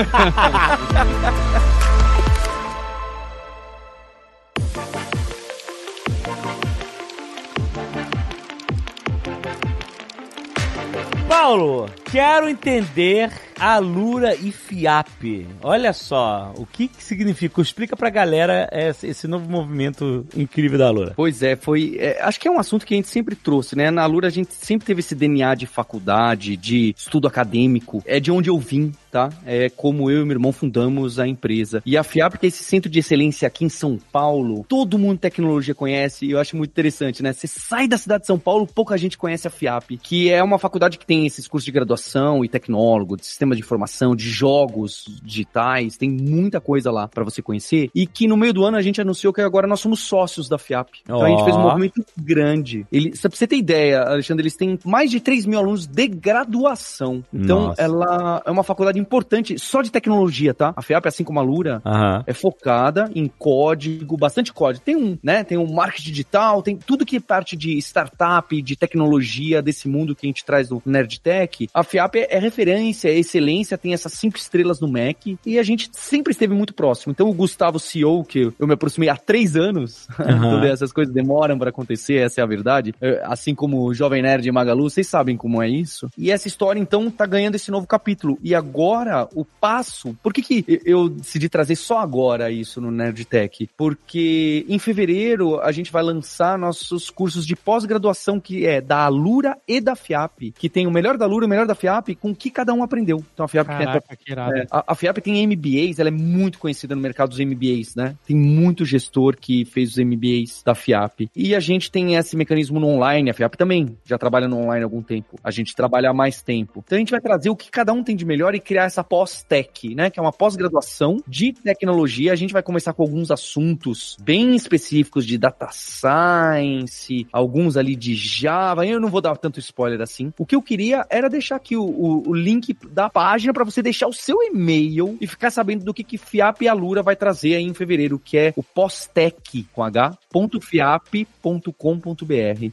Paulo, 11.27 11.89
quero 12.13 12.47
entender 12.47 13.31
Alura 13.59 14.35
e 14.35 14.51
FIAP. 14.51 15.47
Olha 15.63 15.93
só, 15.93 16.53
o 16.57 16.65
que, 16.65 16.87
que 16.87 17.03
significa? 17.03 17.59
Explica 17.59 17.97
pra 17.97 18.11
galera 18.11 18.69
esse, 19.01 19.27
novo 19.27 19.49
movimento 19.49 20.23
incrível 20.35 20.77
da 20.77 20.87
Alura. 20.87 21.13
Pois 21.15 21.41
é, 21.41 21.55
foi. 21.55 21.95
É, 21.99 22.21
acho 22.21 22.39
que 22.39 22.47
é 22.47 22.51
um 22.51 22.59
assunto 22.59 22.85
que 22.85 22.93
a 22.93 22.97
gente 22.97 23.07
sempre 23.07 23.35
trouxe, 23.35 23.75
né? 23.75 23.89
Na 23.89 24.03
Alura 24.03 24.27
a 24.27 24.29
gente 24.29 24.53
sempre 24.53 24.85
teve 24.85 24.99
esse 24.99 25.15
DNA 25.15 25.55
de 25.55 25.65
faculdade, 25.65 26.55
de 26.55 26.93
estudo 26.95 27.27
acadêmico. 27.27 28.03
É 28.05 28.19
de 28.19 28.31
onde 28.31 28.47
eu 28.47 28.59
vim, 28.59 28.91
tá? 29.11 29.31
É 29.43 29.69
como 29.69 30.11
eu 30.11 30.21
e 30.21 30.25
meu 30.25 30.35
irmão 30.35 30.51
fundamos 30.51 31.17
a 31.17 31.27
empresa. 31.27 31.81
E 31.83 31.97
a 31.97 32.03
FIAP, 32.03 32.37
que 32.37 32.45
é 32.45 32.49
esse 32.49 32.63
centro 32.63 32.91
de 32.91 32.99
excelência 32.99 33.47
aqui 33.47 33.65
em 33.65 33.69
São 33.69 33.97
Paulo, 34.11 34.63
todo 34.69 34.99
mundo 34.99 35.17
tecnologia 35.17 35.73
conhece, 35.73 36.27
e 36.27 36.31
eu 36.31 36.39
acho 36.39 36.55
muito 36.55 36.69
interessante, 36.69 37.23
né? 37.23 37.33
Você 37.33 37.47
sai 37.47 37.87
da 37.87 37.97
cidade 37.97 38.21
de 38.21 38.27
São 38.27 38.37
Paulo, 38.37 38.67
pouca 38.67 38.95
gente 38.99 39.17
conhece 39.17 39.47
a 39.47 39.51
FIAP, 39.51 39.97
que 39.97 40.29
é 40.29 40.43
uma 40.43 40.59
faculdade 40.59 40.99
que 40.99 41.05
tem 41.07 41.25
esses 41.25 41.47
cursos 41.47 41.65
de 41.65 41.71
graduação 41.71 42.02
e 42.43 42.47
tecnólogo, 42.47 43.17
de 43.17 43.25
sistema 43.25 43.55
de 43.55 43.61
informação, 43.61 44.15
de 44.15 44.29
jogos 44.29 45.05
digitais, 45.23 45.97
tem 45.97 46.09
muita 46.09 46.59
coisa 46.59 46.91
lá 46.91 47.07
para 47.07 47.23
você 47.23 47.41
conhecer. 47.41 47.89
E 47.93 48.05
que 48.05 48.27
no 48.27 48.37
meio 48.37 48.53
do 48.53 48.63
ano 48.65 48.77
a 48.77 48.81
gente 48.81 49.01
anunciou 49.01 49.33
que 49.33 49.41
agora 49.41 49.67
nós 49.67 49.79
somos 49.79 50.01
sócios 50.01 50.47
da 50.49 50.57
FIAP. 50.57 51.01
Então 51.03 51.19
oh. 51.19 51.23
a 51.23 51.29
gente 51.29 51.43
fez 51.43 51.55
um 51.55 51.61
movimento 51.61 52.03
grande. 52.17 52.85
Ele, 52.91 53.11
pra 53.11 53.29
você 53.29 53.47
ter 53.47 53.57
ideia, 53.57 54.01
Alexandre, 54.01 54.43
eles 54.43 54.55
têm 54.55 54.77
mais 54.85 55.09
de 55.09 55.19
3 55.19 55.45
mil 55.45 55.59
alunos 55.59 55.87
de 55.87 56.07
graduação. 56.07 57.23
Então 57.33 57.67
Nossa. 57.67 57.81
ela 57.81 58.41
é 58.45 58.51
uma 58.51 58.63
faculdade 58.63 58.99
importante 58.99 59.57
só 59.57 59.81
de 59.81 59.91
tecnologia, 59.91 60.53
tá? 60.53 60.73
A 60.75 60.81
FIAP, 60.81 61.07
assim 61.07 61.23
como 61.23 61.39
a 61.39 61.43
Lura, 61.43 61.81
é 62.25 62.33
focada 62.33 63.09
em 63.15 63.27
código, 63.27 64.17
bastante 64.17 64.53
código. 64.53 64.83
Tem 64.83 64.95
um, 64.95 65.17
né? 65.23 65.43
Tem 65.43 65.57
um 65.57 65.71
marketing 65.71 66.11
digital, 66.11 66.61
tem 66.61 66.77
tudo 66.77 67.05
que 67.05 67.17
é 67.17 67.19
parte 67.19 67.55
de 67.55 67.77
startup, 67.77 68.61
de 68.61 68.75
tecnologia, 68.75 69.61
desse 69.61 69.87
mundo 69.87 70.15
que 70.15 70.25
a 70.25 70.29
gente 70.29 70.45
traz 70.45 70.69
do 70.69 70.81
Nerdtech. 70.85 71.67
A 71.73 71.83
FIAP 71.93 72.15
é 72.27 72.39
referência, 72.39 73.09
é 73.09 73.19
excelência 73.19 73.77
tem 73.77 73.93
essas 73.93 74.13
cinco 74.13 74.35
estrelas 74.35 74.79
no 74.79 74.87
MEC 74.87 75.37
e 75.45 75.59
a 75.59 75.63
gente 75.63 75.89
sempre 75.91 76.31
esteve 76.31 76.53
muito 76.53 76.73
próximo. 76.73 77.11
Então 77.11 77.29
o 77.29 77.33
Gustavo 77.33 77.79
CEO, 77.79 78.23
que 78.23 78.51
eu 78.57 78.65
me 78.65 78.73
aproximei 78.73 79.09
há 79.09 79.15
três 79.15 79.55
anos, 79.55 80.07
uhum. 80.17 80.57
então 80.57 80.63
essas 80.65 80.91
coisas 80.91 81.13
demoram 81.13 81.57
para 81.59 81.69
acontecer, 81.69 82.15
essa 82.15 82.41
é 82.41 82.43
a 82.43 82.47
verdade. 82.47 82.95
Assim 83.23 83.53
como 83.53 83.85
o 83.85 83.93
Jovem 83.93 84.23
Nerd 84.23 84.47
e 84.47 84.51
Magalu, 84.51 84.89
vocês 84.89 85.07
sabem 85.07 85.37
como 85.37 85.61
é 85.61 85.69
isso. 85.69 86.09
E 86.17 86.31
essa 86.31 86.47
história, 86.47 86.79
então, 86.79 87.11
tá 87.11 87.27
ganhando 87.27 87.55
esse 87.55 87.69
novo 87.69 87.85
capítulo. 87.85 88.39
E 88.41 88.55
agora, 88.55 89.27
o 89.35 89.45
passo. 89.45 90.17
Por 90.23 90.33
que, 90.33 90.41
que 90.41 90.81
eu 90.85 91.09
decidi 91.09 91.47
trazer 91.47 91.75
só 91.75 91.99
agora 91.99 92.49
isso 92.49 92.81
no 92.81 92.89
Nerdtech? 92.89 93.69
Porque 93.77 94.65
em 94.67 94.79
fevereiro 94.79 95.59
a 95.59 95.71
gente 95.71 95.91
vai 95.91 96.01
lançar 96.01 96.57
nossos 96.57 97.11
cursos 97.11 97.45
de 97.45 97.55
pós-graduação, 97.55 98.39
que 98.39 98.65
é 98.65 98.81
da 98.81 99.05
Alura 99.05 99.57
e 99.67 99.79
da 99.79 99.95
FIAP, 99.95 100.53
que 100.57 100.69
tem 100.69 100.87
o 100.87 100.91
melhor 100.91 101.17
da 101.17 101.25
Alura 101.25 101.45
e 101.45 101.47
o 101.47 101.49
melhor 101.49 101.67
da 101.67 101.72
FIAP, 101.75 102.15
com 102.15 102.31
o 102.31 102.35
que 102.35 102.49
cada 102.49 102.73
um 102.73 102.83
aprendeu. 102.83 103.23
Então 103.33 103.45
a 103.45 103.47
FIAP 103.47 103.67
Caraca, 103.67 104.01
tem. 104.01 104.35
É, 104.35 104.65
a, 104.71 104.83
a 104.87 104.95
FIAP 104.95 105.17
tem 105.17 105.47
MBAs, 105.47 105.99
ela 105.99 106.09
é 106.09 106.11
muito 106.11 106.59
conhecida 106.59 106.95
no 106.95 107.01
mercado 107.01 107.29
dos 107.29 107.39
MBAs, 107.39 107.95
né? 107.95 108.15
Tem 108.25 108.35
muito 108.35 108.85
gestor 108.85 109.35
que 109.37 109.65
fez 109.65 109.91
os 109.91 109.97
MBAs 109.97 110.61
da 110.63 110.75
FIAP. 110.75 111.29
E 111.35 111.55
a 111.55 111.59
gente 111.59 111.91
tem 111.91 112.15
esse 112.15 112.35
mecanismo 112.35 112.79
no 112.79 112.87
online, 112.87 113.29
a 113.29 113.33
FIAP 113.33 113.55
também 113.55 113.97
já 114.05 114.17
trabalha 114.17 114.47
no 114.47 114.57
online 114.57 114.83
há 114.83 114.85
algum 114.85 115.01
tempo. 115.01 115.37
A 115.43 115.51
gente 115.51 115.75
trabalha 115.75 116.09
há 116.09 116.13
mais 116.13 116.41
tempo. 116.41 116.83
Então 116.85 116.95
a 116.95 116.99
gente 116.99 117.11
vai 117.11 117.21
trazer 117.21 117.49
o 117.49 117.55
que 117.55 117.69
cada 117.69 117.93
um 117.93 118.03
tem 118.03 118.15
de 118.15 118.25
melhor 118.25 118.55
e 118.55 118.59
criar 118.59 118.85
essa 118.85 119.03
pós-tech, 119.03 119.93
né? 119.95 120.09
Que 120.09 120.19
é 120.19 120.21
uma 120.21 120.33
pós-graduação 120.33 121.17
de 121.27 121.53
tecnologia. 121.53 122.33
A 122.33 122.35
gente 122.35 122.53
vai 122.53 122.63
começar 122.63 122.93
com 122.93 123.03
alguns 123.03 123.31
assuntos 123.31 124.17
bem 124.21 124.55
específicos 124.55 125.25
de 125.25 125.37
data 125.37 125.69
science, 125.71 127.27
alguns 127.31 127.77
ali 127.77 127.95
de 127.95 128.15
Java. 128.15 128.85
Eu 128.85 128.99
não 128.99 129.09
vou 129.09 129.21
dar 129.21 129.35
tanto 129.37 129.59
spoiler 129.59 130.01
assim. 130.01 130.31
O 130.37 130.45
que 130.45 130.55
eu 130.55 130.61
queria 130.61 131.05
era 131.09 131.29
deixar 131.29 131.59
aqui 131.63 131.77
o, 131.77 131.83
o, 131.83 132.29
o 132.29 132.33
link 132.33 132.77
da 132.91 133.09
página 133.09 133.53
para 133.53 133.63
você 133.63 133.81
deixar 133.81 134.07
o 134.07 134.13
seu 134.13 134.43
e-mail 134.43 135.17
e 135.21 135.25
ficar 135.25 135.49
sabendo 135.49 135.85
do 135.85 135.93
que, 135.93 136.03
que 136.03 136.17
FIAP 136.17 136.63
e 136.63 136.67
Alura 136.67 137.01
vai 137.01 137.15
trazer 137.15 137.55
aí 137.55 137.63
em 137.63 137.73
fevereiro, 137.73 138.19
que 138.19 138.37
é 138.37 138.53
o 138.55 138.61
pós-tech 138.61 139.65
com 139.71 139.81
h.fiap.com.br. 139.83 141.09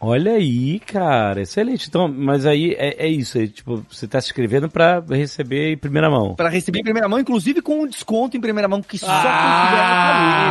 Olha 0.00 0.32
aí, 0.32 0.80
cara, 0.80 1.42
excelente. 1.42 1.88
Então, 1.88 2.08
mas 2.08 2.44
aí 2.44 2.74
é, 2.76 3.06
é 3.06 3.08
isso, 3.08 3.38
é, 3.38 3.46
tipo, 3.46 3.86
você 3.88 4.08
tá 4.08 4.20
se 4.20 4.26
inscrevendo 4.28 4.68
para 4.68 5.00
receber 5.08 5.72
em 5.72 5.78
primeira 5.78 6.10
mão. 6.10 6.34
Para 6.34 6.48
receber 6.48 6.80
em 6.80 6.84
primeira 6.84 7.08
mão, 7.08 7.20
inclusive 7.20 7.62
com 7.62 7.82
um 7.82 7.86
desconto 7.86 8.36
em 8.36 8.40
primeira 8.40 8.66
mão 8.66 8.82
que 8.82 8.98
só 8.98 9.06
ah! 9.08 10.50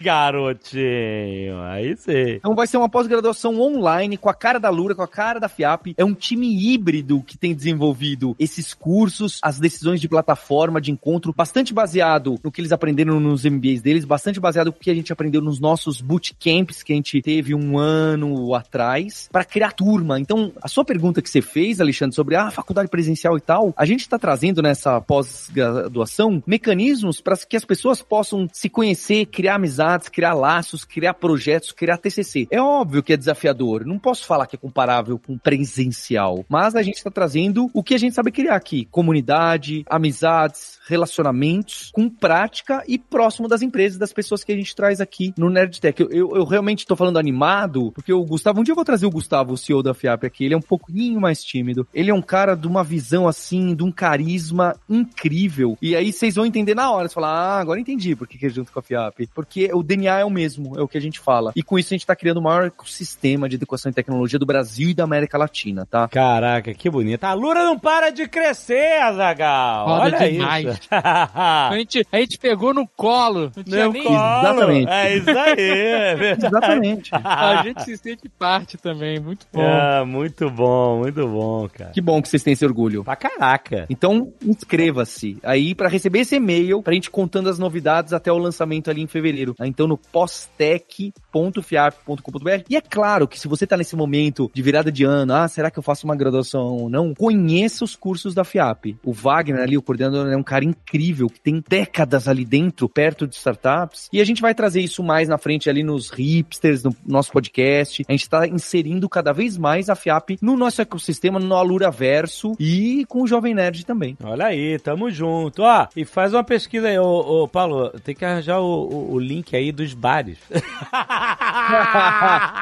Garotinho, 0.00 1.60
aí 1.62 1.96
sim. 1.96 2.36
Então 2.36 2.54
vai 2.54 2.66
ser 2.66 2.76
uma 2.76 2.88
pós-graduação 2.88 3.58
online 3.60 4.16
com 4.16 4.28
a 4.28 4.34
cara 4.34 4.58
da 4.58 4.68
Lura, 4.68 4.94
com 4.94 5.02
a 5.02 5.08
cara 5.08 5.38
da 5.38 5.48
FIAP. 5.48 5.94
É 5.96 6.04
um 6.04 6.14
time 6.14 6.46
híbrido 6.46 7.22
que 7.22 7.38
tem 7.38 7.54
desenvolvido 7.54 8.36
esses 8.38 8.74
cursos, 8.74 9.38
as 9.42 9.58
decisões 9.58 10.00
de 10.00 10.08
plataforma, 10.08 10.80
de 10.80 10.90
encontro, 10.90 11.32
bastante 11.34 11.72
baseado 11.72 12.38
no 12.44 12.52
que 12.52 12.60
eles 12.60 12.72
aprenderam 12.72 13.18
nos 13.18 13.44
MBAs 13.44 13.80
deles, 13.80 14.04
bastante 14.04 14.38
baseado 14.38 14.66
no 14.66 14.72
que 14.72 14.90
a 14.90 14.94
gente 14.94 15.12
aprendeu 15.12 15.40
nos 15.40 15.58
nossos 15.58 16.00
bootcamps 16.00 16.82
que 16.82 16.92
a 16.92 16.96
gente 16.96 17.22
teve 17.22 17.54
um 17.54 17.78
ano 17.78 18.54
atrás, 18.54 19.28
para 19.32 19.44
criar 19.44 19.72
turma. 19.72 20.20
Então, 20.20 20.52
a 20.62 20.68
sua 20.68 20.84
pergunta 20.84 21.22
que 21.22 21.30
você 21.30 21.40
fez, 21.40 21.80
Alexandre, 21.80 22.14
sobre 22.14 22.36
a 22.36 22.48
ah, 22.48 22.50
faculdade 22.50 22.88
presencial 22.88 23.36
e 23.36 23.40
tal, 23.40 23.72
a 23.76 23.86
gente 23.86 24.00
está 24.00 24.18
trazendo 24.18 24.60
nessa 24.60 25.00
pós-graduação 25.00 26.42
mecanismos 26.46 27.20
para 27.20 27.36
que 27.36 27.56
as 27.56 27.64
pessoas 27.64 28.02
possam 28.02 28.48
se 28.52 28.68
conhecer, 28.68 29.26
criar 29.26 29.54
amizade 29.54 29.85
amizades, 29.86 30.08
criar 30.08 30.34
laços, 30.34 30.84
criar 30.84 31.14
projetos, 31.14 31.72
criar 31.72 31.98
TCC. 31.98 32.48
É 32.50 32.60
óbvio 32.60 33.02
que 33.02 33.12
é 33.12 33.16
desafiador, 33.16 33.84
não 33.84 33.98
posso 33.98 34.26
falar 34.26 34.46
que 34.46 34.56
é 34.56 34.58
comparável 34.58 35.18
com 35.18 35.38
presencial, 35.38 36.44
mas 36.48 36.74
a 36.74 36.82
gente 36.82 36.96
está 36.96 37.10
trazendo 37.10 37.70
o 37.72 37.82
que 37.82 37.94
a 37.94 37.98
gente 37.98 38.14
sabe 38.14 38.32
criar 38.32 38.56
aqui: 38.56 38.86
comunidade, 38.90 39.84
amizades, 39.88 40.78
relacionamentos, 40.88 41.90
com 41.92 42.08
prática 42.08 42.82
e 42.88 42.98
próximo 42.98 43.48
das 43.48 43.62
empresas, 43.62 43.98
das 43.98 44.12
pessoas 44.12 44.42
que 44.42 44.52
a 44.52 44.56
gente 44.56 44.74
traz 44.74 45.00
aqui 45.00 45.32
no 45.38 45.48
Nerdtech. 45.48 46.02
Eu, 46.02 46.10
eu, 46.10 46.36
eu 46.36 46.44
realmente 46.44 46.80
estou 46.80 46.96
falando 46.96 47.18
animado, 47.18 47.92
porque 47.92 48.12
o 48.12 48.24
Gustavo, 48.24 48.60
um 48.60 48.62
dia 48.64 48.72
eu 48.72 48.76
vou 48.76 48.84
trazer 48.84 49.06
o 49.06 49.10
Gustavo, 49.10 49.52
o 49.52 49.56
CEO 49.56 49.82
da 49.82 49.94
FIAP 49.94 50.24
aqui, 50.24 50.44
ele 50.44 50.54
é 50.54 50.56
um 50.56 50.62
pouquinho 50.62 51.20
mais 51.20 51.42
tímido, 51.42 51.86
ele 51.94 52.10
é 52.10 52.14
um 52.14 52.22
cara 52.22 52.54
de 52.54 52.66
uma 52.66 52.82
visão 52.82 53.28
assim, 53.28 53.74
de 53.74 53.82
um 53.82 53.92
carisma 53.92 54.76
incrível, 54.88 55.76
e 55.80 55.94
aí 55.94 56.12
vocês 56.12 56.34
vão 56.34 56.46
entender 56.46 56.74
na 56.74 56.90
hora, 56.90 57.08
você 57.08 57.14
falar, 57.14 57.30
ah, 57.30 57.60
agora 57.60 57.80
entendi 57.80 58.14
por 58.16 58.26
que, 58.26 58.38
que 58.38 58.46
é 58.46 58.48
junto 58.48 58.72
com 58.72 58.78
a 58.78 58.82
FIAP, 58.82 59.28
porque 59.34 59.70
o 59.76 59.82
DNA 59.82 60.20
é 60.20 60.24
o 60.24 60.30
mesmo, 60.30 60.78
é 60.78 60.82
o 60.82 60.88
que 60.88 60.98
a 60.98 61.00
gente 61.00 61.20
fala. 61.20 61.52
E 61.54 61.62
com 61.62 61.78
isso 61.78 61.92
a 61.92 61.96
gente 61.96 62.06
tá 62.06 62.16
criando 62.16 62.38
o 62.38 62.42
maior 62.42 62.66
ecossistema 62.66 63.48
de 63.48 63.56
educação 63.56 63.90
e 63.90 63.94
tecnologia 63.94 64.38
do 64.38 64.46
Brasil 64.46 64.90
e 64.90 64.94
da 64.94 65.04
América 65.04 65.38
Latina, 65.38 65.86
tá? 65.86 66.08
Caraca, 66.08 66.72
que 66.74 66.90
bonito. 66.90 67.24
A 67.24 67.32
Lura 67.32 67.64
não 67.64 67.78
para 67.78 68.10
de 68.10 68.26
crescer, 68.28 69.00
Azagal. 69.02 69.88
Olha 69.88 70.30
demais. 70.30 70.66
isso. 70.66 70.88
a, 70.90 71.70
gente, 71.74 72.06
a 72.10 72.18
gente 72.18 72.38
pegou 72.38 72.72
no 72.72 72.86
colo. 72.86 73.52
Não 73.56 73.64
tinha 73.64 73.88
nem... 73.88 74.04
colo. 74.04 74.16
Exatamente. 74.16 74.90
É 74.90 75.16
isso 75.16 75.30
aí, 75.30 75.54
é 75.58 76.32
Exatamente. 76.36 77.10
a 77.12 77.62
gente 77.62 77.82
se 77.84 77.96
sente 77.96 78.28
parte 78.28 78.76
também, 78.78 79.20
muito 79.20 79.46
bom. 79.52 79.62
É, 79.62 80.04
muito 80.04 80.50
bom, 80.50 80.98
muito 80.98 81.26
bom, 81.26 81.68
cara. 81.68 81.90
Que 81.90 82.00
bom 82.00 82.20
que 82.20 82.28
vocês 82.28 82.42
têm 82.42 82.52
esse 82.52 82.64
orgulho. 82.64 83.04
Pra 83.04 83.16
caraca. 83.16 83.86
Então, 83.88 84.32
inscreva-se 84.42 85.38
aí 85.42 85.74
para 85.74 85.88
receber 85.88 86.20
esse 86.20 86.36
e-mail, 86.36 86.82
pra 86.82 86.94
gente 86.94 87.10
contando 87.10 87.48
as 87.48 87.58
novidades 87.58 88.12
até 88.12 88.32
o 88.32 88.38
lançamento 88.38 88.90
ali 88.90 89.02
em 89.02 89.06
fevereiro 89.06 89.54
então 89.66 89.86
no 89.86 89.96
postec.fiap.com.br. 89.96 92.64
E 92.68 92.76
é 92.76 92.80
claro 92.80 93.28
que 93.28 93.38
se 93.38 93.48
você 93.48 93.64
está 93.64 93.76
nesse 93.76 93.96
momento 93.96 94.50
de 94.54 94.62
virada 94.62 94.90
de 94.90 95.04
ano, 95.04 95.34
ah, 95.34 95.48
será 95.48 95.70
que 95.70 95.78
eu 95.78 95.82
faço 95.82 96.06
uma 96.06 96.16
graduação 96.16 96.76
ou 96.76 96.88
não? 96.88 97.14
Conheça 97.14 97.84
os 97.84 97.96
cursos 97.96 98.34
da 98.34 98.44
FIAP. 98.44 98.96
O 99.04 99.12
Wagner 99.12 99.62
ali, 99.62 99.76
o 99.76 99.82
coordenador, 99.82 100.28
é 100.28 100.36
um 100.36 100.42
cara 100.42 100.64
incrível, 100.64 101.28
que 101.28 101.40
tem 101.40 101.62
décadas 101.68 102.28
ali 102.28 102.44
dentro, 102.44 102.88
perto 102.88 103.26
de 103.26 103.34
startups. 103.34 104.08
E 104.12 104.20
a 104.20 104.24
gente 104.24 104.42
vai 104.42 104.54
trazer 104.54 104.80
isso 104.80 105.02
mais 105.02 105.28
na 105.28 105.38
frente 105.38 105.68
ali 105.68 105.82
nos 105.82 106.10
hipsters, 106.10 106.82
no 106.82 106.94
nosso 107.06 107.32
podcast. 107.32 108.04
A 108.08 108.12
gente 108.12 108.22
está 108.22 108.46
inserindo 108.46 109.08
cada 109.08 109.32
vez 109.32 109.56
mais 109.56 109.88
a 109.88 109.94
FIAP 109.94 110.38
no 110.40 110.56
nosso 110.56 110.82
ecossistema, 110.82 111.38
no 111.38 111.54
Alura 111.54 111.90
Verso 111.90 112.52
e 112.58 113.04
com 113.08 113.22
o 113.22 113.26
Jovem 113.26 113.54
Nerd 113.54 113.84
também. 113.84 114.16
Olha 114.22 114.46
aí, 114.46 114.78
tamo 114.78 115.10
junto. 115.10 115.62
Ó, 115.62 115.86
e 115.96 116.04
faz 116.04 116.32
uma 116.32 116.44
pesquisa 116.44 116.88
aí, 116.88 116.98
ô, 116.98 117.42
ô 117.42 117.48
Paulo, 117.48 117.90
tem 118.04 118.14
que 118.14 118.24
arranjar 118.24 118.60
o, 118.60 118.86
o, 118.86 119.12
o 119.14 119.18
link 119.18 119.54
aí 119.56 119.72
dos 119.72 119.94
bares. 119.94 120.38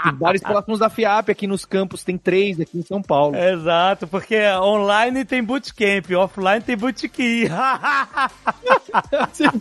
Os 0.06 0.12
bares 0.18 0.42
próximos 0.42 0.78
da 0.78 0.88
FIAP, 0.88 1.30
aqui 1.30 1.46
nos 1.46 1.64
campos 1.64 2.02
tem 2.04 2.16
três, 2.16 2.60
aqui 2.60 2.78
em 2.78 2.82
São 2.82 3.02
Paulo. 3.02 3.36
Exato, 3.36 4.06
porque 4.06 4.38
online 4.60 5.24
tem 5.24 5.42
bootcamp, 5.42 6.10
offline 6.16 6.60
tem 6.60 6.76
bootkin. 6.76 7.48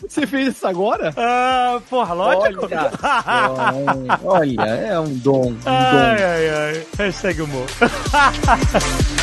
você, 0.07 0.27
fez 0.27 0.55
isso 0.55 0.67
agora? 0.67 1.13
Ah, 1.17 1.79
porra, 1.89 2.13
lógico. 2.13 2.65
Olha, 2.65 2.91
olha, 4.23 4.61
é 4.61 4.99
um 4.99 5.13
dom. 5.17 5.51
Um 5.51 5.57
ai, 5.65 6.17
dom. 6.17 6.23
ai, 6.23 6.49
ai. 6.49 6.85
Hashtag 6.97 7.41
humor. 7.41 7.65